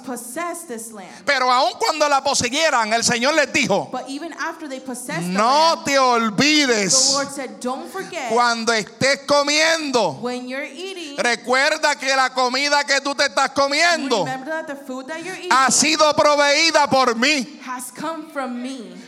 Pero 1.24 1.52
aun 1.52 1.74
cuando 1.78 2.08
la 2.08 2.20
poseyeran, 2.20 2.92
el 2.92 3.04
Señor 3.04 3.34
les 3.34 3.52
dijo, 3.52 3.90
But 3.92 4.08
even 4.08 4.32
after 4.32 4.68
they 4.68 4.80
possessed 4.80 5.22
the 5.22 5.28
no 5.28 5.74
land, 5.74 5.84
te 5.84 5.92
the 5.92 5.98
olvides 6.00 7.12
Lord 7.12 7.28
said, 7.30 7.60
Don't 7.60 7.88
forget 7.92 8.28
cuando 8.32 8.72
estés 8.72 9.20
comiendo. 9.24 10.20
when 10.20 10.48
you're 10.48 10.64
eating, 10.64 11.16
Recuerda 11.16 11.94
que 11.94 12.16
la 12.16 12.30
comida 12.30 12.82
que 12.84 13.00
tú 13.02 13.14
te 13.14 13.26
estás 13.26 13.50
comiendo 13.50 14.24
remember 14.24 14.50
that 14.50 14.66
the 14.66 14.74
food 14.74 15.06
that 15.06 15.22
you're 15.22 15.38
eating 15.38 15.52
ha 15.52 15.70
sido 15.70 16.12
proveída 16.16 16.88
por 16.90 17.14
mí. 17.14 17.60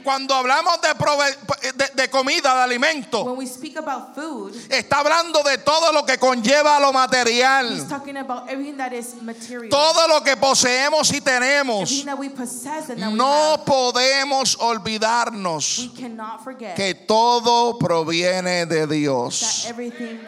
Cuando 0.04 0.34
hablamos 0.34 0.80
de, 0.82 0.94
prove- 0.94 1.36
de, 1.76 1.88
de 2.02 2.10
comida, 2.10 2.54
de 2.54 2.60
alimento, 2.62 3.24
When 3.24 3.38
we 3.38 3.46
speak 3.46 3.76
about 3.78 4.14
food, 4.14 4.54
está 4.68 4.98
hablando 5.00 5.42
de 5.42 5.56
todo 5.58 5.92
lo 5.92 6.04
que 6.04 6.18
conlleva 6.18 6.78
lo 6.78 6.88
He's 6.88 6.94
material. 6.94 7.88
talking 7.88 8.16
about 8.18 8.48
everything 8.50 8.76
that 8.76 8.92
is 8.92 9.14
material. 9.22 9.70
Todo 9.70 10.06
lo 10.06 10.20
que 10.22 10.36
poseemos 10.36 11.10
y 11.12 11.20
tenemos. 11.22 12.04
that 12.04 12.18
we 12.18 12.28
possess 12.28 12.90
and 12.90 13.00
that 13.00 13.10
we 13.12 13.16
No 13.16 13.56
have. 13.56 13.64
podemos 13.64 14.56
olvidarnos 14.60 15.88
We 15.94 16.02
cannot 16.02 16.44
forget 16.44 16.76
que 16.76 16.94
todo 16.94 17.78
proviene 17.78 18.66
de 18.66 18.80
that 18.86 18.90
Dios. 18.94 19.64
everything 19.66 20.20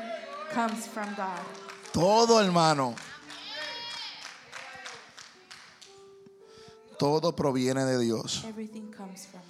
comes 0.55 0.87
from 0.87 1.14
God. 1.16 1.39
Todo, 1.93 2.41
hermano. 2.41 2.95
Todo 6.99 7.33
proviene 7.37 7.85
de 7.85 7.99
Dios. 7.99 8.43
Everything 8.49 8.91
comes 8.91 9.27
from. 9.27 9.43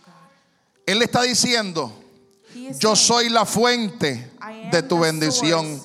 Él 0.86 1.02
está 1.02 1.22
diciendo, 1.22 1.92
yo 2.78 2.94
soy 2.94 3.28
la 3.28 3.44
fuente 3.44 4.30
de 4.70 4.82
tu 4.82 5.00
bendición. 5.00 5.82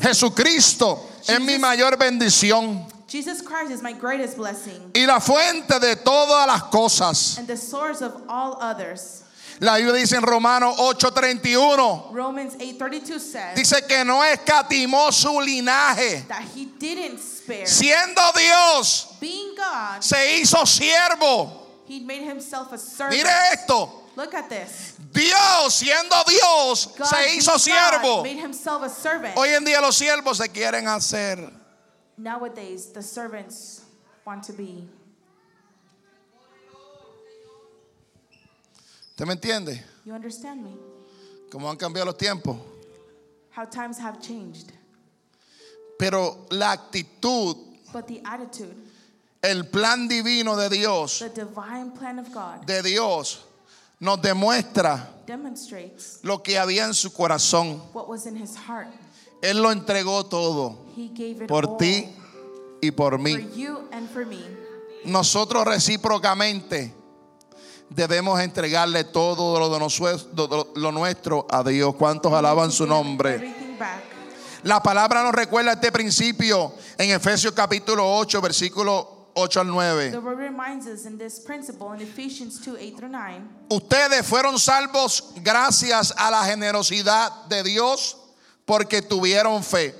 Jesucristo 0.00 1.10
es 1.26 1.40
mi 1.40 1.58
mayor 1.58 1.96
bendición 1.98 2.86
Jesus 3.14 3.42
Christ 3.42 3.70
is 3.70 3.80
my 3.80 3.92
greatest 3.92 4.36
blessing 4.36 4.90
y 4.92 5.06
la 5.06 5.20
fuente 5.20 5.78
de 5.78 5.94
todas 5.96 6.48
las 6.48 6.64
cosas. 6.64 7.38
and 7.38 7.46
the 7.46 7.56
source 7.56 8.02
of 8.02 8.12
all 8.28 8.58
others. 8.60 9.22
La 9.60 9.76
Biblia 9.76 9.94
dice 9.94 10.16
en 10.16 10.22
Romanos 10.22 10.76
8:31, 10.78 12.12
Romans 12.12 12.54
8:32 12.58 13.20
says 13.20 13.54
dice 13.54 13.86
que 13.86 14.04
no 14.04 14.24
escatimó 14.24 15.12
su 15.12 15.40
linaje. 15.40 16.26
that 16.26 16.42
he 16.56 16.66
didn't 16.78 17.20
spare. 17.20 17.66
Siendo 17.66 18.20
Dios, 18.34 19.14
Being 19.20 19.54
God, 19.54 20.02
se 20.02 20.40
hizo 20.40 20.66
siervo. 20.66 21.52
he 21.86 22.00
made 22.00 22.22
himself 22.24 22.72
a 22.72 22.78
servant. 22.78 23.12
Mire 23.16 23.30
esto. 23.52 24.03
Look 24.16 24.34
at 24.34 24.48
this. 24.48 24.96
Dios, 25.12 25.74
siendo 25.74 26.14
Dios, 26.28 26.86
God, 26.96 27.06
se 27.06 27.36
hizo 27.36 27.52
God, 27.52 27.60
siervo. 27.60 28.22
made 28.22 28.38
himself 28.38 28.82
a 28.82 28.88
servant. 28.88 29.36
Hoy 29.36 29.48
en 29.48 29.64
día 29.64 29.80
los 29.80 29.96
siervos 29.96 30.36
se 30.36 30.48
quieren 30.48 30.86
hacer. 30.86 31.50
Nowadays, 32.16 32.86
the 32.92 33.02
servants 33.02 33.82
want 34.24 34.44
to 34.44 34.52
be. 34.52 34.88
¿Usted 39.10 39.26
me 39.26 39.34
entiende? 39.34 39.80
You 40.04 40.12
understand 40.12 40.62
me? 40.62 40.76
Cómo 41.50 41.68
han 41.68 41.76
cambiado 41.76 42.06
los 42.06 42.16
tiempos. 42.16 42.56
How 43.50 43.64
times 43.64 43.98
have 43.98 44.20
changed. 44.20 44.72
Pero 45.98 46.46
la 46.50 46.72
actitud, 46.72 47.56
But 47.92 48.08
the 48.08 48.20
attitude, 48.24 48.74
el 49.42 49.64
plan 49.64 50.08
divino 50.08 50.56
de 50.56 50.68
Dios, 50.68 51.20
the 51.20 51.28
divine 51.28 51.92
plan 51.92 52.18
of 52.18 52.32
God, 52.32 52.66
de 52.66 52.82
Dios, 52.82 53.44
nos 54.00 54.20
demuestra 54.20 55.10
lo 56.22 56.42
que 56.42 56.58
había 56.58 56.84
en 56.84 56.94
su 56.94 57.12
corazón. 57.12 57.82
Él 59.42 59.62
lo 59.62 59.70
entregó 59.72 60.24
todo 60.26 60.78
por 61.46 61.76
ti 61.78 62.08
y 62.80 62.90
por 62.90 63.18
mí. 63.18 63.32
Nosotros 65.04 65.64
recíprocamente 65.66 66.94
debemos 67.90 68.40
entregarle 68.40 69.04
todo 69.04 69.58
lo, 69.58 69.70
de 69.70 69.78
nosue- 69.78 70.72
lo 70.74 70.92
nuestro 70.92 71.46
a 71.50 71.62
Dios. 71.62 71.94
¿Cuántos 71.96 72.32
alaban 72.32 72.70
su 72.70 72.86
nombre? 72.86 73.54
La 74.62 74.82
palabra 74.82 75.22
nos 75.22 75.32
recuerda 75.34 75.72
este 75.72 75.92
principio 75.92 76.72
en 76.96 77.10
Efesios 77.10 77.52
capítulo 77.52 78.16
8, 78.16 78.40
versículo 78.40 79.13
8 79.34 79.56
al 79.56 79.66
9. 79.66 80.10
The 80.12 80.20
word 80.20 80.38
reminds 80.38 80.86
us 80.86 81.06
in 81.06 81.18
this 81.18 81.38
principle 81.38 81.92
in 81.92 82.00
Ephesians 82.00 82.60
2 82.60 82.76
8 82.78 82.96
through 82.96 83.08
9. 83.10 83.48
Ustedes 83.70 84.26
fueron 84.26 84.58
salvos 84.58 85.32
gracias 85.42 86.12
a 86.16 86.30
la 86.30 86.44
generosidad 86.44 87.48
de 87.48 87.62
Dios 87.62 88.16
porque 88.64 89.02
tuvieron 89.02 89.62
fe. 89.62 89.94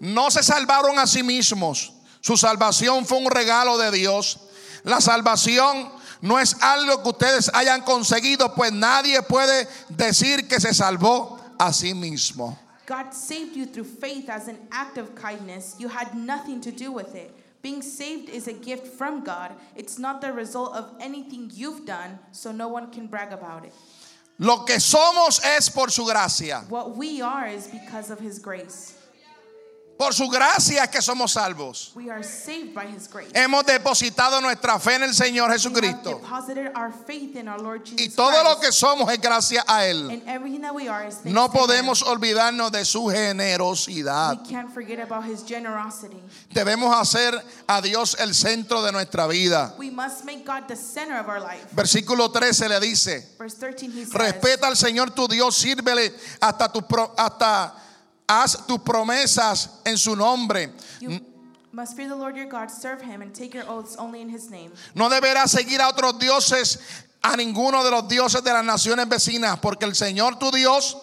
No 0.00 0.30
se 0.30 0.42
salvaron 0.42 0.98
a 0.98 1.06
sí 1.06 1.22
mismos. 1.22 1.92
Su 2.20 2.36
salvación 2.36 3.04
fue 3.04 3.18
un 3.18 3.30
regalo 3.30 3.78
de 3.78 3.90
Dios. 3.90 4.38
La 4.84 5.00
salvación 5.00 5.90
no 6.20 6.38
es 6.38 6.54
algo 6.60 7.02
que 7.02 7.08
ustedes 7.10 7.50
hayan 7.54 7.82
conseguido, 7.82 8.54
pues 8.54 8.72
nadie 8.72 9.22
puede 9.22 9.68
decir 9.88 10.48
que 10.48 10.60
se 10.60 10.72
salvó 10.74 11.38
a 11.58 11.72
sí 11.72 11.94
mismo. 11.94 12.58
God 12.86 13.12
saved 13.12 13.54
you 13.54 13.66
through 13.66 13.84
faith 13.84 14.30
as 14.30 14.48
an 14.48 14.58
act 14.70 14.96
of 14.96 15.14
kindness. 15.14 15.76
You 15.78 15.88
had 15.88 16.14
nothing 16.14 16.60
to 16.62 16.70
do 16.70 16.90
with 16.90 17.14
it. 17.14 17.30
Being 17.60 17.82
saved 17.82 18.28
is 18.28 18.46
a 18.46 18.52
gift 18.52 18.86
from 18.86 19.24
God. 19.24 19.52
It's 19.74 19.98
not 19.98 20.20
the 20.20 20.32
result 20.32 20.76
of 20.76 20.94
anything 21.00 21.50
you've 21.52 21.84
done, 21.84 22.18
so 22.32 22.52
no 22.52 22.68
one 22.68 22.90
can 22.90 23.06
brag 23.06 23.32
about 23.32 23.64
it. 23.64 23.72
Lo 24.38 24.64
que 24.64 24.76
somos 24.76 25.40
es 25.44 25.68
por 25.68 25.88
su 25.90 26.04
gracia. 26.04 26.64
What 26.68 26.96
we 26.96 27.20
are 27.20 27.46
is 27.48 27.66
because 27.66 28.10
of 28.10 28.20
His 28.20 28.38
grace. 28.38 28.97
Por 29.98 30.14
su 30.14 30.28
gracia 30.28 30.84
es 30.84 30.90
que 30.90 31.02
somos 31.02 31.32
salvos. 31.32 31.90
We 31.96 32.08
are 32.08 32.22
saved 32.22 32.72
by 32.72 32.86
His 32.86 33.08
grace. 33.08 33.32
Hemos 33.34 33.64
depositado 33.66 34.40
nuestra 34.40 34.78
fe 34.78 34.94
en 34.94 35.02
el 35.02 35.12
Señor 35.12 35.48
We 35.48 35.54
have 35.54 35.60
Jesucristo. 35.60 36.20
deposited 36.20 36.70
our 36.76 36.92
faith 36.92 37.34
in 37.34 37.48
our 37.48 37.60
Lord 37.60 37.84
Jesus 37.84 38.00
Y 38.00 38.08
todo 38.14 38.44
lo 38.44 38.60
que 38.60 38.70
somos 38.70 39.10
es 39.12 39.20
gracias 39.20 39.64
a 39.66 39.86
Él. 39.86 40.08
And 40.08 40.22
everything 40.28 40.60
that 40.62 40.72
we 40.72 40.88
are 40.88 41.04
is 41.08 41.24
No 41.24 41.50
podemos 41.50 42.02
olvidarnos 42.02 42.70
de 42.70 42.84
su 42.84 43.08
generosidad. 43.10 44.40
We 44.40 44.48
can't 44.48 44.72
forget 44.72 45.00
about 45.00 45.24
His 45.24 45.42
generosity. 45.44 46.22
Debemos 46.54 46.94
hacer 46.94 47.34
a 47.66 47.80
Dios 47.82 48.16
el 48.20 48.34
centro 48.34 48.82
de 48.82 48.92
nuestra 48.92 49.26
vida. 49.26 49.74
We 49.78 49.90
must 49.90 50.24
make 50.24 50.44
God 50.44 50.68
the 50.68 50.76
center 50.76 51.18
of 51.18 51.28
our 51.28 51.40
life. 51.40 51.66
Versículo 51.74 52.30
13 52.32 52.68
le 52.68 52.78
dice, 52.80 53.34
Verse 53.36 53.54
13, 53.54 53.90
He 53.90 54.04
says, 54.04 54.12
respeta 54.14 54.68
al 54.68 54.76
Señor 54.76 55.10
tu 55.12 55.26
Dios, 55.26 55.56
sírvele 55.56 56.12
hasta 56.40 56.70
tus 56.72 56.84
pro- 56.84 57.12
hasta 57.18 57.74
haz 58.28 58.66
tus 58.66 58.78
promesas 58.80 59.80
en 59.84 59.96
su 59.96 60.14
nombre. 60.14 60.72
You 61.00 61.20
must 61.72 61.96
fear 61.96 62.08
the 62.08 62.14
Lord 62.14 62.36
your 62.36 62.46
God, 62.46 62.70
serve 62.70 63.00
him, 63.00 63.22
and 63.22 63.34
take 63.34 63.54
your 63.54 63.68
oaths 63.68 63.96
only 63.98 64.20
in 64.20 64.28
his 64.28 64.50
name. 64.50 64.70
No 64.94 65.08
deberás 65.08 65.50
seguir 65.50 65.80
a 65.80 65.88
otros 65.88 66.18
dioses, 66.18 66.78
a 67.22 67.36
ninguno 67.36 67.82
de 67.82 67.90
los 67.90 68.08
dioses 68.08 68.44
de 68.44 68.52
las 68.52 68.64
naciones 68.64 69.08
vecinas, 69.08 69.58
porque 69.60 69.84
el 69.86 69.94
Señor 69.94 70.38
tu 70.38 70.50
Dios, 70.50 70.96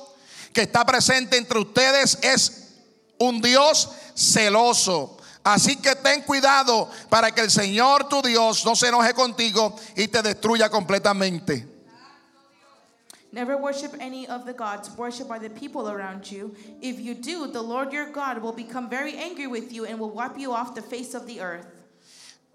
que 0.54 0.62
está 0.62 0.86
presente 0.86 1.38
entre 1.38 1.60
ustedes, 1.60 2.20
es 2.22 2.76
un 3.18 3.42
Dios 3.42 3.90
celoso. 4.16 5.18
Así 5.44 5.76
que 5.76 5.96
ten 5.96 6.24
cuidado 6.24 6.90
para 7.10 7.32
que 7.32 7.42
el 7.42 7.52
Señor 7.52 8.10
tu 8.10 8.22
Dios 8.22 8.66
no 8.66 8.76
se 8.76 8.88
enoje 8.88 9.14
contigo 9.14 9.76
y 9.96 10.08
te 10.08 10.22
destruya 10.22 10.70
completamente. 10.70 11.75
Never 13.36 13.58
worship 13.58 13.92
any 14.00 14.26
of 14.28 14.46
the 14.46 14.54
gods 14.54 14.90
worshipped 14.96 15.28
by 15.28 15.40
the 15.40 15.50
people 15.50 15.90
around 15.90 16.32
you. 16.32 16.56
If 16.82 17.02
you 17.02 17.14
do, 17.14 17.48
the 17.52 17.62
Lord 17.62 17.92
your 17.92 18.10
God 18.10 18.42
will 18.42 18.54
become 18.54 18.90
very 18.90 19.18
angry 19.18 19.46
with 19.46 19.74
you 19.74 19.84
and 19.84 20.00
will 20.00 20.12
wipe 20.12 20.40
you 20.40 20.54
off 20.54 20.74
the 20.74 20.82
face 20.82 21.14
of 21.14 21.28
the 21.28 21.42
earth. 21.42 21.68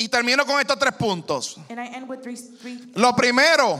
Y 0.01 0.09
termino 0.09 0.47
con 0.47 0.59
estos 0.59 0.79
tres 0.79 0.95
puntos. 0.99 1.59
And 1.69 1.79
I 1.79 1.85
end 1.89 2.09
with 2.09 2.23
three, 2.23 2.35
three 2.35 2.79
Lo 2.95 3.13
primero 3.13 3.79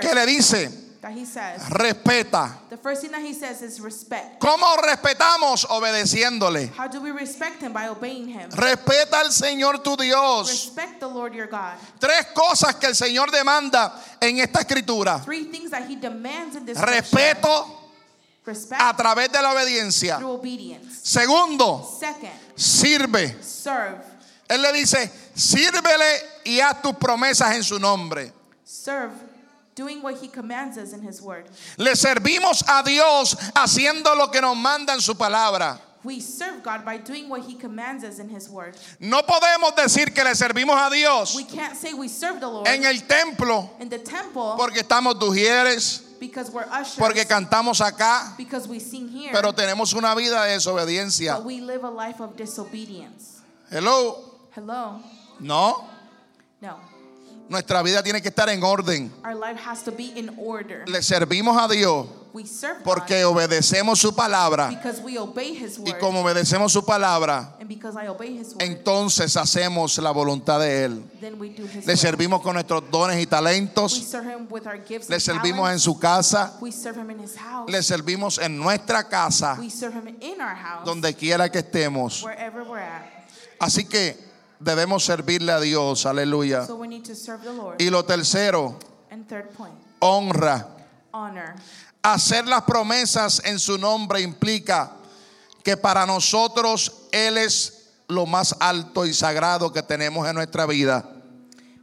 que 0.00 0.14
le 0.14 0.24
dice, 0.24 0.70
that 1.06 1.16
he 1.16 1.24
says. 1.24 1.62
respeta. 1.70 2.50
The 2.68 2.76
first 2.76 3.02
thing 3.02 3.12
that 3.12 3.22
he 3.22 3.32
says 3.32 3.62
is 3.62 3.80
respect. 3.80 4.40
¿Cómo 4.40 4.76
respetamos? 4.78 5.64
Obedeciéndole. 5.68 6.68
How 6.76 6.88
do 6.88 7.00
we 7.00 7.12
respect 7.12 7.62
him? 7.62 7.72
By 7.72 7.88
obeying 7.88 8.28
him. 8.28 8.50
Respeta 8.50 9.20
al 9.20 9.30
Señor 9.30 9.82
tu 9.84 9.96
Dios. 9.96 10.48
Respect 10.48 11.00
the 11.00 11.06
Lord 11.06 11.34
your 11.34 11.46
God. 11.46 11.74
Tres 12.00 12.26
cosas 12.34 12.74
que 12.74 12.88
el 12.88 12.94
Señor 12.94 13.30
demanda 13.30 13.92
en 14.20 14.38
esta 14.38 14.60
escritura. 14.60 15.22
Three 15.24 15.44
things 15.44 15.70
that 15.70 15.88
he 15.88 15.96
demands 15.96 16.56
in 16.56 16.66
this 16.66 16.78
scripture. 16.78 17.02
Respeto 17.02 17.66
Respect 18.44 18.80
a 18.80 18.94
través 18.96 19.30
de 19.30 19.42
la 19.42 19.52
obediencia. 19.52 20.18
Segundo, 21.02 21.84
Second, 22.00 22.32
sirve. 22.56 23.36
serve. 23.42 24.02
Él 24.48 24.62
le 24.62 24.72
dice, 24.72 25.10
sírvele 25.34 26.42
y 26.44 26.60
haz 26.60 26.80
tus 26.80 26.94
promesas 26.94 27.54
en 27.54 27.64
su 27.64 27.78
nombre. 27.80 28.32
Serve, 28.64 29.14
doing 29.76 30.02
what 30.02 30.16
he 30.20 30.26
commands 30.26 30.76
us 30.78 30.92
in 30.92 31.02
his 31.02 31.22
word. 31.22 31.44
Le 31.76 31.94
servimos 31.94 32.64
a 32.66 32.82
Dios 32.82 33.36
haciendo 33.54 34.16
lo 34.16 34.28
que 34.28 34.40
nos 34.40 34.56
manda 34.56 34.94
en 34.94 35.00
su 35.00 35.14
palabra. 35.14 35.78
We 36.02 36.20
serve 36.20 36.62
God 36.62 36.84
by 36.84 36.98
doing 36.98 37.28
what 37.28 37.42
He 37.42 37.56
commands 37.56 38.04
us 38.04 38.20
in 38.20 38.28
His 38.28 38.48
Word. 38.48 38.76
No 39.00 39.22
podemos 39.22 39.74
decir 39.74 40.14
que 40.14 40.22
le 40.22 40.36
servimos 40.36 40.76
a 40.76 40.88
Dios 40.88 41.34
We 41.34 41.42
can't 41.42 41.76
say 41.76 41.94
we 41.94 42.06
serve 42.06 42.38
the 42.38 42.46
Lord 42.46 42.68
en 42.68 42.84
el 42.84 43.00
templo 43.08 43.70
in 43.80 43.88
the 43.88 43.98
temple 43.98 44.54
porque 44.56 44.82
estamos 44.82 45.18
dujieres, 45.18 46.02
because 46.20 46.48
we're 46.52 46.66
ushers, 46.70 46.94
porque 46.96 47.26
cantamos 47.26 47.80
acá, 47.80 48.36
because 48.36 48.68
we 48.68 48.78
sing 48.78 49.08
here, 49.08 49.32
pero 49.32 49.52
tenemos 49.52 49.94
una 49.94 50.14
vida 50.14 50.44
de 50.44 50.54
desobediencia. 50.54 51.38
but 51.38 51.44
we 51.44 51.60
live 51.60 51.82
a 51.82 51.90
life 51.90 52.20
of 52.20 52.36
disobedience. 52.36 53.40
Hello. 53.68 54.32
Hello? 54.54 55.00
No, 55.40 55.76
No. 55.80 55.95
Nuestra 57.48 57.82
vida 57.82 58.02
tiene 58.02 58.20
que 58.20 58.28
estar 58.28 58.48
en 58.48 58.62
orden. 58.62 59.12
Our 59.24 59.34
life 59.34 59.60
has 59.64 59.82
to 59.84 59.92
be 59.92 60.12
in 60.16 60.34
order. 60.38 60.84
Le 60.88 61.02
servimos 61.02 61.56
a 61.56 61.68
Dios 61.72 62.06
We 62.36 62.44
serve 62.44 62.84
porque 62.84 63.24
obedecemos 63.24 63.98
su 63.98 64.14
palabra 64.14 64.68
because 64.68 65.00
we 65.00 65.18
obey 65.18 65.56
His 65.56 65.78
y 65.78 65.94
como 65.94 66.20
obedecemos 66.20 66.70
su 66.70 66.84
palabra, 66.84 67.56
and 67.58 67.66
because 67.66 67.96
I 67.96 68.08
obey 68.08 68.38
His 68.38 68.48
Word, 68.48 68.62
entonces 68.62 69.38
hacemos 69.38 69.96
la 69.96 70.10
voluntad 70.10 70.60
de 70.60 70.84
Él. 70.84 71.02
then 71.18 71.38
we 71.40 71.48
do 71.48 71.64
His 71.64 71.86
Le 71.86 71.96
servimos 71.96 72.42
con 72.42 72.52
nuestros 72.52 72.90
dones 72.90 73.16
y 73.16 73.20
We 73.20 73.26
talentos, 73.26 73.92
serve 73.92 74.34
Him 74.34 74.48
with 74.50 74.66
our 74.66 74.78
gifts 74.86 75.08
le 75.08 75.18
servimos 75.18 75.70
en 75.70 75.78
su 75.78 75.98
casa, 75.98 76.58
We 76.60 76.72
serve 76.72 77.00
Him 77.00 77.10
in 77.12 77.20
His 77.20 77.36
house. 77.38 77.70
le 77.70 77.82
servimos 77.82 78.38
en 78.38 78.58
nuestra 78.58 79.08
casa, 79.08 79.56
donde 80.84 81.14
quiera 81.14 81.50
que 81.50 81.60
estemos. 81.60 82.22
wherever 82.22 82.64
we're 82.64 82.82
at. 82.82 83.02
Así 83.58 83.86
que 83.86 84.25
debemos 84.60 85.04
servirle 85.04 85.52
a 85.52 85.60
Dios, 85.60 86.06
aleluya. 86.06 86.66
So 86.66 86.76
we 86.76 86.88
need 86.88 87.04
to 87.04 87.14
serve 87.14 87.42
the 87.42 87.52
Lord. 87.52 87.80
Y 87.80 87.90
lo 87.90 88.04
tercero, 88.04 88.78
and 89.10 89.26
third 89.28 89.50
point, 89.54 89.74
honra. 90.00 90.66
honor. 91.12 91.54
Hacer 92.02 92.46
las 92.46 92.62
promesas 92.62 93.42
en 93.44 93.58
su 93.58 93.78
nombre 93.78 94.20
implica 94.20 94.92
que 95.64 95.76
para 95.76 96.06
nosotros 96.06 97.08
Él 97.10 97.38
es 97.38 97.90
lo 98.08 98.26
más 98.26 98.54
alto 98.60 99.04
y 99.04 99.12
sagrado 99.12 99.72
que 99.72 99.82
tenemos 99.82 100.28
en 100.28 100.36
nuestra 100.36 100.66
vida. 100.66 101.15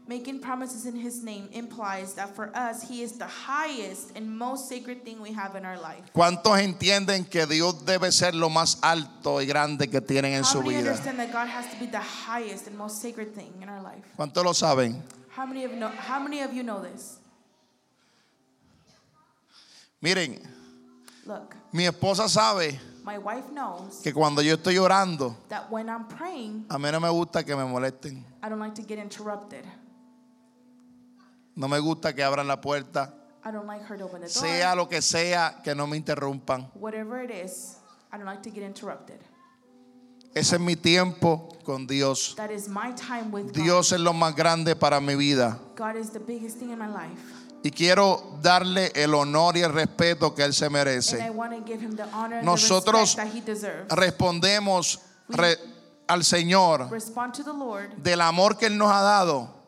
Making 0.06 0.40
promises 0.40 0.86
in 0.86 0.96
His 0.98 1.24
name 1.24 1.48
implies 1.54 2.14
that 2.16 2.36
for 2.36 2.52
us, 2.54 2.88
He 2.90 3.04
is 3.04 3.14
the 3.14 3.26
highest 3.26 4.12
and 4.18 4.28
most 4.38 4.68
sacred 4.68 5.06
thing 5.06 5.22
we 5.22 5.32
have 5.32 5.56
in 5.56 5.64
our 5.64 5.80
life. 5.80 6.04
¿Cuántos 6.14 6.60
entienden 6.60 7.30
que 7.30 7.46
Dios 7.46 7.86
debe 7.86 8.12
ser 8.12 8.34
lo 8.34 8.50
más 8.50 8.78
alto 8.84 9.40
y 9.40 9.46
grande 9.46 9.88
que 9.90 10.02
tienen 10.02 10.34
en 10.34 10.44
How 10.44 10.52
su 10.52 10.62
many 10.62 10.76
vida? 10.76 10.90
understand 10.90 11.20
that 11.20 11.32
God 11.32 11.48
has 11.48 11.72
to 11.74 11.80
be 11.80 11.86
the 11.86 12.00
highest 12.00 12.68
and 12.68 12.78
most 12.78 13.02
sacred 13.02 13.34
thing 13.34 13.54
in 13.62 13.70
our 13.70 13.82
life? 13.82 14.04
¿Cuántos 14.18 14.44
lo 14.44 14.52
saben? 14.52 15.02
How 15.30 15.46
many 15.46 15.64
of 15.64 15.72
know, 15.72 15.88
how 15.88 16.20
many 16.20 16.42
of 16.42 16.54
you 16.54 16.64
know 16.64 16.82
this? 16.82 17.20
Miren, 20.02 20.38
Look, 21.26 21.56
mi 21.72 21.86
esposa 21.86 22.28
sabe 22.28 22.78
my 23.06 23.18
wife 23.18 23.50
knows 23.54 24.02
que 24.04 24.12
cuando 24.14 24.42
yo 24.42 24.56
estoy 24.56 24.78
orando, 24.78 25.38
that 25.48 25.72
when 25.72 25.88
I'm 25.90 26.10
praying, 26.10 26.66
a 26.70 26.78
mí 26.78 26.92
no 26.92 27.00
me 27.00 27.10
gusta 27.10 27.44
que 27.46 27.56
me 27.56 27.64
molesten. 27.64 28.22
I 28.42 28.50
don't 28.50 28.60
like 28.60 28.76
to 28.76 28.82
get 28.82 29.00
interrupted. 29.00 29.66
No 31.56 31.68
me 31.68 31.80
gusta 31.80 32.14
que 32.14 32.24
abran 32.24 32.48
la 32.48 32.60
puerta. 32.62 33.14
I 33.46 33.52
don't 33.52 33.68
like 33.68 33.84
her 33.84 33.98
to 33.98 34.06
open 34.06 34.22
the 34.22 34.28
door. 34.28 34.48
Sea 34.48 34.74
lo 34.76 34.88
que 34.88 35.02
sea, 35.02 35.60
que 35.64 35.76
no 35.76 35.86
me 35.86 35.98
interrumpan. 35.98 36.70
Whatever 36.76 37.22
it 37.24 37.32
is, 37.32 37.78
I 38.12 38.18
don't 38.18 38.26
like 38.26 38.42
to 38.44 38.50
get 38.50 38.64
interrupted. 38.64 39.20
Ese 40.36 40.54
es 40.54 40.60
mi 40.60 40.76
tiempo 40.76 41.50
con 41.64 41.86
Dios. 41.86 42.34
That 42.38 42.50
is 42.52 42.68
my 42.68 42.92
time 42.96 43.32
with 43.32 43.52
Dios 43.54 43.92
es 43.92 44.00
lo 44.00 44.14
más 44.14 44.36
grande 44.36 44.76
para 44.76 45.00
mi 45.00 45.16
vida. 45.16 45.60
God. 45.76 45.94
God 45.94 45.98
is 45.98 46.10
the 46.10 46.20
biggest 46.20 46.58
thing 46.58 46.72
in 46.72 46.80
my 46.80 46.88
life. 46.88 47.20
Y 47.64 47.70
quiero 47.70 48.40
darle 48.42 48.92
el 48.96 49.14
honor 49.14 49.56
y 49.56 49.62
el 49.62 49.72
respeto 49.72 50.34
que 50.36 50.44
Él 50.44 50.54
se 50.54 50.66
And 50.66 50.76
I 50.76 50.80
merece. 50.80 51.30
want 51.32 51.54
to 51.54 51.62
give 51.64 51.80
him 51.82 51.96
the 51.96 52.04
honor 52.12 52.38
and 52.38 52.46
Nosotros. 52.46 53.16
Respondemos 53.90 55.00
re- 55.30 55.58
al 56.08 56.24
Señor 56.24 56.90
Respond 56.92 57.34
to 57.36 57.44
the 57.44 57.54
Lord, 57.54 57.96
del 57.98 58.20
amor 58.22 58.58
que 58.58 58.66
Él 58.68 58.78
nos 58.78 58.92
ha 58.92 59.02
dado, 59.02 59.63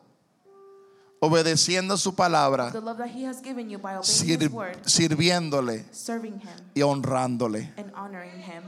obedeciendo 1.26 1.98
su 1.98 2.14
palabra, 2.14 2.72
the 2.72 2.80
love 2.82 2.98
that 2.98 3.10
he 3.10 3.24
has 3.26 3.42
given 3.42 3.70
you 3.70 3.78
by 3.78 3.96
obeying 3.96 4.04
sir- 4.04 4.38
his 4.40 4.50
word, 4.50 4.78
sirviéndole 4.86 5.86
serving 5.92 6.40
him, 6.40 6.50
y 6.76 6.82
honrándole. 6.82 7.70
and 7.78 7.92
honoring 7.96 8.40
him. 8.42 8.64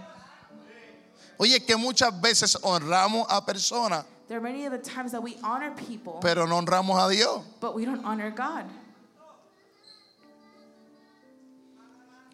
Oye, 1.39 1.59
que 1.59 1.77
muchas 1.77 2.11
veces 2.19 2.57
honramos 2.63 3.25
a 3.29 3.45
personas, 3.45 4.05
There 4.27 4.37
are 4.37 4.41
many 4.41 4.65
of 4.65 4.71
the 4.73 4.79
times 4.79 5.11
that 5.13 5.21
we 5.23 5.37
honor 5.43 5.71
people, 5.75 6.19
pero 6.21 6.45
no 6.47 6.57
honramos 6.59 6.97
a 6.99 7.09
Dios. 7.09 7.41
but 7.61 7.75
we 7.75 7.85
don't 7.85 8.03
honor 8.03 8.31
God. 8.31 8.65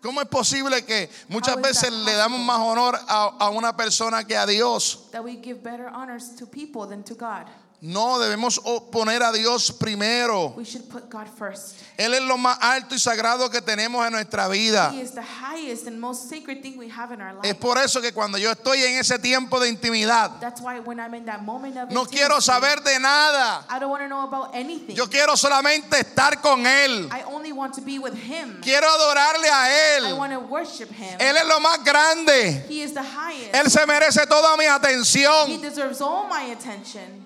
¿Cómo 0.02 0.20
es 0.22 0.28
posible 0.28 0.84
que 0.86 1.10
muchas 1.30 1.54
How 1.56 1.60
is 1.62 1.64
veces 1.68 1.90
that 1.90 1.94
le 2.06 2.12
damos 2.14 2.40
más 2.42 2.60
honor 2.60 2.94
a, 3.08 3.38
a 3.40 3.50
una 3.52 3.72
persona 3.78 4.24
que 4.26 4.36
a 4.36 4.46
Dios? 4.46 5.08
That 5.12 5.24
we 5.24 5.38
give 5.38 5.64
better 5.64 5.88
honors 5.88 6.36
to 6.36 6.46
people 6.46 6.86
than 6.88 7.04
to 7.04 7.16
God. 7.16 7.46
No, 7.86 8.18
debemos 8.18 8.62
poner 8.94 9.22
a 9.24 9.34
Dios 9.34 9.70
primero. 9.74 10.54
We 10.56 10.64
should 10.64 10.88
put 10.90 11.10
God 11.10 11.28
first. 11.28 11.76
Él 11.98 12.14
es 12.14 12.22
lo 12.22 12.38
más 12.38 12.58
alto 12.62 12.96
y 12.96 12.98
sagrado 12.98 13.50
que 13.52 13.60
tenemos 13.62 14.06
en 14.08 14.14
nuestra 14.14 14.48
vida. 14.48 14.90
He 14.94 15.02
is 15.02 15.12
the 15.12 15.22
highest 15.22 15.86
and 15.88 16.00
most 16.00 16.30
sacred 16.30 16.62
thing 16.62 16.78
we 16.78 16.88
have 16.88 17.12
in 17.12 17.20
our 17.22 17.36
Es 17.44 17.50
life. 17.52 17.60
por 17.60 17.78
eso 17.78 18.00
que 18.00 18.14
cuando 18.14 18.38
yo 18.38 18.50
estoy 18.52 18.82
en 18.84 19.00
ese 19.00 19.20
tiempo 19.20 19.60
de 19.60 19.68
intimidad, 19.68 20.40
That's 20.40 20.62
why 20.62 20.80
when 20.80 20.98
I'm 20.98 21.14
in 21.14 21.26
that 21.26 21.44
moment 21.44 21.76
of 21.78 21.92
no 21.92 22.06
quiero 22.06 22.40
saber 22.40 22.82
de 22.86 22.98
nada. 23.02 23.66
I 23.70 23.80
don't 23.80 23.90
want 23.92 24.04
to 24.04 24.08
know 24.08 24.22
about 24.26 24.56
anything. 24.56 24.96
Yo 24.96 25.08
quiero 25.10 25.36
solamente 25.36 26.00
estar 26.00 26.42
con 26.42 26.66
Él. 26.66 27.10
I 27.12 27.24
only 27.28 27.52
want 27.52 27.74
to 27.74 27.82
be 27.82 28.00
with 28.00 28.14
Him. 28.16 28.62
Quiero 28.62 28.88
adorarle 28.88 29.50
a 29.50 29.68
I 29.68 29.98
Él. 30.00 30.18
want 30.18 30.32
to 30.32 30.40
worship 30.40 30.90
Him. 30.90 31.20
Él 31.20 31.36
es 31.36 31.46
lo 31.46 31.60
más 31.60 31.84
grande. 31.84 32.64
He 32.70 32.82
is 32.82 32.94
the 32.94 33.04
highest. 33.04 33.54
Él 33.54 33.70
se 33.70 33.86
merece 33.86 34.26
toda 34.26 34.56
mi 34.56 34.64
He 34.64 34.70
atención. 34.70 35.62
deserves 35.62 36.00
all 36.00 36.30
my 36.30 36.44
attention. 36.54 37.26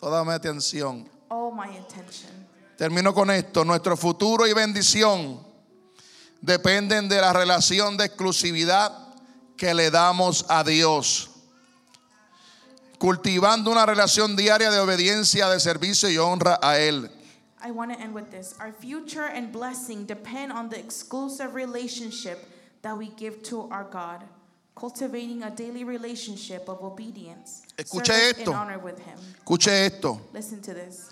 Toda 0.00 0.24
mi 0.24 0.32
atención. 0.32 1.06
All 1.28 1.52
my 1.52 1.76
attention. 1.76 2.30
Termino 2.78 3.12
con 3.12 3.30
esto. 3.30 3.64
Nuestro 3.64 3.98
futuro 3.98 4.46
y 4.46 4.54
bendición 4.54 5.38
dependen 6.40 7.06
de 7.06 7.20
la 7.20 7.34
relación 7.34 7.98
de 7.98 8.06
exclusividad 8.06 8.90
que 9.58 9.74
le 9.74 9.90
damos 9.90 10.46
a 10.48 10.64
Dios. 10.64 11.28
Cultivando 12.98 13.70
una 13.70 13.84
relación 13.84 14.36
diaria 14.36 14.70
de 14.70 14.78
obediencia, 14.78 15.50
de 15.50 15.60
servicio 15.60 16.08
y 16.08 16.16
honra 16.16 16.58
a 16.62 16.78
Él. 16.78 17.10
I 17.62 17.70
want 17.70 17.92
to 17.92 18.00
end 18.00 18.14
with 18.14 18.30
this. 18.30 18.54
Our 18.58 18.72
future 18.72 19.26
and 19.26 19.52
blessing 19.52 20.06
depend 20.06 20.50
on 20.50 20.70
the 20.70 20.78
exclusive 20.78 21.54
relationship 21.54 22.38
that 22.80 22.96
we 22.96 23.10
give 23.18 23.42
to 23.50 23.68
our 23.70 23.84
God. 23.84 24.24
Cultivating 24.80 25.42
a 25.42 25.50
daily 25.50 25.84
relationship 25.84 26.66
of 26.66 26.82
obedience. 26.82 27.62
Escuche 27.76 28.08
esto. 28.30 28.50
And 28.52 28.60
honor 28.60 28.78
with 28.78 28.98
Him. 28.98 29.18
Escuche 29.44 29.68
esto. 29.68 30.18
Listen 30.32 30.62
to 30.62 30.72
this. 30.72 31.10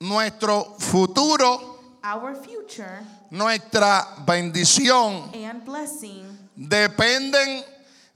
Nuestro 0.00 0.64
futuro, 0.78 1.76
Our 2.02 2.34
future 2.34 3.00
nuestra 3.30 4.06
bendición 4.24 5.34
and 5.34 5.64
blessing 5.66 6.24
dependen 6.56 7.62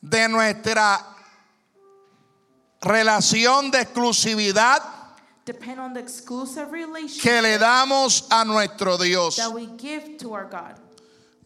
de 0.01 0.29
nuestra 0.29 1.05
relación 2.81 3.71
de 3.71 3.81
exclusividad 3.81 4.81
depend 5.45 5.81
on 5.81 5.93
the 5.93 6.01
exclusive 6.01 6.71
relationship 6.71 7.23
que 7.23 7.43
le 7.43 7.59
damos 7.59 8.27
a 8.31 8.45
nuestro 8.45 8.97
Dios. 8.97 9.37
that 9.37 9.53
we 9.53 9.67
give 9.77 10.17
to 10.19 10.33
our 10.33 10.45
God. 10.47 10.79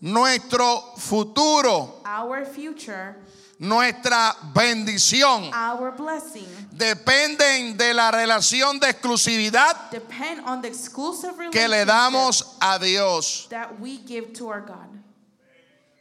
Nuestro 0.05 0.83
futuro, 0.99 2.03
Our 2.05 2.45
future, 2.45 3.17
nuestra 3.59 4.37
bendición 4.55 5.51
our 5.55 5.93
blessing 5.97 6.45
dependen 6.71 7.79
de 7.79 7.95
la 7.95 8.11
relación 8.11 8.79
de 8.79 8.91
exclusividad 8.91 9.91
depend 9.91 10.47
on 10.47 10.61
the 10.61 10.69
exclusive 10.69 11.33
que 11.51 11.67
le 11.67 11.87
damos 11.87 12.55
a 12.61 12.79
Dios. 12.79 13.47
that 13.49 13.81
we 13.81 13.97
give 14.07 14.35
to 14.35 14.49
our 14.49 14.61
God. 14.61 14.91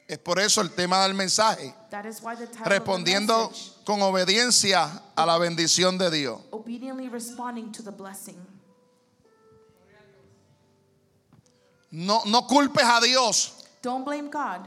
Es 0.10 0.18
por 0.18 0.38
eso 0.38 0.60
el 0.60 0.68
tema 0.72 1.02
del 1.08 1.14
mensaje, 1.14 1.74
That 1.90 2.06
is 2.06 2.22
why 2.22 2.36
the 2.36 2.48
title 2.48 2.66
respondiendo 2.70 3.46
of 3.46 3.52
the 3.54 3.58
message, 3.58 3.86
con 3.86 4.02
obediencia 4.02 5.02
a 5.16 5.26
la 5.26 5.38
bendición 5.40 5.98
de 5.98 6.12
Dios. 6.12 6.42
obediently 6.52 7.08
responding 7.08 7.72
to 7.72 7.82
the 7.82 7.92
blessing. 7.92 8.36
No, 11.90 12.22
no 12.26 12.42
culpes 12.48 12.84
a 12.84 13.00
Dios 13.00 13.54
Don't 13.84 14.06
blame 14.06 14.30
God 14.30 14.62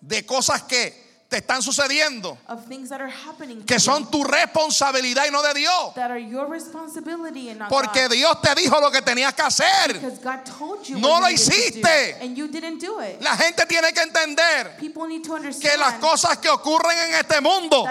de 0.00 0.24
cosas 0.24 0.62
que 0.62 1.08
te 1.28 1.38
están 1.38 1.60
sucediendo, 1.60 2.38
of 2.48 2.66
things 2.66 2.88
that 2.88 3.02
are 3.02 3.10
happening 3.10 3.58
to 3.58 3.66
que 3.66 3.78
son 3.78 4.10
tu 4.10 4.24
responsabilidad 4.24 5.26
y 5.26 5.30
no 5.30 5.42
de 5.42 5.52
Dios. 5.52 5.94
that 5.94 6.10
are 6.10 6.18
your 6.18 6.48
responsibility 6.48 7.50
and 7.50 7.58
not 7.58 7.68
Porque. 7.68 8.08
Dios 8.08 8.40
te 8.40 8.54
dijo 8.54 8.80
lo 8.80 8.90
que 8.90 9.02
tenías 9.02 9.34
que 9.34 9.42
hacer. 9.42 9.92
Because 9.92 10.18
God 10.20 10.44
told 10.46 10.88
you 10.88 10.98
No 10.98 11.20
lo 11.20 11.28
hiciste. 11.28 12.16
and 12.22 12.34
you 12.34 12.48
didn't 12.48 12.78
do 12.80 12.98
it. 13.00 13.20
La 13.20 13.36
gente 13.36 13.66
tiene 13.66 13.92
que 13.92 14.00
entender 14.02 14.76
People 14.78 15.06
need 15.06 15.22
to 15.24 15.36
que 15.60 15.76
las 15.76 15.94
cosas 16.00 16.38
que 16.38 16.48
ocurren 16.48 16.96
en 16.96 17.14
este 17.16 17.40
mundo 17.42 17.84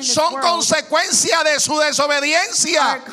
son 0.00 0.40
consecuencia 0.40 1.44
de 1.44 1.60
su 1.60 1.78
desobediencia. 1.78 3.04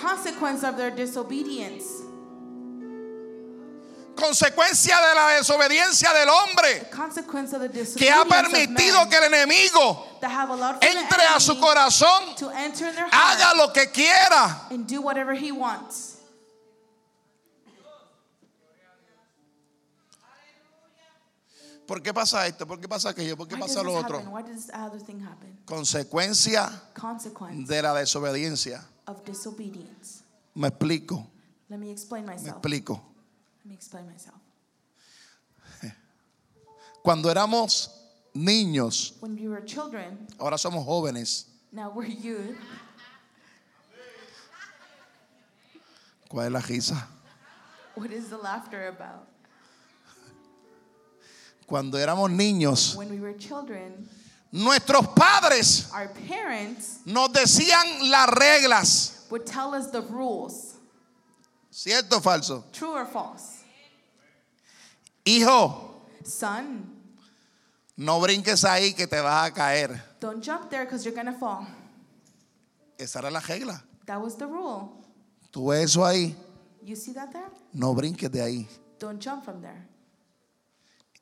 Consecuencia 4.19 4.99
de 4.99 5.15
la 5.15 5.27
desobediencia 5.29 6.13
del 6.13 6.29
hombre 6.29 6.89
que 7.97 8.11
ha 8.11 8.25
permitido 8.25 9.09
que 9.09 9.17
el 9.17 9.33
enemigo 9.33 10.19
entre 10.81 11.23
a 11.23 11.39
su 11.39 11.59
corazón, 11.59 12.23
haga 13.11 13.53
lo 13.55 13.71
que 13.73 13.89
quiera. 13.91 14.67
¿Por 21.89 22.03
qué 22.03 22.13
pasa 22.13 22.45
esto? 22.45 22.67
¿Por 22.67 22.79
qué 22.79 22.87
pasa 22.87 23.09
aquello? 23.09 23.35
¿Por 23.35 23.47
qué 23.47 23.57
pasa 23.57 23.81
lo 23.81 23.95
otro? 23.95 24.21
Consecuencia 25.65 26.69
de 27.65 27.81
la 27.81 27.93
desobediencia. 27.95 28.85
Me 30.53 30.67
explico, 30.67 31.27
Let 31.67 31.77
me 31.77 31.91
explain 31.91 32.25
me 32.25 32.33
myself. 32.33 32.49
explico. 32.57 33.01
Let 33.69 33.73
me 33.73 33.75
explain 33.75 34.07
myself. 34.07 34.39
Cuando 37.03 37.29
éramos 37.29 37.89
niños, 38.35 39.13
When 39.19 39.35
we 39.35 39.47
were 39.47 39.61
children, 39.61 40.25
ahora 40.39 40.57
somos 40.57 40.83
jóvenes. 40.87 41.45
now 41.71 41.91
we're 41.95 42.07
youth. 42.07 42.57
¿Cuál 46.27 46.47
es 46.47 46.51
la 46.51 46.61
risa? 46.61 47.07
What 47.93 48.09
is 48.11 48.29
the 48.29 48.37
laughter 48.37 48.87
about? 48.87 49.27
Cuando 51.67 51.99
éramos 51.99 52.31
niños, 52.31 52.95
When 52.95 53.11
we 53.11 53.19
were 53.19 53.33
children, 53.37 54.09
nuestros 54.51 55.05
padres 55.15 55.91
our 55.93 56.07
parents 56.27 57.01
nos 57.05 57.29
decían 57.29 58.09
las 58.09 58.29
reglas. 58.31 59.27
would 59.29 59.45
tell 59.45 59.75
us 59.75 59.91
the 59.91 60.01
rules. 60.01 60.73
¿Cierto 61.71 62.17
o 62.17 62.19
falso? 62.19 62.63
True 62.73 62.93
or 62.93 63.05
false? 63.05 63.58
Hijo, 65.33 66.05
Son, 66.23 66.85
no 67.97 68.19
brinques 68.19 68.63
ahí 68.63 68.93
que 68.95 69.05
te 69.07 69.19
vas 69.21 69.47
a 69.49 69.53
caer. 69.53 70.01
don't 70.19 70.43
jump 70.43 70.69
there 70.71 70.85
because 70.85 71.05
you're 71.05 71.13
going 71.15 71.31
to 71.31 71.39
fall. 71.39 71.67
Esa 72.97 73.19
era 73.19 73.29
la 73.29 73.39
regla. 73.39 73.83
That 74.05 74.19
was 74.19 74.35
the 74.37 74.47
rule. 74.47 74.91
Tú 75.51 75.67
ves 75.69 75.91
eso 75.91 76.03
ahí, 76.03 76.35
You 76.83 76.95
see 76.95 77.13
that 77.13 77.31
there? 77.31 77.49
no 77.73 77.93
brinques 77.93 78.31
de 78.31 78.41
ahí. 78.41 78.67
Don't 78.99 79.21
jump 79.23 79.43
from 79.45 79.61
there. 79.61 79.87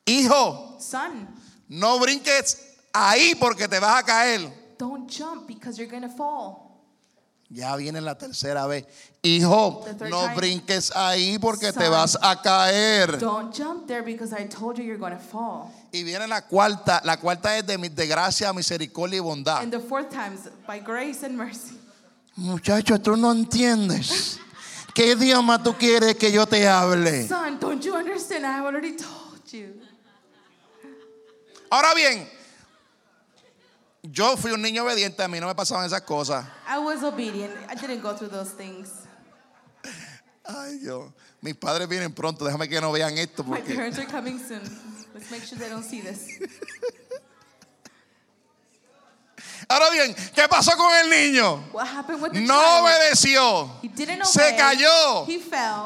Hijo, 0.06 0.78
Son, 0.80 1.28
no 1.68 2.00
brinques 2.00 2.58
ahí 2.94 3.36
porque 3.36 3.68
te 3.68 3.80
vas 3.80 4.02
a 4.02 4.06
caer. 4.06 4.50
don't 4.78 5.10
jump 5.10 5.48
because 5.48 5.78
you're 5.78 5.90
going 5.92 6.04
to 6.04 6.16
fall. 6.16 6.67
Ya 7.50 7.76
viene 7.78 8.02
la 8.02 8.18
tercera 8.18 8.68
vez. 8.68 8.86
Hijo, 9.22 9.86
no 10.10 10.22
time. 10.24 10.36
brinques 10.36 10.94
ahí 10.94 11.40
porque 11.40 11.72
te 11.72 11.86
Son. 11.86 11.92
vas 11.92 12.18
a 12.22 12.42
caer. 12.42 13.18
Don't 13.20 13.56
jump 13.56 13.88
there 13.88 14.02
because 14.04 14.34
I 14.34 14.46
told 14.48 14.78
you 14.78 14.84
you're 14.84 15.00
going 15.00 15.14
to 15.14 15.20
fall. 15.20 15.72
Y 15.94 16.04
viene 16.04 16.28
la 16.28 16.42
cuarta. 16.42 17.02
La 17.06 17.18
cuarta 17.18 17.58
es 17.58 17.66
de, 17.66 17.78
de 17.78 18.08
gracia, 18.08 18.52
misericordia 18.52 19.18
y 19.18 19.22
bondad. 19.22 19.62
And 19.62 19.72
the 19.72 19.80
fourth 19.80 20.10
time 20.10 20.34
is 20.34 20.50
by 20.68 20.80
grace 20.80 21.24
and 21.26 21.38
mercy. 21.38 21.78
Muchacho, 22.36 23.00
tú 23.00 23.16
no 23.16 23.32
entiendes. 23.32 24.40
¿Qué 24.94 25.14
idioma 25.14 25.62
tú 25.64 25.74
quieres 25.78 26.16
que 26.18 26.32
yo 26.32 26.46
te 26.46 26.68
hable? 26.68 27.28
Son, 27.28 27.58
don't 27.60 27.82
you 27.84 27.96
understand? 27.96 28.46
I 28.46 28.60
already 28.60 28.96
told 28.98 29.42
you. 29.52 29.74
Ahora 31.70 31.94
bien, 31.94 32.28
yo 34.18 34.36
fui 34.36 34.52
un 34.52 34.64
niño 34.64 34.84
obediente, 34.84 35.22
a 35.22 35.28
mí 35.28 35.40
no 35.40 35.46
me 35.46 35.54
pasaban 35.54 35.86
esas 35.86 36.02
cosas. 36.02 36.44
I 36.68 36.80
was 36.80 37.04
obedient. 37.04 37.54
I 37.70 37.76
didn't 37.76 38.02
go 38.02 38.16
through 38.16 38.32
those 38.32 38.52
things. 38.52 39.06
Ay, 40.44 40.80
Dios. 40.80 41.12
Mis 41.40 41.54
padres 41.54 41.88
vienen 41.88 42.12
pronto, 42.14 42.44
déjame 42.44 42.68
que 42.68 42.82
no 42.82 42.92
vean 42.92 43.16
esto 43.18 43.44
My 43.44 43.58
porque 43.58 43.76
parents 43.76 44.00
are 44.00 44.08
coming 44.08 44.40
soon. 44.40 44.62
Let's 45.14 45.30
make 45.30 45.44
sure 45.44 45.60
they 45.60 45.70
don't 45.70 45.84
see 45.84 46.02
this. 46.02 46.40
Ahora 49.70 49.90
bien, 49.90 50.16
¿qué 50.34 50.48
pasó 50.48 50.78
con 50.78 50.96
el 50.96 51.10
niño? 51.10 51.62
No 52.34 52.80
obedeció. 52.84 53.70
Se 54.24 54.56
cayó. 54.56 55.28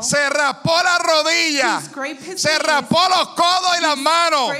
Se 0.01 0.29
raspó 0.29 0.81
la 0.83 0.99
rodilla. 0.99 1.81
Se 2.35 2.59
raspó 2.59 3.01
los 3.09 3.29
codos 3.29 3.77
y 3.79 3.81
las 3.81 3.97
manos. 3.97 4.51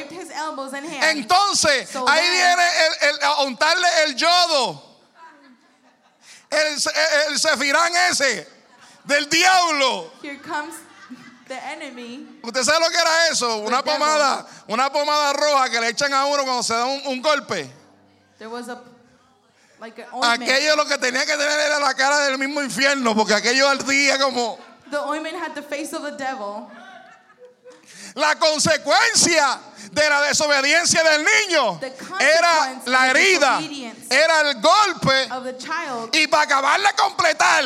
Entonces, 1.02 1.96
ahí 2.08 2.30
viene 2.32 2.64
el, 3.02 3.10
el- 3.10 3.24
a 3.24 3.42
untarle 3.44 3.88
el 4.06 4.16
yodo. 4.16 4.90
El, 6.50 6.74
el, 7.30 7.40
cefirán 7.40 7.94
ese 8.10 8.48
del 9.06 9.30
diablo. 9.30 10.12
Here 10.22 10.40
comes 10.42 10.76
the 11.48 11.56
enemy. 11.72 12.40
¿Usted 12.44 12.64
sabe 12.64 12.80
lo 12.82 12.90
que 12.90 12.98
era 12.98 13.28
eso? 13.30 13.58
Una 13.60 13.82
pomada, 13.84 14.46
una 14.68 14.92
pomada 14.92 15.32
roja 15.32 15.70
que 15.70 15.80
le 15.80 15.90
echan 15.90 16.12
a 16.14 16.26
uno 16.26 16.44
cuando 16.44 16.64
se 16.64 16.74
da 16.74 16.86
un, 16.86 17.02
un 17.06 17.22
golpe. 17.22 17.72
There 18.38 18.50
was 18.50 18.68
a 18.68 18.82
like. 19.82 20.06
Aquello 20.24 20.76
lo 20.78 20.86
que 20.86 20.98
tenía 20.98 21.26
que 21.26 21.36
tener 21.36 21.60
era 21.60 21.80
la 21.80 21.94
cara 21.94 22.20
del 22.20 22.38
mismo 22.38 22.62
infierno, 22.62 23.16
porque 23.16 23.34
aquello 23.34 23.68
ardía 23.68 24.18
como 24.20 24.58
The 24.92 24.98
ointment 25.00 25.36
had 25.38 25.54
the 25.56 25.62
face 25.62 25.94
of 25.96 26.04
the 26.04 26.12
devil. 26.12 26.68
la 28.16 28.36
consecuencia 28.36 29.60
de 29.92 30.10
la 30.10 30.22
desobediencia 30.22 31.04
del 31.04 31.26
niño. 31.26 31.80
Era 32.20 32.82
la 32.86 33.10
herida, 33.10 33.60
era 34.10 34.42
el 34.42 34.62
golpe 34.62 35.32
of 35.32 35.44
the 35.44 35.58
child 35.58 36.10
y 36.14 36.28
para 36.28 36.44
acabar 36.44 36.80
de 36.82 36.94
completar 36.96 37.64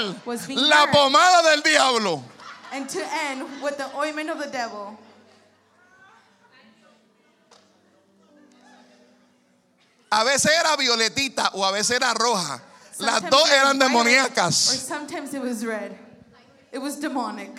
la 0.48 0.92
pomada 0.92 1.42
del 1.52 1.62
diablo. 1.62 2.24
and 2.72 2.90
to 2.90 3.00
end 3.30 3.44
with 3.62 3.78
the 3.78 3.88
ointment 3.96 4.30
of 4.30 4.38
the 4.40 4.48
devil. 4.48 4.98
A 10.12 10.24
veces 10.24 10.52
era 10.60 10.76
violetita 10.78 11.50
o 11.54 11.66
a 11.66 11.72
veces 11.72 11.98
era 11.98 12.14
roja. 12.14 12.62
Las 13.00 13.22
Sometimes 13.22 13.30
dos 13.32 13.50
eran 13.50 13.78
violet, 13.80 13.82
Or 13.84 13.90
demoníacas. 13.90 14.54
sometimes 14.88 15.34
it 15.34 15.42
was 15.42 15.66
red. 15.66 15.98
It 16.72 16.80
was 16.80 16.96
demonic. 17.00 17.52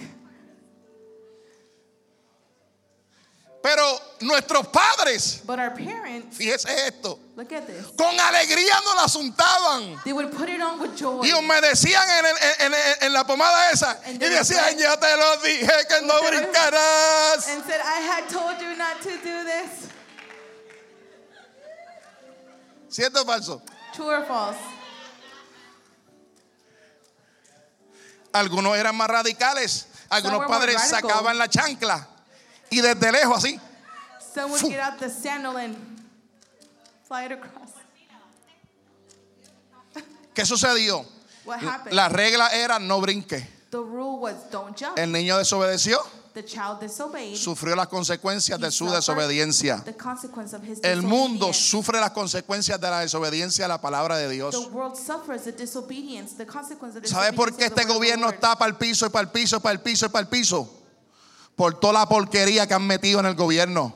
Pero 3.63 3.83
nuestros 4.21 4.69
padres, 4.69 5.43
But 5.45 5.59
our 5.59 5.71
parents, 5.71 6.37
fíjese 6.39 6.69
esto, 6.87 7.19
look 7.35 7.53
at 7.53 7.67
this. 7.67 7.85
con 7.99 8.15
alegría 8.17 8.75
nos 8.85 8.95
las 8.95 9.17
untaban. 9.17 10.01
They 10.05 10.13
would 10.13 10.31
put 10.31 10.49
it 10.49 10.61
on 10.61 10.79
with 10.79 10.95
joy. 10.97 11.23
Y 11.27 11.33
humedecían 11.33 12.09
en, 12.09 12.27
el- 12.27 12.37
en- 12.67 12.75
en- 12.75 12.97
en 13.07 13.13
la 13.13 13.25
pomada 13.25 13.73
esa. 13.73 13.99
Y 14.07 14.11
And 14.11 14.23
would 14.23 14.33
decían, 14.33 14.79
ya 14.79 14.97
te 14.97 15.17
lo 15.17 15.37
dije 15.39 15.87
que 15.89 16.01
no 16.07 16.15
brincarás. 16.23 17.49
and 17.49 17.65
said, 17.67 17.81
I 17.81 18.01
had 18.03 18.29
told 18.29 18.61
you 18.61 18.77
not 18.77 19.01
to 19.03 19.11
do 19.11 19.45
this. 19.45 19.89
¿Cierto 22.89 23.23
o 23.23 23.25
falso? 23.25 23.63
True 23.93 24.15
or 24.15 24.27
false? 24.27 24.59
Algunos 28.33 28.77
eran 28.77 28.95
más 28.97 29.09
radicales. 29.09 29.87
Algunos 30.09 30.47
padres 30.47 30.81
sacaban 30.89 31.39
la 31.39 31.49
chancla. 31.49 32.07
Y 32.71 32.81
desde 32.81 33.13
lejos 33.13 33.39
así. 33.39 33.61
Some 34.35 34.51
would 34.51 34.63
get 34.63 34.81
out 34.81 34.99
the 34.99 35.09
sandal 35.09 35.57
and 35.57 35.77
fly 37.09 37.25
it 37.25 37.33
across. 37.33 37.71
¿Qué 40.35 40.45
sucedió? 40.45 41.07
What 41.45 41.61
happened? 41.61 41.95
La 41.95 42.09
regla 42.11 42.49
era 42.49 42.79
no 42.79 43.01
brinque. 43.01 43.57
the 43.71 43.79
rule 43.83 44.19
was 44.21 44.35
don't 44.51 44.77
jump. 44.77 44.99
El 44.99 45.11
niño 45.13 45.39
desobedeció. 45.39 45.99
Sufrió 47.37 47.75
las 47.77 47.89
consecuencias 47.89 48.61
de 48.61 48.71
su 48.71 48.91
desobediencia. 48.91 49.83
El 50.83 51.03
mundo 51.03 51.53
sufre 51.53 52.01
las 52.01 52.11
consecuencias 52.11 52.81
de 52.81 52.91
la 52.91 53.01
desobediencia 53.01 53.65
a 53.65 53.69
la 53.69 53.81
palabra 53.81 54.17
de 54.17 54.29
Dios. 54.29 54.55
¿Sabe 57.05 57.33
por 57.33 57.57
qué 57.57 57.65
este 57.67 57.85
gobierno 57.85 58.29
está 58.29 58.57
para 58.57 58.71
el 58.71 58.77
piso 58.77 59.07
y 59.07 59.11
para 59.11 59.23
el 59.23 59.31
piso 59.31 59.57
y 59.57 59.61
para 59.61 59.73
el 59.73 59.81
piso 59.81 60.07
y 60.07 60.09
para 60.09 60.23
el 60.23 60.29
piso? 60.29 60.71
Por 61.55 61.81
toda 61.81 61.95
la 61.95 62.09
porquería 62.09 62.67
que 62.67 62.75
han 62.75 62.87
metido 62.87 63.21
en 63.21 63.27
el 63.27 63.35
gobierno. 63.35 63.95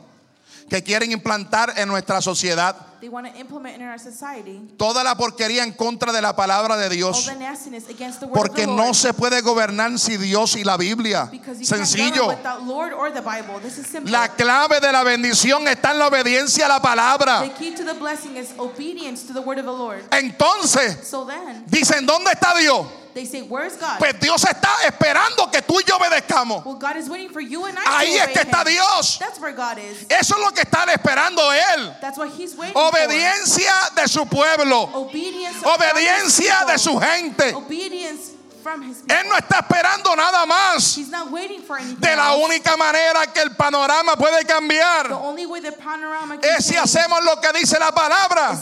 Que 0.69 0.83
quieren 0.83 1.13
implantar 1.13 1.75
en 1.77 1.89
nuestra 1.89 2.23
sociedad. 2.23 2.90
They 3.01 3.09
want 3.09 3.27
to 3.33 3.39
implement 3.41 3.77
in 3.77 3.83
our 3.89 3.99
society 3.99 4.61
Toda 4.77 5.03
la 5.03 5.15
porquería 5.15 5.63
en 5.65 5.73
contra 5.73 6.13
de 6.13 6.21
la 6.21 6.35
palabra 6.37 6.77
de 6.77 6.85
all 6.85 6.91
Dios. 6.91 7.27
the 7.27 7.35
nastiness 7.35 7.89
against 7.89 8.21
the 8.21 8.27
word 8.27 8.35
Porque 8.37 8.65
of 8.65 8.69
the 8.71 8.77
no 8.77 8.93
se 8.93 9.13
puede 9.15 9.41
gobernar 9.41 9.99
sin 9.99 10.21
Dios 10.21 10.55
y 10.57 10.65
la 10.65 10.77
Biblia. 10.77 11.29
because 11.31 11.59
you 11.61 11.67
can't 11.67 11.87
Sencillo. 11.87 12.29
without 12.29 12.63
Lord 12.65 12.93
or 12.93 13.11
the 13.11 13.23
Bible. 13.23 13.59
This 13.63 13.79
is 13.79 13.87
simple. 13.87 14.13
La 14.13 14.29
clave 14.29 14.81
de 14.81 14.93
la 14.93 15.03
bendición 15.03 15.67
está 15.69 15.93
en 15.93 15.99
la 15.99 16.09
obediencia 16.09 16.67
a 16.67 16.69
la 16.69 16.81
palabra. 16.81 17.41
the 17.43 17.51
key 17.59 17.75
to 17.75 17.85
the 17.85 17.95
blessing 17.95 18.37
is 18.37 18.53
obedience 18.59 19.23
to 19.27 19.33
the 19.33 19.41
word 19.41 19.59
of 19.59 19.65
the 19.65 19.73
Lord. 19.73 20.03
Entonces, 20.11 20.99
So 21.09 21.25
then 21.25 21.65
dicen, 21.67 22.05
¿dónde 22.07 22.33
está 22.33 22.55
Dios? 22.59 22.87
They 23.15 23.25
say, 23.25 23.43
Where's 23.43 23.77
God? 23.77 23.99
Pues 23.99 24.19
Dios 24.21 24.43
está 24.45 24.85
esperando 24.87 25.51
que 25.51 25.61
tú 25.63 25.79
y 25.81 25.85
yo 25.87 25.97
obedezcamos. 25.97 26.65
well, 26.65 26.77
God 26.77 26.97
is 26.97 27.09
waiting 27.09 27.31
for 27.31 27.41
you 27.41 27.65
and 27.67 27.79
I 27.79 28.05
Ahí 28.05 28.17
es 28.17 28.29
que 28.29 28.43
está 28.43 28.61
him. 28.61 28.75
Dios. 28.75 29.19
That's 29.19 29.39
where 29.41 29.53
God 29.53 29.79
is. 29.79 30.07
Eso 30.09 30.35
es 30.37 30.41
lo 30.41 30.51
que 30.53 30.63
está 30.63 30.85
esperando 30.93 31.43
Él. 31.53 31.95
That's 32.01 32.19
what 32.19 32.31
He's 32.31 32.55
waiting 32.57 32.77
Obediencia 32.77 33.95
de 33.95 34.07
su 34.09 34.25
pueblo. 34.27 34.87
for. 34.87 35.07
Obedience. 35.07 35.63
Obediencia 35.65 36.67
de 36.67 36.79
su 36.79 36.99
gente. 36.99 37.55
Obedience 37.55 38.33
from 38.63 38.83
his 38.83 38.99
people. 38.99 39.17
Él 39.17 39.29
no 39.29 39.37
está 39.37 39.61
esperando 39.61 40.15
nada 40.15 40.45
más. 40.47 40.97
He's 40.97 41.09
not 41.11 41.31
waiting 41.31 41.63
for 41.63 41.79
anything. 41.79 42.01
De 42.01 42.15
la 42.15 42.35
única 42.35 42.77
manera 42.77 43.27
que 43.33 43.41
el 43.41 43.57
panorama 43.57 44.17
puede 44.17 44.41
The 44.41 44.47
cambiar 44.47 45.13
only 45.13 45.47
way 45.47 45.61
the 45.61 45.73
panorama 45.73 46.39
can 46.39 46.57
es 46.57 46.67
si 46.67 46.77
hacemos 46.77 47.23
lo 47.25 47.41
que 47.41 47.53
dice 47.59 47.79
la 47.79 47.91
palabra. 47.93 48.53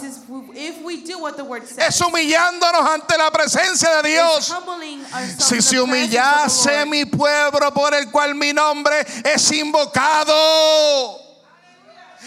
If 0.58 0.82
we 0.82 1.02
do 1.02 1.20
what 1.20 1.36
the 1.36 1.44
word 1.44 1.66
says. 1.66 1.78
Es 1.78 2.00
humillándonos 2.00 2.84
ante 2.88 3.16
la 3.16 3.30
presencia 3.30 4.02
de 4.02 4.10
Dios. 4.10 4.52
Si 5.38 5.62
se 5.62 5.80
humillase 5.80 6.84
mi 6.86 7.04
pueblo 7.04 7.72
por 7.72 7.94
el 7.94 8.10
cual 8.10 8.34
mi 8.34 8.52
nombre 8.52 9.06
es 9.24 9.52
invocado. 9.52 11.20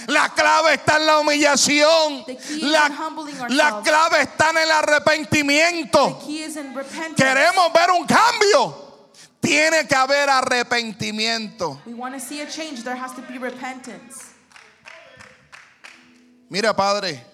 La 0.08 0.30
clave 0.30 0.76
está 0.76 0.98
en 0.98 1.06
la 1.06 1.20
humillación. 1.20 2.26
La, 2.62 3.82
clave 3.84 4.22
está 4.22 4.50
en 4.52 4.58
el 4.58 4.72
arrepentimiento. 4.72 6.20
Queremos 7.16 7.74
ver 7.74 7.92
un 7.92 8.08
cambio. 8.08 9.10
Tiene 9.42 9.88
que 9.88 9.96
haber 9.96 10.30
arrepentimiento. 10.30 11.82
We 11.86 11.94
want 11.94 12.14
to 12.14 12.20
see 12.20 12.42
a 12.42 12.48
change. 12.48 12.84
There 12.84 12.96
has 12.96 13.14
to 13.16 13.22
be 13.22 13.38
repentance. 13.40 14.32
Mira, 16.48 16.76
padre, 16.76 17.31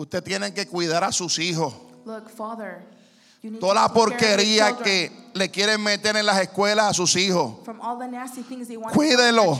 usted 0.00 0.22
tiene 0.22 0.52
que 0.54 0.66
cuidar 0.66 1.04
a 1.04 1.12
sus 1.12 1.38
hijos. 1.38 1.74
Look, 2.06 2.30
Father, 2.30 2.82
you 3.42 3.50
need 3.50 3.60
Toda 3.60 3.74
la 3.74 3.88
to 3.88 3.94
porquería 3.94 4.76
que 4.78 5.30
le 5.34 5.50
quieren 5.50 5.82
meter 5.82 6.16
en 6.16 6.24
las 6.24 6.40
escuelas 6.40 6.90
a 6.90 6.94
sus 6.94 7.14
hijos. 7.16 7.56
Cuídelo. 8.92 9.58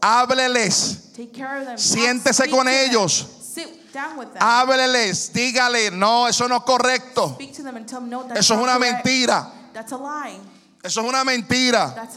Hábleles. 0.00 1.12
Take 1.12 1.30
care 1.30 1.60
of 1.60 1.66
them. 1.66 1.78
Siéntese 1.78 2.50
con 2.50 2.68
ellos. 2.68 3.26
Hábleles, 4.38 5.32
dígale, 5.32 5.90
no, 5.90 6.28
eso 6.28 6.46
no 6.48 6.56
es 6.58 6.62
correcto. 6.62 7.36
Them 7.38 7.84
them 7.84 8.08
no, 8.08 8.24
Eso 8.34 8.54
es 8.54 8.60
una 8.60 8.78
mentira. 8.78 9.52
Eso 10.82 11.00
es 11.00 11.08
una 11.08 11.24
mentira. 11.24 12.08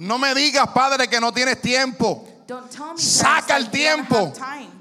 No 0.00 0.18
me 0.18 0.34
digas, 0.34 0.66
padre, 0.68 1.08
que 1.08 1.20
no 1.20 1.30
tienes 1.30 1.60
tiempo. 1.60 2.26
Don't 2.46 2.70
tell 2.70 2.94
me 2.94 2.98
Saca 2.98 3.58
el 3.58 3.70
tiempo 3.70 4.32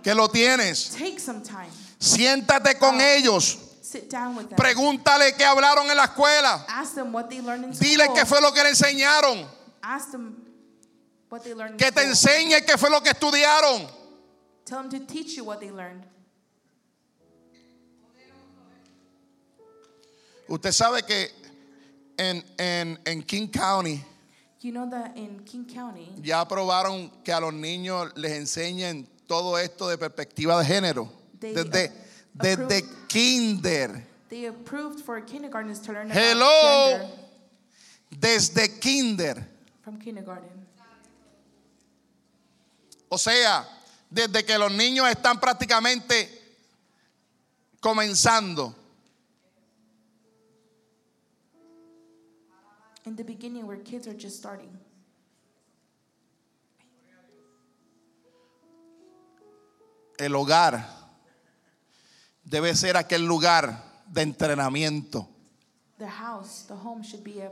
que 0.02 0.16
lo 0.16 0.30
tienes. 0.30 0.92
Take 0.92 1.20
some 1.20 1.42
time. 1.44 1.70
Siéntate 2.00 2.80
con 2.80 3.02
ellos. 3.02 3.58
Sit 3.82 4.10
down 4.10 4.38
with 4.38 4.48
them. 4.48 4.56
Pregúntale 4.56 5.36
qué 5.36 5.44
hablaron 5.44 5.92
en 5.92 5.98
la 5.98 6.06
escuela. 6.06 6.66
Ask 6.70 6.96
them 6.96 7.12
what 7.12 7.30
they 7.30 7.42
learned 7.42 7.66
in 7.66 7.72
Dile 7.72 8.06
school. 8.06 8.16
qué 8.16 8.26
fue 8.26 8.40
lo 8.40 8.54
que 8.54 8.64
le 8.64 8.70
enseñaron. 8.70 9.46
Ask 9.84 10.12
them 10.12 10.38
what 11.30 11.44
they 11.44 11.54
learned 11.54 11.78
Que 11.78 11.92
te 11.92 12.02
enseñe 12.02 12.66
qué 12.66 12.78
fue 12.78 12.90
lo 12.90 13.02
que 13.02 13.12
estudiaron. 13.12 13.90
Tell 14.64 14.78
them 14.78 14.90
to 14.90 15.00
teach 15.00 15.36
you 15.36 15.44
what 15.44 15.60
they 15.60 15.70
learned. 15.70 16.06
Usted 20.48 20.72
sabe 20.72 21.06
que 21.06 21.30
en, 22.18 22.42
en, 22.58 22.98
en 23.06 23.22
King 23.24 23.50
County 23.50 24.02
You 24.62 24.72
know 24.74 24.90
that 24.90 25.16
in 25.16 25.40
King 25.46 25.66
County, 25.66 26.12
ya 26.22 26.42
aprobaron 26.42 27.10
que 27.24 27.32
a 27.32 27.40
los 27.40 27.54
niños 27.54 28.12
les 28.18 28.34
enseñen 28.34 29.08
todo 29.26 29.58
esto 29.58 29.88
de 29.88 29.98
perspectiva 29.98 30.60
de 30.60 30.66
género. 30.66 31.10
They, 31.40 31.54
Desde, 31.54 31.92
desde 32.34 32.80
approved- 32.80 33.08
kinder. 33.08 34.06
they 34.30 34.48
approved 34.48 35.00
for 35.06 35.22
kindergartens 35.26 35.80
to 35.84 35.94
learn 35.94 36.12
Hello. 36.12 36.98
gender 36.98 37.10
Desde 38.12 38.80
kinder. 38.80 39.48
from 39.82 39.98
kindergarten. 39.98 40.50
O 43.08 43.18
sea, 43.18 43.66
desde 44.10 44.44
que 44.44 44.58
los 44.58 44.72
niños 44.74 45.08
están 45.10 45.40
prácticamente 45.40 46.28
comenzando. 47.80 48.76
In 53.10 53.16
the 53.16 53.24
beginning, 53.24 53.66
where 53.66 53.80
kids 53.84 54.08
are 54.08 54.14
just 54.14 54.38
starting. 54.38 54.70
El 60.20 60.36
hogar 60.36 60.86
debe 62.44 62.76
ser 62.76 62.98
aquel 62.98 63.26
lugar 63.26 63.84
de 64.06 64.22
entrenamiento. 64.22 65.28
The 65.98 66.08
house, 66.08 66.66
the 66.68 66.76
home 66.76 67.02
should 67.02 67.24
be 67.24 67.42
a, 67.42 67.52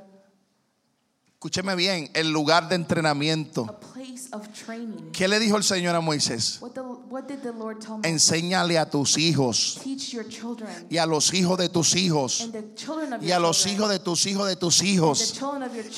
Escúcheme 1.40 1.76
bien, 1.76 2.12
el 2.14 2.32
lugar 2.32 2.70
de 2.70 2.76
entrenamiento. 2.76 3.66
a 3.68 3.80
place 3.80 4.30
of 4.34 4.48
training. 4.54 5.12
¿Qué 5.12 5.28
le 5.28 5.40
dijo 5.40 5.58
el 5.58 5.64
Señor 5.64 5.96
a 5.96 6.02
Moisés? 6.02 6.62
What, 6.62 6.74
the, 6.74 6.84
what 7.10 7.28
did 7.28 7.42
the 7.42 7.52
Lord 7.52 7.80
tell 7.80 7.98
me? 7.98 8.10
Enséñale 8.10 8.78
a 8.78 8.90
tus 8.90 9.18
hijos 9.18 9.80
Teach 9.84 10.14
your 10.14 10.28
children 10.28 10.70
y 10.90 10.98
a 10.98 11.06
los 11.06 11.34
hijos 11.34 11.58
de 11.58 11.70
tus 11.70 11.96
hijos 11.96 12.42
and 12.42 12.54
the 12.54 12.64
children 12.76 13.14
of 13.14 13.24
y 13.24 13.32
a 13.32 13.40
los 13.40 13.66
hijos 13.66 13.90
de 13.90 14.00
tus 14.00 14.26
hijos 14.26 14.48
de 14.48 14.56
tus 14.56 14.82
hijos. 14.82 15.40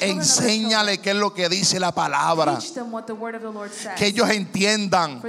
Enséñale 0.02 1.00
qué 1.00 1.12
es 1.12 1.16
lo 1.16 1.34
que 1.34 1.50
dice 1.50 1.80
la 1.80 1.94
palabra. 1.94 2.60
children. 2.60 2.62
Teach 2.62 2.74
them 2.74 2.92
what 2.92 3.06
the 3.06 3.14
word 3.14 3.36
of 3.36 3.42
the 3.42 3.52
Lord 3.52 3.72
says. 3.72 3.96
Que 3.98 4.08
ellos 4.08 4.30
entiendan 4.30 5.22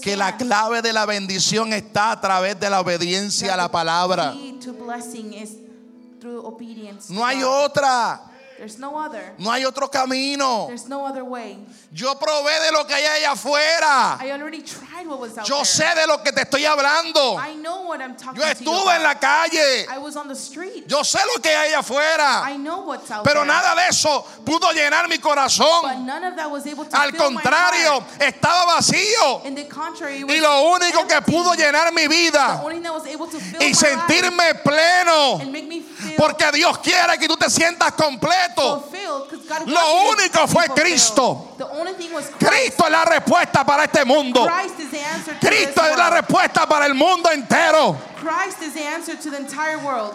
que 0.00 0.16
la 0.16 0.36
clave 0.36 0.82
de 0.82 0.92
la 0.92 1.06
bendición 1.06 1.72
está 1.72 2.12
a 2.12 2.20
través 2.20 2.58
de 2.58 2.70
la 2.70 2.80
obediencia 2.80 3.54
a 3.54 3.56
la 3.56 3.70
palabra. 3.70 4.34
No 7.08 7.24
hay 7.26 7.42
otra, 7.42 8.31
There's 8.58 8.78
no 8.78 8.96
other. 8.96 9.32
no 9.38 9.50
hay 9.50 9.64
otro 9.64 9.88
camino. 9.88 10.66
There's 10.68 10.88
no 10.88 11.04
other 11.06 11.24
way. 11.24 11.58
Yo 11.92 12.14
probé 12.18 12.52
de 12.64 12.72
lo 12.72 12.84
que 12.86 12.94
hay 12.94 13.04
allá 13.04 13.32
afuera. 13.32 14.18
I 14.20 14.30
already 14.32 14.62
tried 14.62 15.06
what 15.06 15.18
was 15.20 15.36
out 15.36 15.46
Yo 15.46 15.56
there. 15.56 15.64
sé 15.64 15.94
de 15.94 16.06
lo 16.06 16.18
que 16.22 16.32
te 16.32 16.42
estoy 16.42 16.64
hablando. 16.64 17.36
I 17.38 17.54
know 17.56 17.82
what 17.88 18.00
I'm 18.00 18.16
talking 18.16 18.40
Yo 18.40 18.42
to 18.42 18.46
you 18.48 18.70
estuve 18.70 18.82
about. 18.82 18.96
en 18.96 19.02
la 19.02 19.14
calle. 19.18 19.86
I 19.90 19.98
was 19.98 20.16
on 20.16 20.28
the 20.28 20.34
street. 20.36 20.84
Yo 20.88 21.02
sé 21.02 21.18
lo 21.34 21.40
que 21.42 21.50
hay 21.50 21.68
allá 21.72 21.80
afuera. 21.80 22.42
I 22.44 22.56
know 22.56 22.82
what's 22.86 23.10
out 23.10 23.24
Pero 23.24 23.40
there. 23.40 23.46
nada 23.46 23.74
de 23.74 23.88
eso 23.88 24.24
pudo 24.44 24.70
llenar 24.72 25.08
mi 25.08 25.16
But 25.16 25.24
corazón. 25.24 26.06
none 26.06 26.24
of 26.24 26.36
that 26.36 26.50
was 26.50 26.66
able 26.66 26.84
to 26.84 26.96
Al 26.96 27.10
fill 27.10 27.30
my 27.30 27.42
contrario, 27.42 28.00
heart. 28.00 28.22
estaba 28.22 28.64
vacío. 28.76 29.44
In 29.44 29.54
the 29.54 29.64
contrary, 29.64 30.20
it 30.20 30.24
was 30.26 30.34
Y 30.36 30.40
lo 30.40 30.62
único 30.72 31.06
que 31.08 31.14
empty. 31.16 31.32
pudo 31.32 31.54
llenar 31.54 31.92
mi 31.92 32.02
The 32.02 32.08
vida 32.08 32.60
only 32.62 32.74
thing 32.76 32.82
that 32.84 32.92
was 32.94 33.06
able 33.06 33.26
to 33.26 33.38
fill 33.40 33.60
y 33.62 33.74
sentirme 33.74 34.54
pleno. 34.62 35.40
and 35.40 35.52
make 35.52 35.66
me 35.66 35.80
feel 35.80 36.16
Porque 36.16 36.50
Dios 36.52 36.78
quiere 36.78 37.18
que 37.18 37.26
tú 37.28 37.36
te 37.36 37.48
sientas 37.50 37.92
completo. 37.92 38.41
Lo 39.66 40.10
único 40.10 40.46
fue. 40.48 40.66
Cristo. 40.68 41.56
Cristo 42.38 42.84
es 42.84 42.90
la 42.90 43.04
respuesta 43.04 43.64
para 43.64 43.84
este 43.84 44.04
mundo. 44.04 44.46
Cristo 45.40 45.84
es 45.84 45.96
la 45.96 46.10
respuesta 46.10 46.66
para 46.66 46.86
el 46.86 46.94
mundo 46.94 47.30
entero. 47.30 47.96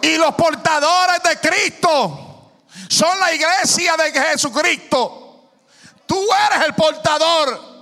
Y 0.01 0.17
los 0.17 0.34
portadores 0.36 1.21
de 1.23 1.49
Cristo 1.49 2.51
son 2.89 3.19
la 3.19 3.34
iglesia 3.34 3.95
de 3.97 4.11
Jesucristo. 4.11 5.51
Tú 6.05 6.28
eres 6.49 6.65
el 6.67 6.73
portador. 6.73 7.78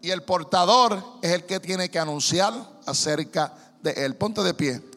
Y 0.00 0.10
el 0.10 0.22
portador 0.22 1.18
es 1.22 1.32
el 1.32 1.44
que 1.44 1.60
tiene 1.60 1.90
que 1.90 1.98
anunciar 1.98 2.54
acerca 2.86 3.52
de 3.80 3.92
él. 4.04 4.16
Ponte 4.16 4.42
de 4.42 4.54
pie. 4.54 4.87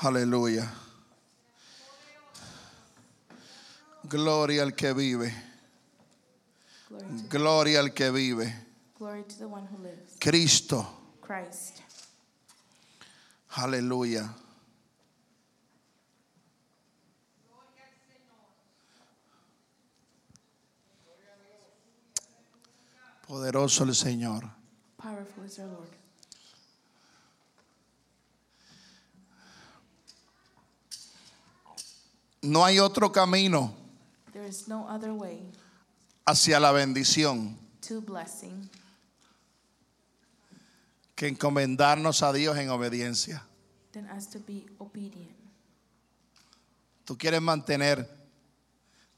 Aleluya. 0.00 0.72
Gloria 4.04 4.62
al 4.62 4.74
que 4.74 4.92
vive. 4.92 5.34
Gloria 7.28 7.80
al 7.80 7.92
que 7.92 8.10
vive. 8.10 8.68
glory 8.98 9.22
to 9.22 9.38
the 9.38 9.48
one 9.48 9.66
who 9.66 9.82
lives. 9.82 10.16
Cristo. 10.20 10.86
Christ. 11.20 11.82
Aleluya. 13.56 14.28
Poderoso 23.26 23.84
el 23.84 23.94
Señor. 23.94 24.50
Powerful 24.96 25.44
is 25.44 25.58
our 25.58 25.66
Lord. 25.66 25.98
No 32.42 32.64
hay 32.64 32.78
otro 32.78 33.10
camino 33.10 33.74
There 34.32 34.46
is 34.46 34.68
no 34.68 34.86
other 34.88 35.12
way 35.12 35.50
hacia 36.26 36.60
la 36.60 36.72
bendición 36.72 37.56
to 37.86 38.00
blessing 38.00 38.68
que 41.16 41.26
encomendarnos 41.26 42.22
a 42.22 42.32
Dios 42.32 42.56
en 42.58 42.70
obediencia. 42.70 43.42
than 43.92 44.08
us 44.16 44.28
to 44.28 44.38
be 44.38 44.66
obedient. 44.78 45.34
Tú 47.04 47.16
quieres 47.16 47.40
mantener 47.40 48.06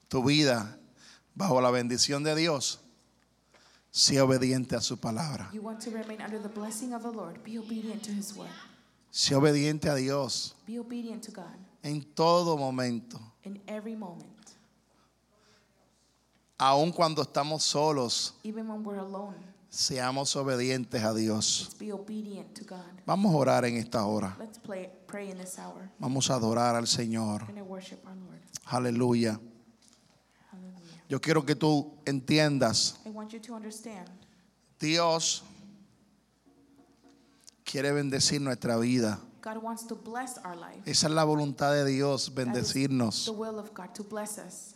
tu 0.08 0.24
vida 0.24 0.78
bajo 1.34 1.60
la 1.60 1.70
bendición 1.70 2.22
de 2.22 2.34
Dios. 2.34 2.80
Sé 3.90 4.20
obediente 4.20 4.76
a 4.76 4.80
su 4.80 4.98
palabra. 4.98 5.50
You 5.52 5.62
want 5.62 5.80
to 5.80 5.90
remain 5.90 6.22
under 6.22 6.40
the 6.40 6.48
blessing 6.48 6.94
of 6.94 7.02
the 7.02 7.10
Lord. 7.10 7.42
Be 7.44 7.58
obedient 7.58 8.02
to 8.04 8.12
his 8.12 8.34
word. 8.34 8.48
Sé 9.12 9.34
obediente 9.34 9.90
a 9.90 9.96
Dios. 9.96 10.54
Be 10.66 10.78
obedient 10.78 11.24
to 11.24 11.32
God. 11.32 11.56
En 11.82 12.02
todo 12.14 12.56
momento, 12.56 13.18
in 13.44 13.60
every 13.66 13.96
moment, 13.96 14.50
aun 16.58 16.92
cuando 16.92 17.22
estamos 17.22 17.62
solos, 17.62 18.34
even 18.44 18.68
when 18.68 18.84
we're 18.84 18.98
alone. 18.98 19.34
seamos 19.70 20.34
obedientes 20.36 21.02
a 21.02 21.14
Dios. 21.14 21.70
Be 21.78 21.92
obedient 21.92 22.54
to 22.54 22.64
God. 22.64 22.84
Vamos 23.06 23.32
a 23.32 23.36
orar 23.36 23.64
en 23.64 23.76
esta 23.76 24.04
hora. 24.04 24.36
Let's 24.38 24.58
play, 24.58 24.90
pray 25.06 25.30
in 25.30 25.38
this 25.38 25.58
hour. 25.58 25.90
Vamos 25.98 26.30
a 26.30 26.34
adorar 26.34 26.74
al 26.74 26.86
Señor. 26.86 27.44
Aleluya. 27.48 27.98
Hallelujah. 28.66 29.40
Yo 31.08 31.20
quiero 31.20 31.44
que 31.44 31.54
tú 31.54 31.92
entiendas, 32.04 33.00
I 33.04 33.10
want 33.10 33.32
you 33.32 33.40
to 33.40 33.54
understand 33.54 34.08
Dios 34.80 35.42
quiere 37.64 37.92
bendecir 37.92 38.40
nuestra 38.40 38.76
vida. 38.78 39.20
God 39.40 39.62
wants 39.62 39.86
to 39.86 39.94
bless 39.94 40.38
our 40.44 40.56
life. 40.56 40.82
Esa 40.86 41.06
es 41.08 41.12
la 41.12 41.24
voluntad 41.24 41.72
de 41.72 41.84
Dios, 41.90 42.30
bendecirnos. 42.34 43.24
the 43.24 43.32
will 43.32 43.58
of 43.58 43.72
God 43.74 43.94
to 43.94 44.02
bless 44.04 44.38
us. 44.38 44.74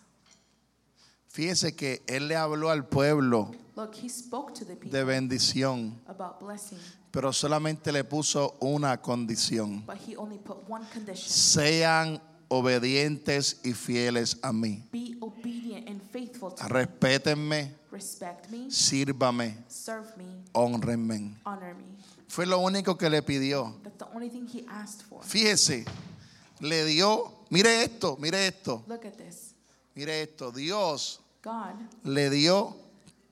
Fíjese 1.29 1.75
que 1.75 2.03
Él 2.07 2.29
le 2.29 2.37
habló 2.37 2.71
al 2.71 2.87
pueblo 2.87 3.51
Look, 3.77 3.95
He 3.97 4.09
spoke 4.09 4.55
to 4.55 4.65
the 4.65 4.77
people 4.77 4.91
de 4.97 5.05
bendición, 5.05 5.99
about 6.07 6.39
blessing, 6.41 6.79
pero 7.11 7.33
solamente 7.33 7.91
le 7.93 8.05
puso 8.05 8.55
una 8.61 8.97
condición. 9.03 9.83
but 9.85 9.97
He 9.97 10.17
only 10.17 10.39
put 10.39 10.59
one 10.69 10.85
condition 10.93 11.29
Sean 11.29 12.21
obedientes 12.49 13.61
y 13.65 13.73
fieles 13.73 14.37
a 14.43 14.53
mí. 14.53 14.85
be 14.93 15.17
obedient 15.21 15.89
and 15.89 16.01
faithful 16.13 16.53
to 16.53 16.63
me. 16.63 16.71
Respétenme, 16.71 17.75
Respect 17.91 18.49
me, 18.51 18.71
sírvame, 18.71 19.57
serve 19.67 20.17
me, 20.17 20.25
honrenme. 20.53 21.35
honor 21.45 21.75
me. 21.75 21.97
Fue 22.29 22.47
lo 22.47 22.59
único 22.59 22.97
que 22.97 23.09
le 23.11 23.23
pidió. 23.23 23.75
That's 23.83 23.99
the 23.99 24.07
only 24.15 24.29
thing 24.29 24.47
He 24.49 24.65
asked 24.69 25.03
for. 25.09 25.23
Fíjese, 25.23 25.85
le 26.61 26.85
dio, 26.85 27.33
mire 27.51 27.83
esto, 27.85 28.17
mire 28.19 28.47
esto, 28.47 28.83
Look 28.89 29.05
at 29.07 29.17
this. 29.17 29.55
mire 29.95 30.23
esto. 30.23 30.51
Dios 30.51 31.21
God 31.43 31.75
le 32.05 32.31
dio 32.31 32.75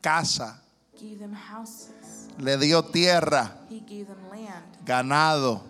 casa, 0.00 0.62
gave 1.00 1.18
them 1.18 1.32
houses, 1.34 2.28
le 2.38 2.56
dio 2.58 2.82
tierra, 2.82 3.50
He 3.70 3.80
gave 3.80 4.06
them 4.06 4.30
land, 4.30 4.64
ganado, 4.84 5.62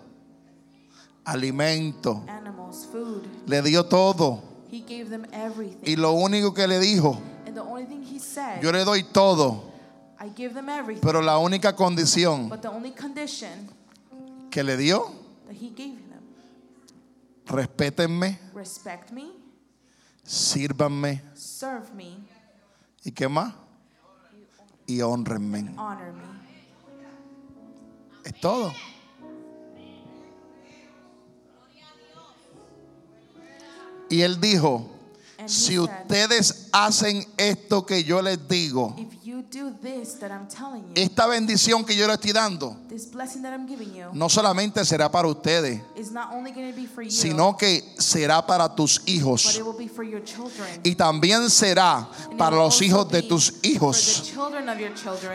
alimento, 1.25 2.23
animals, 2.27 2.85
food. 2.91 3.23
le 3.47 3.61
dio 3.61 3.83
todo. 3.85 4.41
He 4.69 4.81
gave 4.81 5.09
them 5.09 5.25
everything. 5.31 5.79
Y 5.85 5.95
lo 5.95 6.13
único 6.13 6.53
que 6.53 6.67
le 6.67 6.79
dijo, 6.79 7.17
And 7.45 7.55
the 7.55 7.61
only 7.61 7.85
thing 7.85 8.03
He 8.03 8.19
said, 8.19 8.61
yo 8.61 8.71
le 8.71 8.83
doy 8.83 9.03
todo, 9.03 9.72
I 10.23 10.29
give 10.35 10.53
them 10.53 10.69
everything. 10.69 11.01
pero 11.01 11.21
la 11.21 11.37
única 11.37 11.75
condición 11.75 12.47
But 12.49 12.61
the 12.61 12.69
only 12.69 12.91
condition 12.91 13.67
que 14.49 14.63
le 14.63 14.77
dio, 14.77 15.11
that 15.47 15.55
He 15.55 15.69
gave 15.69 15.97
them 16.09 16.23
respétenme, 17.45 18.39
respect 18.53 19.11
me, 19.11 19.31
sírvanme 20.23 21.21
serve 21.33 21.91
me, 21.93 22.17
y 23.03 23.11
qué 23.11 23.27
más, 23.27 23.53
y 24.87 25.01
honrenme. 25.01 25.73
honor 25.77 26.13
me. 26.13 26.23
Es 28.23 28.39
todo. 28.39 28.71
Y 34.09 34.21
él 34.21 34.39
dijo, 34.39 34.89
And 35.39 35.49
si 35.49 35.73
he 35.73 35.77
said, 35.77 35.89
ustedes 35.89 36.69
hacen 36.71 37.25
esto 37.35 37.85
que 37.85 38.03
yo 38.03 38.21
les 38.21 38.47
digo, 38.47 38.95
if 38.97 39.22
esta 40.95 41.27
bendición 41.27 41.83
que 41.85 41.95
yo 41.95 42.07
les 42.07 42.15
estoy 42.15 42.31
dando, 42.31 42.75
this 42.89 43.09
blessing 43.11 43.41
that 43.41 43.53
I'm 43.53 43.67
giving 43.67 43.93
you 43.93 44.05
no 44.13 44.29
solamente 44.29 44.83
será 44.85 45.11
para 45.11 45.27
ustedes, 45.27 45.81
is 45.95 46.11
not 46.11 46.31
only 46.33 46.51
going 46.51 46.71
to 46.71 46.75
be 46.75 46.85
for 46.87 47.03
you, 47.03 47.11
sino 47.11 47.55
que 47.57 47.83
será 47.97 48.45
para 48.45 48.69
tus 48.75 48.99
but 48.99 49.09
hijos. 49.09 49.55
it 49.57 49.63
will 49.63 49.77
be 49.77 49.87
for 49.87 50.03
your 50.03 50.23
children. 50.23 50.81
Y 50.83 50.95
también 50.95 51.49
será 51.49 52.07
And 52.25 52.33
it 52.33 52.37
para 52.37 52.55
will 52.55 52.65
los 52.65 52.81
hijos 52.81 53.09
de 53.09 53.21
be 53.21 53.27
tus 53.27 53.53
hijos. 53.63 54.31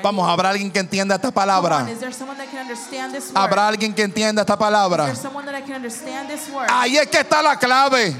Vamos, 0.02 0.28
¿habrá 0.28 0.50
alguien 0.50 0.70
que 0.70 0.80
entienda 0.80 1.16
esta 1.16 1.30
palabra? 1.30 1.88
is 1.90 1.98
there 1.98 2.12
someone 2.12 2.36
that 2.36 2.50
can 2.50 2.60
understand 2.62 3.12
this 3.12 3.30
word? 3.30 3.36
¿Habrá 3.36 3.68
alguien 3.68 3.94
que 3.94 4.02
entienda 4.02 4.42
esta 4.42 4.56
palabra? 4.56 5.12
Ahí 6.68 6.96
es 6.96 7.08
que 7.08 7.18
está 7.20 7.42
la 7.42 7.58
clave. 7.58 8.14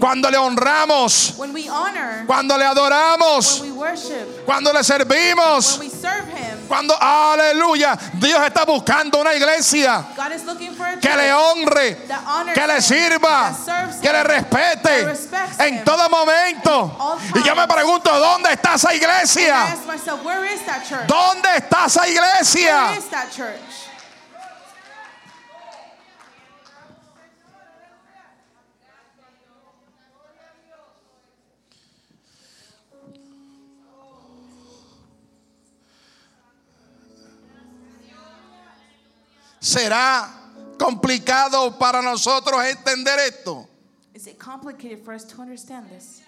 Cuando 0.00 0.30
le 0.30 0.36
honramos, 0.36 1.34
When 1.36 1.52
we 1.52 1.68
honor, 1.68 2.24
cuando 2.26 2.56
le 2.56 2.64
when 2.64 2.76
adoramos, 2.76 3.62
worship, 3.90 4.44
cuando 4.44 4.72
le 4.72 4.80
servimos, 4.82 5.78
when 5.78 5.88
we 5.88 5.94
serve 5.94 6.26
Him, 6.28 6.58
cuando, 6.68 6.94
aleluya, 7.00 7.96
Dios 8.18 8.40
está 8.40 8.64
buscando 8.64 9.20
una 9.20 9.34
iglesia 9.34 10.04
God 10.16 10.32
is 10.32 10.44
looking 10.44 10.72
for 10.74 10.86
a 10.86 10.96
que 10.96 11.10
le 11.16 11.30
honre, 11.32 11.94
that 12.08 12.24
honors 12.26 12.54
que 12.58 12.66
le 12.66 12.74
Him, 12.74 12.80
sirva, 12.82 13.22
that 13.22 13.54
serves 13.56 14.00
que 14.00 14.12
le 14.12 14.24
respete 14.24 15.04
respects 15.06 15.60
en 15.60 15.74
Him. 15.78 15.84
todo 15.84 16.08
momento. 16.08 16.92
Y 17.34 17.42
yo 17.42 17.54
me 17.54 17.66
pregunto, 17.66 18.10
¿dónde 18.10 18.52
está 18.52 18.74
esa 18.74 18.92
I 18.92 18.96
iglesia? 18.96 19.54
ask 19.72 19.86
myself, 19.86 20.24
where 20.24 20.44
is 20.44 20.60
that 20.66 20.84
church? 20.88 21.06
¿Dónde 21.06 21.48
está 21.56 21.86
esa 21.86 22.00
Where 22.00 22.12
iglesia? 22.12 22.96
is 22.96 23.08
that 23.08 23.30
church? 23.30 23.60
¿Será 39.66 40.32
complicado 40.78 41.76
para 41.76 42.00
nosotros 42.00 42.64
entender 42.64 43.18
esto? 43.18 43.68
Is 44.14 44.28
it 44.28 44.38
complicated 44.38 45.04
for 45.04 45.12
us 45.12 45.24
to 45.24 45.42
understand 45.42 45.90
this? 45.90 46.22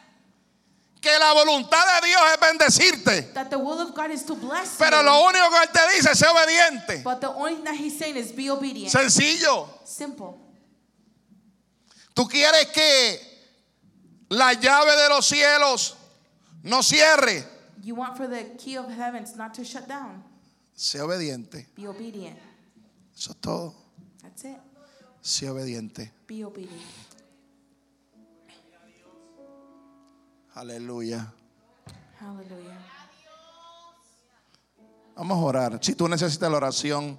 Que 1.00 1.16
la 1.16 1.32
voluntad 1.34 1.84
de 2.00 2.08
Dios 2.08 2.20
es 2.32 2.40
bendecirte. 2.40 3.32
That 3.34 3.48
the 3.48 3.56
will 3.56 3.78
of 3.80 3.94
God 3.94 4.10
is 4.10 4.24
to 4.24 4.34
bless 4.34 4.76
Pero 4.76 4.98
you, 4.98 5.04
lo 5.04 5.24
único 5.28 5.50
que 5.50 5.60
Él 5.62 5.72
te 5.72 5.80
dice 5.94 6.10
es 6.10 6.18
ser 6.18 6.30
obediente. 6.30 7.04
but 7.04 7.20
the 7.20 7.28
only 7.28 7.54
thing 7.54 7.64
that 7.64 7.76
He's 7.76 7.96
saying 7.96 8.16
is 8.16 8.32
be 8.32 8.50
obedient. 8.50 8.90
Sencillo. 8.90 9.68
Simple. 9.84 10.34
Tú 12.16 12.28
quieres 12.28 12.66
que 12.72 13.20
la 14.30 14.52
llave 14.54 14.96
de 14.96 15.08
los 15.10 15.24
cielos 15.24 15.94
no 16.64 16.82
cierre. 16.82 17.44
You 17.84 17.94
want 17.94 18.16
for 18.16 18.26
the 18.26 18.56
key 18.58 18.76
of 18.76 18.90
heavens 18.90 19.36
not 19.36 19.54
to 19.54 19.64
shut 19.64 19.86
down. 19.86 20.24
Sé 20.76 21.00
obediente. 21.00 21.66
Be 21.76 21.86
obedient. 21.86 22.36
Eso 23.18 23.32
es 23.32 23.36
todo. 23.38 23.74
That's 24.22 24.44
it. 24.44 24.58
Sé 25.20 25.50
obediente. 25.50 26.12
Be 26.28 26.44
obedient. 26.44 26.70
Aleluya. 30.54 31.32
Hallelujah. 32.20 32.78
Vamos 35.16 35.36
a 35.36 35.40
orar. 35.40 35.78
Si 35.82 35.96
tú 35.96 36.08
necesitas 36.08 36.48
la 36.48 36.56
oración, 36.58 37.18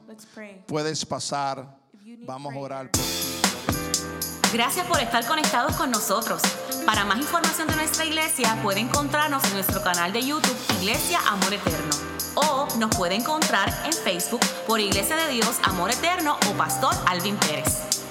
puedes 0.68 1.06
pasar. 1.06 1.78
Vamos 2.26 2.54
a 2.54 2.58
orar 2.58 2.92
por 2.92 3.02
ti. 3.02 3.10
Gracias 4.54 4.88
por 4.88 5.00
estar 5.02 5.28
conectados 5.28 5.76
con 5.76 5.92
nosotros. 5.92 6.42
Para 6.86 7.04
más 7.04 7.20
información 7.20 7.68
de 7.68 7.76
nuestra 7.76 8.06
iglesia, 8.06 8.58
puede 8.64 8.80
encontrarnos 8.80 9.44
en 9.44 9.54
nuestro 9.54 9.84
canal 9.84 10.14
de 10.14 10.26
YouTube 10.26 10.58
Iglesia 10.80 11.20
Amor 11.28 11.54
Eterno. 11.54 12.19
O 12.36 12.68
nos 12.78 12.96
puede 12.96 13.16
encontrar 13.16 13.70
en 13.86 13.94
Facebook 13.94 14.42
por 14.68 14.80
Iglesia 14.80 15.16
de 15.16 15.28
Dios 15.30 15.60
Amor 15.64 15.92
Eterno 15.92 16.38
o 16.50 16.54
Pastor 16.54 16.94
Alvin 17.06 17.36
Pérez. 17.38 18.09